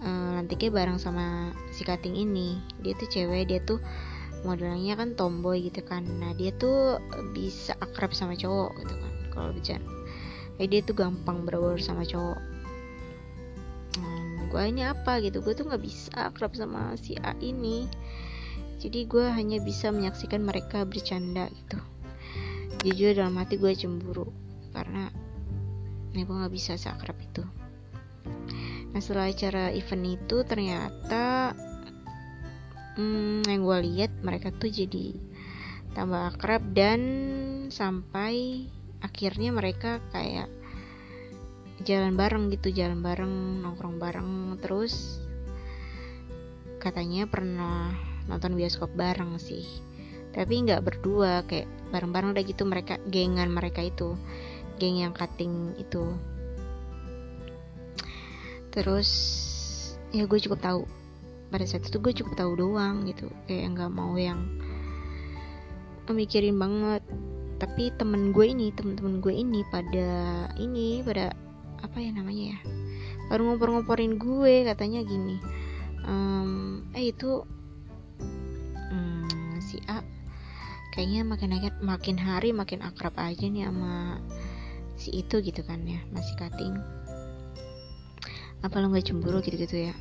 uh, 0.02 0.38
lantiknya 0.38 0.70
bareng 0.74 1.00
sama 1.02 1.54
si 1.74 1.82
cutting 1.86 2.18
ini. 2.18 2.62
Dia 2.82 2.94
tuh 2.98 3.10
cewek 3.10 3.50
dia 3.50 3.60
tuh 3.64 3.82
modelnya 4.46 4.98
kan 4.98 5.18
tomboy 5.18 5.66
gitu 5.66 5.82
kan. 5.86 6.06
Nah 6.06 6.34
dia 6.38 6.54
tuh 6.56 7.02
bisa 7.34 7.74
akrab 7.82 8.14
sama 8.14 8.38
cowok 8.38 8.72
gitu 8.84 8.96
kan 8.98 9.14
kalau 9.34 9.50
bicara. 9.54 9.88
Kayak 10.58 10.70
dia 10.74 10.82
tuh 10.86 10.96
gampang 10.98 11.46
berbaur 11.46 11.78
sama 11.78 12.06
cowok. 12.06 12.42
Hmm, 13.98 14.50
gue 14.50 14.62
hanya 14.62 14.94
apa 14.98 15.22
gitu? 15.22 15.42
Gue 15.42 15.54
tuh 15.54 15.70
nggak 15.70 15.84
bisa 15.84 16.14
akrab 16.34 16.54
sama 16.58 16.98
si 16.98 17.18
A 17.22 17.38
ini. 17.42 17.86
Jadi 18.78 19.10
gue 19.10 19.26
hanya 19.26 19.58
bisa 19.58 19.90
menyaksikan 19.90 20.46
mereka 20.46 20.86
bercanda 20.86 21.50
gitu. 21.50 21.82
Jujur 22.86 23.18
dalam 23.18 23.38
hati 23.42 23.58
gue 23.58 23.74
cemburu 23.74 24.30
karena 24.70 25.10
ya 26.14 26.22
gue 26.26 26.36
nggak 26.38 26.54
bisa 26.54 26.78
seakrab 26.78 27.18
itu 27.18 27.42
nah 28.98 29.06
setelah 29.06 29.30
acara 29.30 29.70
event 29.78 30.18
itu 30.18 30.42
ternyata 30.42 31.54
hmm, 32.98 33.46
yang 33.46 33.62
gue 33.62 33.78
lihat 33.86 34.10
mereka 34.26 34.50
tuh 34.50 34.74
jadi 34.74 35.14
tambah 35.94 36.34
akrab 36.34 36.66
dan 36.74 37.02
sampai 37.70 38.66
akhirnya 39.06 39.54
mereka 39.54 40.02
kayak 40.10 40.50
jalan 41.86 42.18
bareng 42.18 42.50
gitu 42.50 42.74
jalan 42.74 43.06
bareng 43.06 43.62
nongkrong 43.62 44.02
bareng. 44.02 44.58
Terus 44.66 45.22
katanya 46.82 47.30
pernah 47.30 47.94
nonton 48.26 48.58
bioskop 48.58 48.90
bareng 48.98 49.38
sih. 49.38 49.62
Tapi 50.34 50.66
nggak 50.66 50.82
berdua 50.82 51.46
kayak 51.46 51.70
bareng-bareng 51.94 52.34
udah 52.34 52.42
gitu 52.50 52.66
mereka 52.66 52.98
gengan 53.14 53.54
mereka 53.54 53.86
itu. 53.86 54.18
Geng 54.82 55.06
yang 55.06 55.14
cutting 55.14 55.78
itu 55.78 56.18
terus 58.72 59.10
ya 60.12 60.24
gue 60.28 60.40
cukup 60.40 60.60
tahu. 60.60 60.82
Pada 61.48 61.64
saat 61.64 61.88
itu 61.88 61.98
gue 62.00 62.12
cukup 62.12 62.34
tahu 62.36 62.52
doang 62.60 63.08
gitu. 63.08 63.32
Kayak 63.48 63.78
nggak 63.78 63.92
mau 63.92 64.16
yang 64.20 64.44
mikirin 66.12 66.60
banget. 66.60 67.04
Tapi 67.58 67.90
temen 67.98 68.32
gue 68.32 68.46
ini 68.46 68.70
temen-temen 68.76 69.20
gue 69.20 69.34
ini 69.34 69.66
pada 69.74 70.10
ini 70.62 71.02
pada 71.02 71.34
apa 71.82 71.98
ya 71.98 72.12
namanya 72.14 72.56
ya? 72.56 72.60
Baru 73.28 73.50
ngompor-ngomporin 73.50 74.20
gue 74.22 74.68
katanya 74.68 75.04
gini. 75.04 75.42
Um, 76.08 76.88
eh 76.96 77.12
itu 77.12 77.44
um, 78.94 79.58
si 79.60 79.82
A 79.92 80.00
kayaknya 80.98 81.22
makin 81.28 81.52
makin 81.84 82.18
hari 82.18 82.50
makin 82.56 82.82
akrab 82.82 83.14
aja 83.22 83.46
nih 83.46 83.70
sama 83.70 84.18
si 84.98 85.14
itu 85.14 85.38
gitu 85.46 85.62
kan 85.62 85.86
ya 85.86 86.02
masih 86.10 86.34
cutting 86.42 86.74
apa 88.66 88.82
lo 88.82 88.90
nggak 88.90 89.06
cemburu 89.14 89.42
gitu-gitu 89.44 89.92
ya? 89.92 89.94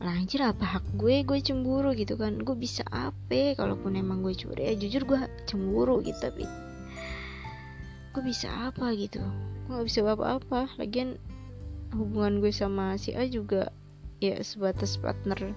Lah 0.00 0.12
apa 0.20 0.64
hak 0.76 0.84
gue? 1.00 1.24
Gue 1.24 1.40
cemburu 1.40 1.96
gitu 1.96 2.20
kan. 2.20 2.36
Gue 2.40 2.56
bisa 2.56 2.84
apa? 2.92 3.56
Kalaupun 3.56 3.96
emang 3.96 4.20
gue 4.20 4.36
curi 4.36 4.68
ya 4.68 4.74
jujur 4.76 5.08
gue 5.08 5.20
cemburu 5.48 6.04
gitu 6.04 6.16
tapi 6.20 6.44
gue 8.12 8.22
bisa 8.24 8.48
apa 8.72 8.92
gitu? 8.96 9.20
Gue 9.68 9.80
gak 9.80 9.88
bisa 9.88 10.00
apa-apa. 10.04 10.68
Lagian 10.76 11.16
hubungan 11.96 12.44
gue 12.44 12.52
sama 12.52 12.96
si 13.00 13.16
A 13.16 13.24
juga 13.24 13.72
ya 14.20 14.40
sebatas 14.40 14.96
partner 15.00 15.52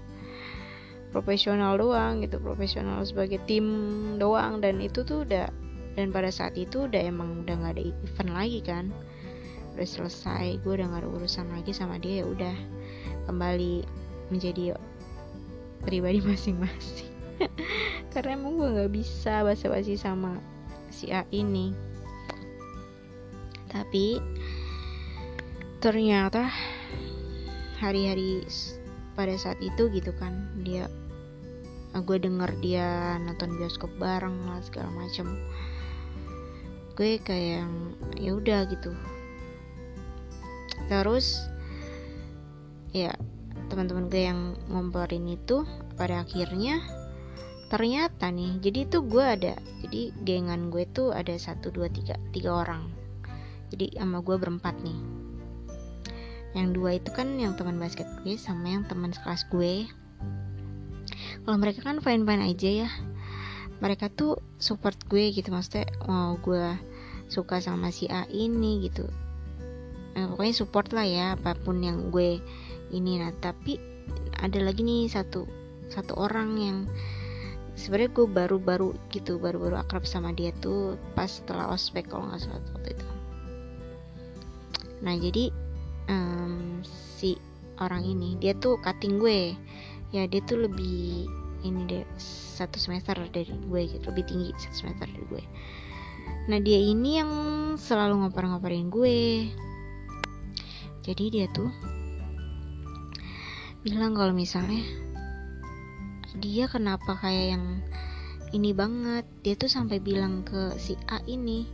profesional 1.11 1.75
doang 1.75 2.23
gitu. 2.23 2.39
Profesional 2.39 3.03
sebagai 3.03 3.43
tim 3.43 3.67
doang. 4.19 4.63
Dan 4.63 4.79
itu 4.79 5.03
tuh 5.03 5.27
udah 5.27 5.51
dan 5.99 6.15
pada 6.15 6.31
saat 6.31 6.55
itu 6.55 6.87
udah 6.87 7.11
emang 7.11 7.43
udah 7.43 7.59
nggak 7.59 7.73
ada 7.75 7.83
event 7.83 8.31
lagi 8.31 8.59
kan 8.63 8.87
udah 9.79 9.87
selesai 9.87 10.59
gue 10.59 10.71
udah 10.75 10.91
gak 10.91 11.07
ada 11.07 11.09
urusan 11.09 11.47
lagi 11.55 11.71
sama 11.71 11.95
dia 11.95 12.19
ya 12.19 12.25
udah 12.27 12.55
kembali 13.31 13.87
menjadi 14.27 14.75
pribadi 15.83 16.19
masing-masing. 16.27 17.11
Karena 18.13 18.35
emang 18.35 18.59
gue 18.59 18.67
nggak 18.75 18.91
bisa 18.91 19.47
basa-basi 19.47 19.95
sama 19.95 20.35
si 20.91 21.13
A 21.15 21.23
ini. 21.31 21.71
Tapi 23.69 24.19
ternyata 25.79 26.51
hari-hari 27.79 28.43
pada 29.15 29.31
saat 29.39 29.55
itu 29.63 29.87
gitu 29.95 30.11
kan 30.19 30.51
dia 30.67 30.91
gue 31.95 32.17
denger 32.19 32.51
dia 32.59 33.15
nonton 33.23 33.55
bioskop 33.55 33.87
bareng 33.95 34.35
lah 34.51 34.59
segala 34.59 34.91
macem. 34.91 35.39
Gue 36.99 37.15
kayak 37.23 37.63
ya 38.19 38.35
udah 38.35 38.67
gitu 38.67 38.91
terus 40.87 41.49
ya 42.95 43.13
teman-teman 43.69 44.09
gue 44.09 44.23
yang 44.29 44.55
ngomporin 44.71 45.27
itu 45.29 45.67
pada 45.99 46.25
akhirnya 46.25 46.81
ternyata 47.69 48.33
nih 48.33 48.57
jadi 48.63 48.89
itu 48.89 48.97
gue 49.05 49.21
ada 49.21 49.53
jadi 49.85 50.13
gengan 50.21 50.69
gue 50.69 50.85
tuh 50.89 51.15
ada 51.15 51.33
satu 51.39 51.71
dua 51.71 51.87
tiga 51.89 52.19
tiga 52.29 52.61
orang. 52.61 52.91
Jadi 53.69 53.95
sama 53.95 54.19
gue 54.25 54.35
berempat 54.35 54.75
nih. 54.81 54.97
Yang 56.57 56.67
dua 56.73 56.89
itu 56.97 57.09
kan 57.13 57.37
yang 57.37 57.53
teman 57.53 57.77
basket 57.77 58.09
gue 58.25 58.35
sama 58.35 58.73
yang 58.73 58.83
teman 58.89 59.13
sekelas 59.13 59.45
gue. 59.53 59.85
Kalau 61.45 61.57
mereka 61.57 61.85
kan 61.85 62.01
fine 62.01 62.25
fine 62.25 62.43
aja 62.43 62.69
ya. 62.85 62.89
Mereka 63.79 64.11
tuh 64.11 64.41
support 64.59 64.97
gue 65.07 65.31
gitu 65.31 65.47
maksudnya 65.53 65.87
mau 66.03 66.35
gue 66.41 66.75
suka 67.31 67.61
sama 67.63 67.93
si 67.93 68.09
A 68.11 68.25
ini 68.27 68.83
gitu 68.89 69.07
nah, 70.19 70.27
pokoknya 70.35 70.55
support 70.55 70.91
lah 70.91 71.07
ya 71.07 71.25
apa 71.39 71.55
pun 71.55 71.79
yang 71.79 72.11
gue 72.11 72.43
ini. 72.91 73.21
Nah 73.21 73.31
tapi 73.39 73.79
ada 74.39 74.59
lagi 74.59 74.83
nih 74.83 75.07
satu 75.07 75.47
satu 75.89 76.13
orang 76.19 76.49
yang 76.59 76.77
sebenarnya 77.79 78.11
gue 78.11 78.27
baru-baru 78.27 78.89
gitu 79.15 79.39
baru-baru 79.39 79.79
akrab 79.79 80.03
sama 80.03 80.35
dia 80.35 80.51
tuh 80.59 80.99
pas 81.15 81.31
setelah 81.31 81.71
ospek 81.71 82.11
kalau 82.11 82.27
nggak 82.27 82.43
salah 82.43 82.61
waktu 82.75 82.91
itu. 82.93 83.07
Nah 84.99 85.15
jadi 85.15 85.43
um, 86.11 86.83
si 86.83 87.39
orang 87.79 88.03
ini 88.03 88.35
dia 88.37 88.51
tuh 88.59 88.75
cutting 88.83 89.17
gue. 89.17 89.55
Ya 90.09 90.25
dia 90.25 90.41
tuh 90.43 90.65
lebih 90.65 91.29
ini 91.61 91.85
deh 91.85 92.03
satu 92.59 92.79
semester 92.81 93.15
dari 93.29 93.51
gue 93.51 93.81
gitu 93.87 94.09
lebih 94.09 94.25
tinggi 94.27 94.49
satu 94.57 94.75
semester 94.85 95.07
dari 95.07 95.25
gue. 95.29 95.43
Nah 96.49 96.57
dia 96.57 96.81
ini 96.81 97.21
yang 97.21 97.31
selalu 97.77 98.25
ngopar-ngoparin 98.25 98.89
gue 98.89 99.47
jadi 101.03 101.25
dia 101.31 101.45
tuh 101.51 101.71
bilang 103.79 104.11
kalau 104.11 104.35
misalnya 104.35 104.83
dia 106.37 106.69
kenapa 106.69 107.17
kayak 107.19 107.57
yang 107.57 107.65
ini 108.49 108.73
banget. 108.73 109.25
Dia 109.45 109.53
tuh 109.57 109.69
sampai 109.69 110.01
bilang 110.01 110.41
ke 110.45 110.77
si 110.81 110.97
A 111.09 111.21
ini 111.29 111.69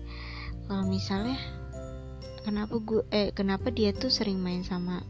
kalau 0.66 0.84
misalnya 0.88 1.38
kenapa 2.44 2.78
gue 2.82 3.02
eh 3.14 3.30
kenapa 3.32 3.70
dia 3.70 3.94
tuh 3.94 4.10
sering 4.10 4.42
main 4.42 4.66
sama 4.66 5.02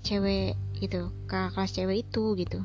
cewek 0.00 0.56
gitu 0.80 1.12
kakak 1.28 1.54
kelas 1.54 1.72
cewek 1.76 1.96
itu 2.08 2.24
gitu. 2.40 2.60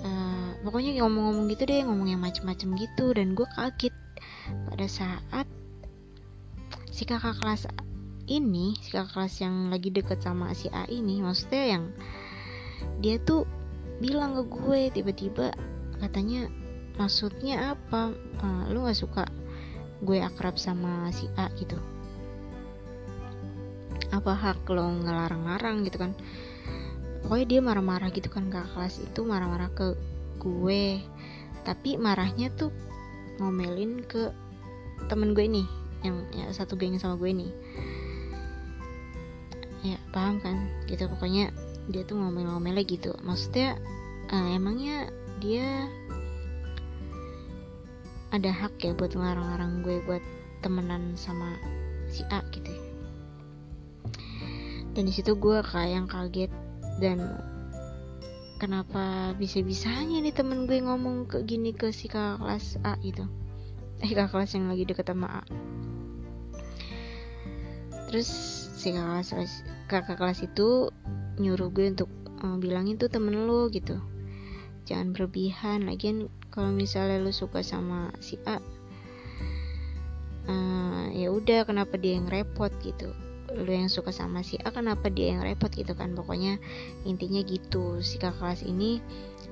Uh, 0.00 0.56
pokoknya 0.64 1.02
ngomong-ngomong 1.04 1.50
gitu 1.52 1.68
deh 1.68 1.84
ngomong 1.84 2.08
yang 2.08 2.22
macem-macem 2.22 2.72
gitu. 2.80 3.12
Dan 3.12 3.36
gue 3.36 3.46
kaget 3.56 3.94
pada 4.72 4.86
saat 4.88 5.46
si 6.88 7.04
kakak 7.04 7.36
kelas 7.42 7.68
ini 8.26 8.74
si 8.82 8.90
kakak 8.90 9.14
kelas 9.14 9.34
yang 9.42 9.70
lagi 9.70 9.90
deket 9.94 10.18
sama 10.22 10.50
si 10.52 10.66
A 10.74 10.86
ini 10.90 11.22
maksudnya 11.22 11.78
yang 11.78 11.84
dia 12.98 13.16
tuh 13.22 13.46
bilang 14.02 14.36
ke 14.36 14.42
gue 14.50 14.80
tiba-tiba 14.92 15.54
katanya 16.02 16.50
maksudnya 16.96 17.76
apa? 17.76 18.12
Uh, 18.40 18.62
lu 18.72 18.84
nggak 18.84 18.98
suka 18.98 19.24
gue 20.04 20.20
akrab 20.20 20.60
sama 20.60 21.08
si 21.12 21.28
A? 21.40 21.48
gitu. 21.56 21.76
Apa 24.12 24.32
hak 24.32 24.68
lo 24.68 24.84
ngelarang-larang? 25.04 25.84
gitu 25.84 26.00
kan. 26.00 26.12
Pokoknya 27.24 27.46
dia 27.48 27.60
marah-marah 27.64 28.10
gitu 28.12 28.28
kan 28.28 28.48
kakak 28.52 28.70
kelas 28.76 29.00
itu 29.00 29.20
marah-marah 29.24 29.72
ke 29.72 29.96
gue. 30.40 31.00
Tapi 31.64 31.96
marahnya 31.96 32.52
tuh 32.54 32.72
ngomelin 33.40 34.04
ke 34.04 34.32
temen 35.08 35.36
gue 35.36 35.44
nih 35.44 35.66
yang 36.04 36.24
ya, 36.32 36.48
satu 36.52 36.76
geng 36.78 36.96
sama 36.96 37.20
gue 37.20 37.32
nih 37.32 37.52
ya 39.94 39.98
paham 40.10 40.42
kan? 40.42 40.66
Gitu 40.90 41.06
pokoknya 41.06 41.54
dia 41.86 42.02
tuh 42.02 42.18
ngomel-ngomelnya 42.18 42.82
gitu. 42.82 43.14
Maksudnya 43.22 43.78
uh, 44.32 44.48
emangnya 44.56 45.10
dia 45.38 45.86
ada 48.34 48.50
hak 48.50 48.82
ya 48.82 48.92
buat 48.92 49.14
ngelarang-larang 49.14 49.86
gue 49.86 50.02
buat 50.04 50.24
temenan 50.60 51.14
sama 51.14 51.54
si 52.10 52.26
A 52.32 52.42
gitu 52.50 52.68
ya. 52.68 52.82
dan 54.96 55.04
di 55.04 55.12
situ 55.12 55.36
gue 55.36 55.60
kayak 55.60 55.92
yang 55.92 56.06
kaget 56.08 56.52
dan 56.98 57.20
kenapa 58.56 59.36
bisa-bisanya 59.36 60.24
nih 60.24 60.32
temen 60.32 60.64
gue 60.64 60.80
ngomong 60.80 61.28
ke 61.28 61.44
gini 61.44 61.76
ke 61.76 61.92
si 61.92 62.08
kakak 62.08 62.40
kelas 62.40 62.66
A 62.82 62.96
itu 63.04 63.24
eh 64.00 64.10
kakak 64.12 64.32
kelas 64.32 64.50
yang 64.56 64.66
lagi 64.72 64.84
deket 64.88 65.06
sama 65.08 65.28
A. 65.40 65.42
Terus 68.08 68.28
si 68.76 68.92
kakak 68.92 69.28
kelas 69.28 69.52
kakak 69.86 70.18
kelas 70.18 70.42
itu 70.42 70.90
nyuruh 71.38 71.70
gue 71.70 71.90
untuk 71.94 72.10
uh, 72.42 72.58
bilangin 72.58 72.98
tuh 72.98 73.08
temen 73.10 73.46
lo 73.46 73.70
gitu. 73.70 73.98
Jangan 74.86 75.14
berlebihan. 75.14 75.86
Lagian 75.86 76.30
kalau 76.50 76.70
misalnya 76.70 77.22
lo 77.22 77.30
suka 77.34 77.62
sama 77.62 78.10
si 78.22 78.38
A 78.46 78.58
uh, 80.46 81.06
ya 81.12 81.28
udah 81.30 81.66
kenapa 81.66 81.98
dia 81.98 82.18
yang 82.18 82.30
repot 82.30 82.70
gitu? 82.82 83.12
Lu 83.54 83.70
yang 83.70 83.90
suka 83.90 84.10
sama 84.10 84.42
si 84.42 84.58
A 84.62 84.74
kenapa 84.74 85.06
dia 85.10 85.36
yang 85.36 85.42
repot 85.42 85.70
gitu 85.70 85.94
kan? 85.94 86.14
Pokoknya 86.14 86.58
intinya 87.06 87.42
gitu. 87.46 88.00
Si 88.02 88.18
kakak 88.18 88.42
kelas 88.42 88.62
ini 88.66 88.98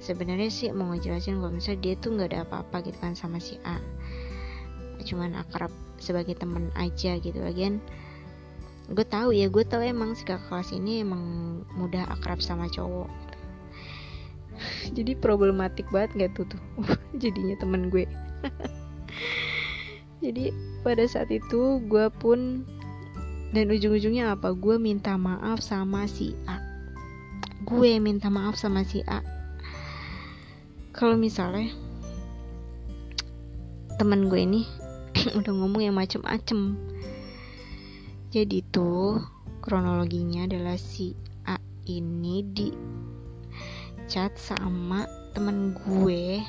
sebenarnya 0.03 0.51
sih 0.51 0.69
mau 0.75 0.91
ngejelasin 0.93 1.39
kalau 1.39 1.53
misalnya 1.55 1.81
dia 1.83 1.95
tuh 1.99 2.11
nggak 2.19 2.29
ada 2.35 2.41
apa-apa 2.47 2.77
gitu 2.91 2.99
kan 2.99 3.15
sama 3.15 3.39
si 3.39 3.59
A. 3.63 3.79
Cuman 5.05 5.37
akrab 5.37 5.71
sebagai 6.01 6.35
temen 6.39 6.71
aja 6.75 7.19
gitu. 7.19 7.39
Lagian 7.39 7.79
gue 8.93 9.07
tahu 9.09 9.33
ya 9.33 9.49
gue 9.49 9.65
tahu 9.65 9.81
emang 9.81 10.13
si 10.13 10.29
kakak 10.29 10.45
kelas 10.53 10.69
ini 10.77 11.01
emang 11.01 11.23
mudah 11.73 12.05
akrab 12.13 12.45
sama 12.45 12.69
cowok. 12.69 13.09
Jadi 14.97 15.17
problematik 15.17 15.89
banget 15.89 16.11
gak 16.29 16.33
tuh 16.37 16.47
tuh? 16.53 16.63
Jadinya 17.23 17.57
temen 17.57 17.89
gue. 17.89 18.05
Jadi 20.25 20.53
pada 20.85 21.05
saat 21.09 21.33
itu 21.33 21.81
gue 21.89 22.07
pun 22.21 22.65
dan 23.55 23.71
ujung-ujungnya 23.71 24.37
apa? 24.37 24.53
Gue 24.53 24.77
minta 24.77 25.17
maaf 25.17 25.65
sama 25.65 26.05
si 26.05 26.37
A. 26.45 26.61
Gue 27.65 27.97
minta 28.03 28.29
maaf 28.29 28.59
sama 28.61 28.85
si 28.85 29.01
A. 29.09 29.25
Kalau 30.93 31.17
misalnya 31.17 31.73
teman 33.97 34.27
gue 34.29 34.41
ini 34.43 34.63
udah 35.39 35.53
ngomong 35.55 35.83
yang 35.87 35.97
macem-macem 35.97 36.77
jadi 38.35 38.67
tuh 38.75 39.23
kronologinya 39.63 40.51
adalah 40.51 40.75
si 40.75 41.15
A 41.47 41.55
ini 41.87 42.43
di 42.43 42.75
chat 44.11 44.35
sama 44.35 45.07
temen 45.39 45.71
gue. 45.87 46.43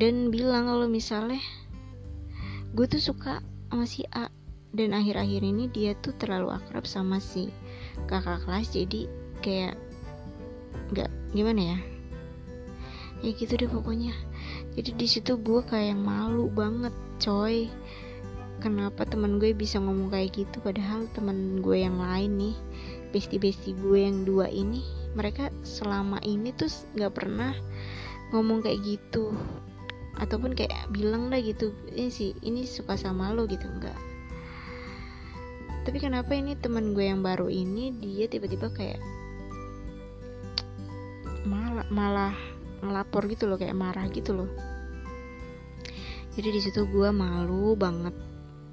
Dan 0.00 0.32
bilang 0.32 0.72
kalau 0.72 0.88
misalnya 0.88 1.36
gue 2.72 2.86
tuh 2.88 3.12
suka 3.12 3.44
sama 3.68 3.84
si 3.84 4.08
A. 4.16 4.32
Dan 4.72 4.96
akhir-akhir 4.96 5.44
ini 5.44 5.68
dia 5.68 5.92
tuh 6.00 6.16
terlalu 6.16 6.56
akrab 6.56 6.88
sama 6.88 7.20
si 7.20 7.52
kakak 8.08 8.40
kelas. 8.48 8.72
Jadi 8.72 9.04
kayak 9.44 9.76
nggak 10.96 11.12
gimana 11.36 11.76
ya? 11.76 11.78
Ya 13.20 13.30
gitu 13.36 13.52
deh 13.60 13.68
pokoknya. 13.68 14.16
Jadi 14.80 14.96
di 14.96 15.04
situ 15.04 15.36
gue 15.36 15.60
kayak 15.60 16.00
malu 16.00 16.48
banget 16.48 16.96
coy 17.20 17.68
kenapa 18.64 19.04
teman 19.04 19.36
gue 19.36 19.52
bisa 19.52 19.76
ngomong 19.76 20.08
kayak 20.08 20.32
gitu 20.32 20.56
padahal 20.64 21.04
teman 21.12 21.60
gue 21.60 21.84
yang 21.84 22.00
lain 22.00 22.32
nih 22.40 22.56
besti 23.12 23.36
besti 23.36 23.76
gue 23.76 24.08
yang 24.08 24.24
dua 24.24 24.48
ini 24.48 24.80
mereka 25.12 25.52
selama 25.60 26.16
ini 26.24 26.56
tuh 26.56 26.72
nggak 26.96 27.12
pernah 27.12 27.52
ngomong 28.32 28.64
kayak 28.64 28.82
gitu. 28.82 29.36
Ataupun 30.14 30.54
kayak 30.56 30.88
bilang 30.94 31.28
dah 31.28 31.42
gitu 31.42 31.74
ini 31.92 32.08
sih 32.08 32.32
ini 32.40 32.64
suka 32.64 32.94
sama 32.94 33.34
lo 33.34 33.50
gitu 33.50 33.66
enggak 33.66 33.98
tapi 35.84 36.00
kenapa 36.00 36.32
ini 36.32 36.56
teman 36.56 36.96
gue 36.96 37.04
yang 37.04 37.20
baru 37.20 37.52
ini 37.52 37.92
dia 38.00 38.24
tiba-tiba 38.24 38.72
kayak 38.72 38.96
malah 41.44 41.84
malah 41.92 42.34
ngelapor 42.80 43.28
gitu 43.28 43.44
loh 43.44 43.60
kayak 43.60 43.76
marah 43.76 44.08
gitu 44.08 44.32
loh. 44.32 44.48
Jadi 46.34 46.48
di 46.50 46.60
situ 46.64 46.88
gue 46.88 47.12
malu 47.12 47.76
banget 47.76 48.16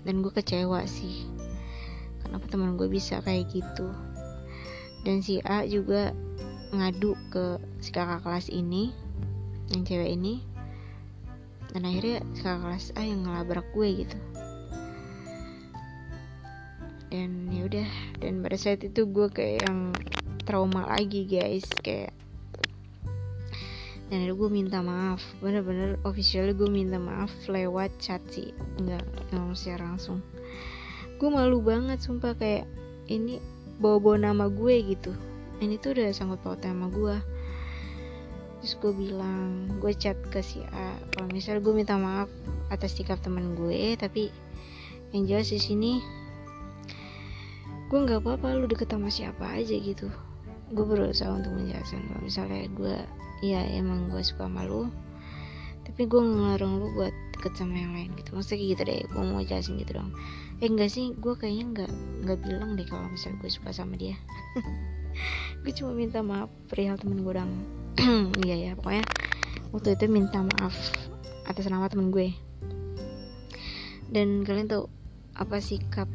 dan 0.05 0.25
gue 0.25 0.33
kecewa 0.33 0.85
sih. 0.89 1.29
Kenapa 2.21 2.45
teman 2.49 2.77
gue 2.77 2.87
bisa 2.89 3.21
kayak 3.21 3.49
gitu? 3.51 3.89
Dan 5.01 5.25
si 5.25 5.41
A 5.41 5.65
juga 5.65 6.13
ngadu 6.71 7.17
ke 7.33 7.57
si 7.81 7.89
kakak 7.89 8.23
kelas 8.23 8.47
ini 8.53 8.93
yang 9.73 9.81
cewek 9.83 10.13
ini. 10.13 10.45
Dan 11.71 11.87
akhirnya 11.87 12.21
si 12.37 12.41
kakak 12.45 12.61
kelas 12.65 12.85
A 12.97 13.01
yang 13.05 13.25
ngelabrak 13.25 13.67
gue 13.73 13.87
gitu. 14.05 14.17
Dan 17.11 17.51
ya 17.51 17.67
udah 17.67 17.89
dan 18.23 18.39
pada 18.39 18.55
saat 18.55 18.79
itu 18.87 19.03
gue 19.03 19.27
kayak 19.27 19.67
yang 19.67 19.91
trauma 20.47 20.87
lagi 20.87 21.27
guys. 21.27 21.67
Kayak 21.83 22.15
dan 24.11 24.27
gue 24.27 24.49
minta 24.51 24.83
maaf. 24.83 25.23
Bener-bener 25.39 25.95
official 26.03 26.51
gue 26.51 26.67
minta 26.67 26.99
maaf 26.99 27.31
lewat 27.47 27.95
chat 28.03 28.19
sih. 28.27 28.51
Nggak 28.83 29.07
ngomong 29.31 29.55
secara 29.55 29.95
langsung. 29.95 30.19
Gue 31.15 31.31
malu 31.31 31.63
banget 31.63 32.03
sumpah. 32.03 32.35
Kayak 32.35 32.67
ini 33.07 33.39
bawa-bawa 33.79 34.35
nama 34.35 34.45
gue 34.51 34.75
gitu. 34.83 35.15
Ini 35.63 35.79
tuh 35.79 35.95
udah 35.95 36.11
sangkut 36.11 36.43
paut 36.43 36.59
sama 36.59 36.91
gue 36.91 37.15
terus 38.61 38.77
gue 38.77 38.93
bilang 38.93 39.73
gue 39.81 39.89
chat 39.97 40.13
ke 40.29 40.37
si 40.45 40.61
A. 40.69 40.93
Kalau 41.17 41.33
misal 41.33 41.57
gue 41.65 41.73
minta 41.73 41.97
maaf 41.97 42.29
atas 42.69 42.93
sikap 42.93 43.17
teman 43.17 43.57
gue 43.57 43.97
tapi 43.97 44.29
yang 45.17 45.25
jelas 45.25 45.49
di 45.49 45.57
sini 45.57 45.97
gue 47.89 47.99
nggak 47.99 48.21
apa-apa 48.21 48.53
lu 48.53 48.69
deket 48.69 48.93
sama 48.93 49.09
siapa 49.09 49.57
aja 49.57 49.73
gitu. 49.73 50.13
Gue 50.71 50.85
berusaha 50.85 51.33
untuk 51.33 51.57
menjelaskan. 51.57 52.05
Kalau 52.05 52.21
misalnya 52.21 52.69
gue 52.69 52.95
ya 53.41 53.65
emang 53.73 54.09
gue 54.13 54.21
suka 54.21 54.47
sama 54.47 54.63
lu. 54.65 54.89
Tapi 55.85 56.07
gue 56.07 56.21
ngelarang 56.21 56.77
lu 56.77 56.87
buat 56.93 57.13
deket 57.35 57.57
sama 57.57 57.75
yang 57.75 57.93
lain 57.97 58.13
gitu. 58.15 58.37
Maksudnya 58.37 58.61
gitu 58.77 58.81
deh 58.85 59.01
gue 59.05 59.23
mau 59.25 59.41
jelasin 59.41 59.81
gitu 59.81 59.97
dong. 59.97 60.13
Eh 60.61 60.69
enggak 60.69 60.93
sih 60.93 61.11
gue 61.17 61.33
kayaknya 61.33 61.65
nggak 61.73 61.91
nggak 62.25 62.39
bilang 62.45 62.77
deh 62.77 62.85
kalau 62.85 63.09
misalnya 63.09 63.41
gue 63.41 63.49
suka 63.49 63.73
sama 63.73 63.97
dia. 63.97 64.15
Gue 65.61 65.75
cuma 65.75 65.91
minta 65.93 66.23
maaf 66.23 66.49
perihal 66.71 66.95
temen 66.97 67.21
gue 67.21 67.35
dong 67.35 67.53
iya 68.47 68.55
ya 68.55 68.71
pokoknya 68.79 69.03
waktu 69.75 69.99
itu 69.99 70.07
minta 70.07 70.39
maaf 70.41 70.73
atas 71.45 71.67
nama 71.67 71.91
temen 71.91 72.09
gue. 72.09 72.31
Dan 74.11 74.43
kalian 74.43 74.67
tuh 74.71 74.87
apa 75.35 75.59
sikap 75.59 76.07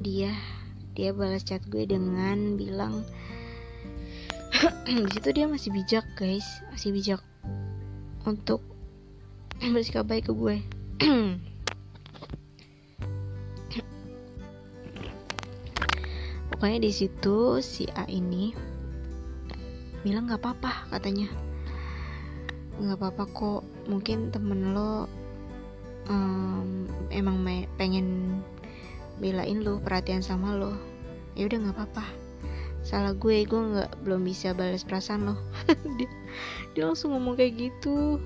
dia? 0.00 0.32
Dia 0.98 1.14
balas 1.14 1.46
chat 1.46 1.62
gue 1.70 1.86
dengan 1.86 2.58
bilang 2.58 3.06
di 5.06 5.06
situ 5.14 5.30
dia 5.30 5.46
masih 5.46 5.70
bijak 5.70 6.02
guys. 6.18 6.42
Masih 6.74 6.90
bijak 6.90 7.22
untuk 8.26 8.58
bersikap 9.62 10.10
baik 10.10 10.26
ke 10.26 10.34
gue. 10.34 10.58
Pokoknya 16.50 16.82
di 16.82 16.90
situ 16.90 17.62
si 17.62 17.86
A 17.94 18.02
ini 18.10 18.50
bilang 20.02 20.26
nggak 20.26 20.42
apa-apa 20.42 20.90
katanya. 20.90 21.30
Nggak 22.82 22.98
apa-apa 22.98 23.24
kok. 23.30 23.62
Mungkin 23.86 24.34
temen 24.34 24.74
lo 24.74 25.06
um, 26.10 26.90
emang 27.14 27.46
pengen 27.78 28.42
belain 29.22 29.62
lo 29.62 29.78
perhatian 29.78 30.18
sama 30.18 30.58
lo. 30.58 30.74
Ya 31.38 31.46
udah 31.46 31.62
nggak 31.62 31.78
apa-apa 31.78 32.27
salah 32.88 33.12
gue 33.12 33.44
gue 33.44 33.60
nggak 33.76 34.00
belum 34.00 34.24
bisa 34.24 34.56
balas 34.56 34.80
perasaan 34.80 35.28
lo 35.28 35.36
dia, 36.00 36.08
dia 36.72 36.88
langsung 36.88 37.12
ngomong 37.12 37.36
kayak 37.36 37.68
gitu. 37.68 38.16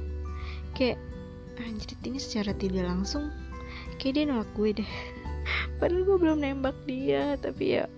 Kayak 0.79 1.03
anjir 1.59 1.99
ini 2.07 2.23
secara 2.23 2.55
tidak 2.55 2.87
langsung 2.87 3.35
kayak 3.99 4.23
dia 4.23 4.25
nolak 4.31 4.47
gue 4.55 4.71
deh. 4.79 4.93
Padahal 5.83 6.07
gue 6.07 6.17
belum 6.17 6.39
nembak 6.39 6.79
dia 6.87 7.35
tapi 7.43 7.83
ya 7.83 7.91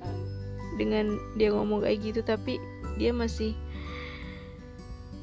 dengan 0.81 1.21
dia 1.37 1.53
ngomong 1.53 1.85
kayak 1.85 2.01
gitu 2.01 2.25
tapi 2.25 2.57
dia 2.97 3.13
masih 3.13 3.53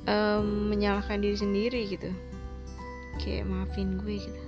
um, 0.05 0.69
menyalahkan 0.69 1.25
diri 1.25 1.41
sendiri 1.41 1.89
gitu. 1.89 2.13
Kayak 3.17 3.49
maafin 3.49 3.97
gue 3.97 4.21
gitu. 4.21 4.43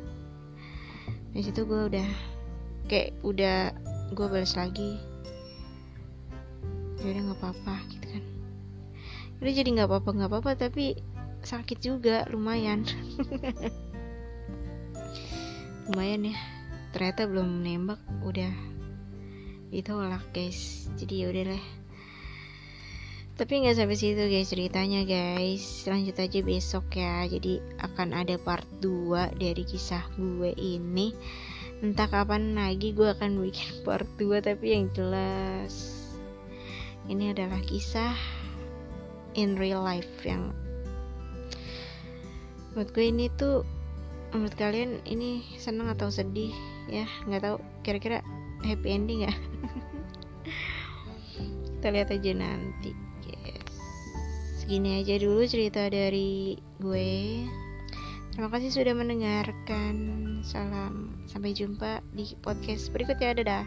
Dari 1.34 1.42
situ 1.42 1.66
gue 1.66 1.90
udah 1.90 2.10
kayak 2.86 3.18
udah 3.26 3.74
gue 4.14 4.28
balas 4.30 4.54
lagi 4.54 5.13
ya 7.04 7.12
udah 7.12 7.24
nggak 7.28 7.40
apa-apa 7.44 7.76
gitu 7.92 8.06
kan. 8.16 8.24
Udah 9.44 9.52
jadi 9.52 9.70
nggak 9.76 9.90
apa-apa 9.92 10.10
nggak 10.16 10.30
apa-apa 10.32 10.52
tapi 10.56 10.86
sakit 11.44 11.84
juga 11.84 12.24
lumayan. 12.32 12.88
Lumayan 15.92 16.32
ya. 16.32 16.38
Ternyata 16.96 17.28
belum 17.28 17.60
nembak 17.60 18.00
udah 18.24 18.56
ditolak 19.68 20.24
guys. 20.32 20.88
Jadi 20.96 21.28
ya 21.28 21.30
udah 21.30 21.60
tapi 23.34 23.66
nggak 23.66 23.82
sampai 23.82 23.98
situ 23.98 24.24
guys 24.30 24.54
ceritanya 24.54 25.02
guys. 25.04 25.84
Lanjut 25.90 26.16
aja 26.16 26.40
besok 26.40 26.86
ya. 26.96 27.28
Jadi 27.28 27.60
akan 27.84 28.16
ada 28.16 28.40
part 28.40 28.64
2 28.80 29.36
dari 29.36 29.68
kisah 29.68 30.08
gue 30.16 30.56
ini. 30.56 31.12
Entah 31.84 32.08
kapan 32.08 32.56
lagi 32.56 32.96
gue 32.96 33.12
akan 33.12 33.44
bikin 33.44 33.76
part 33.86 34.08
2 34.16 34.40
tapi 34.40 34.72
yang 34.72 34.88
jelas 34.96 35.93
ini 37.08 37.36
adalah 37.36 37.60
kisah 37.66 38.16
in 39.36 39.60
real 39.60 39.84
life 39.84 40.24
yang 40.24 40.56
menurut 42.74 42.90
gue 42.94 43.06
ini 43.06 43.26
tuh 43.38 43.62
menurut 44.34 44.56
kalian 44.58 44.98
ini 45.06 45.46
seneng 45.62 45.94
atau 45.94 46.10
sedih 46.10 46.54
ya 46.90 47.06
nggak 47.30 47.44
tahu 47.46 47.58
kira-kira 47.86 48.26
happy 48.66 48.90
ending 48.90 49.30
ya 49.30 49.34
kita 51.80 51.88
lihat 51.94 52.10
aja 52.10 52.32
nanti 52.34 52.98
yes 53.30 53.78
segini 54.64 55.04
aja 55.04 55.22
dulu 55.22 55.46
cerita 55.46 55.92
dari 55.92 56.58
gue 56.82 57.46
Terima 58.34 58.50
kasih 58.50 58.74
sudah 58.74 58.98
mendengarkan. 58.98 59.94
Salam, 60.42 61.14
sampai 61.30 61.54
jumpa 61.54 62.02
di 62.18 62.34
podcast 62.42 62.90
berikutnya. 62.90 63.38
Dadah. 63.38 63.62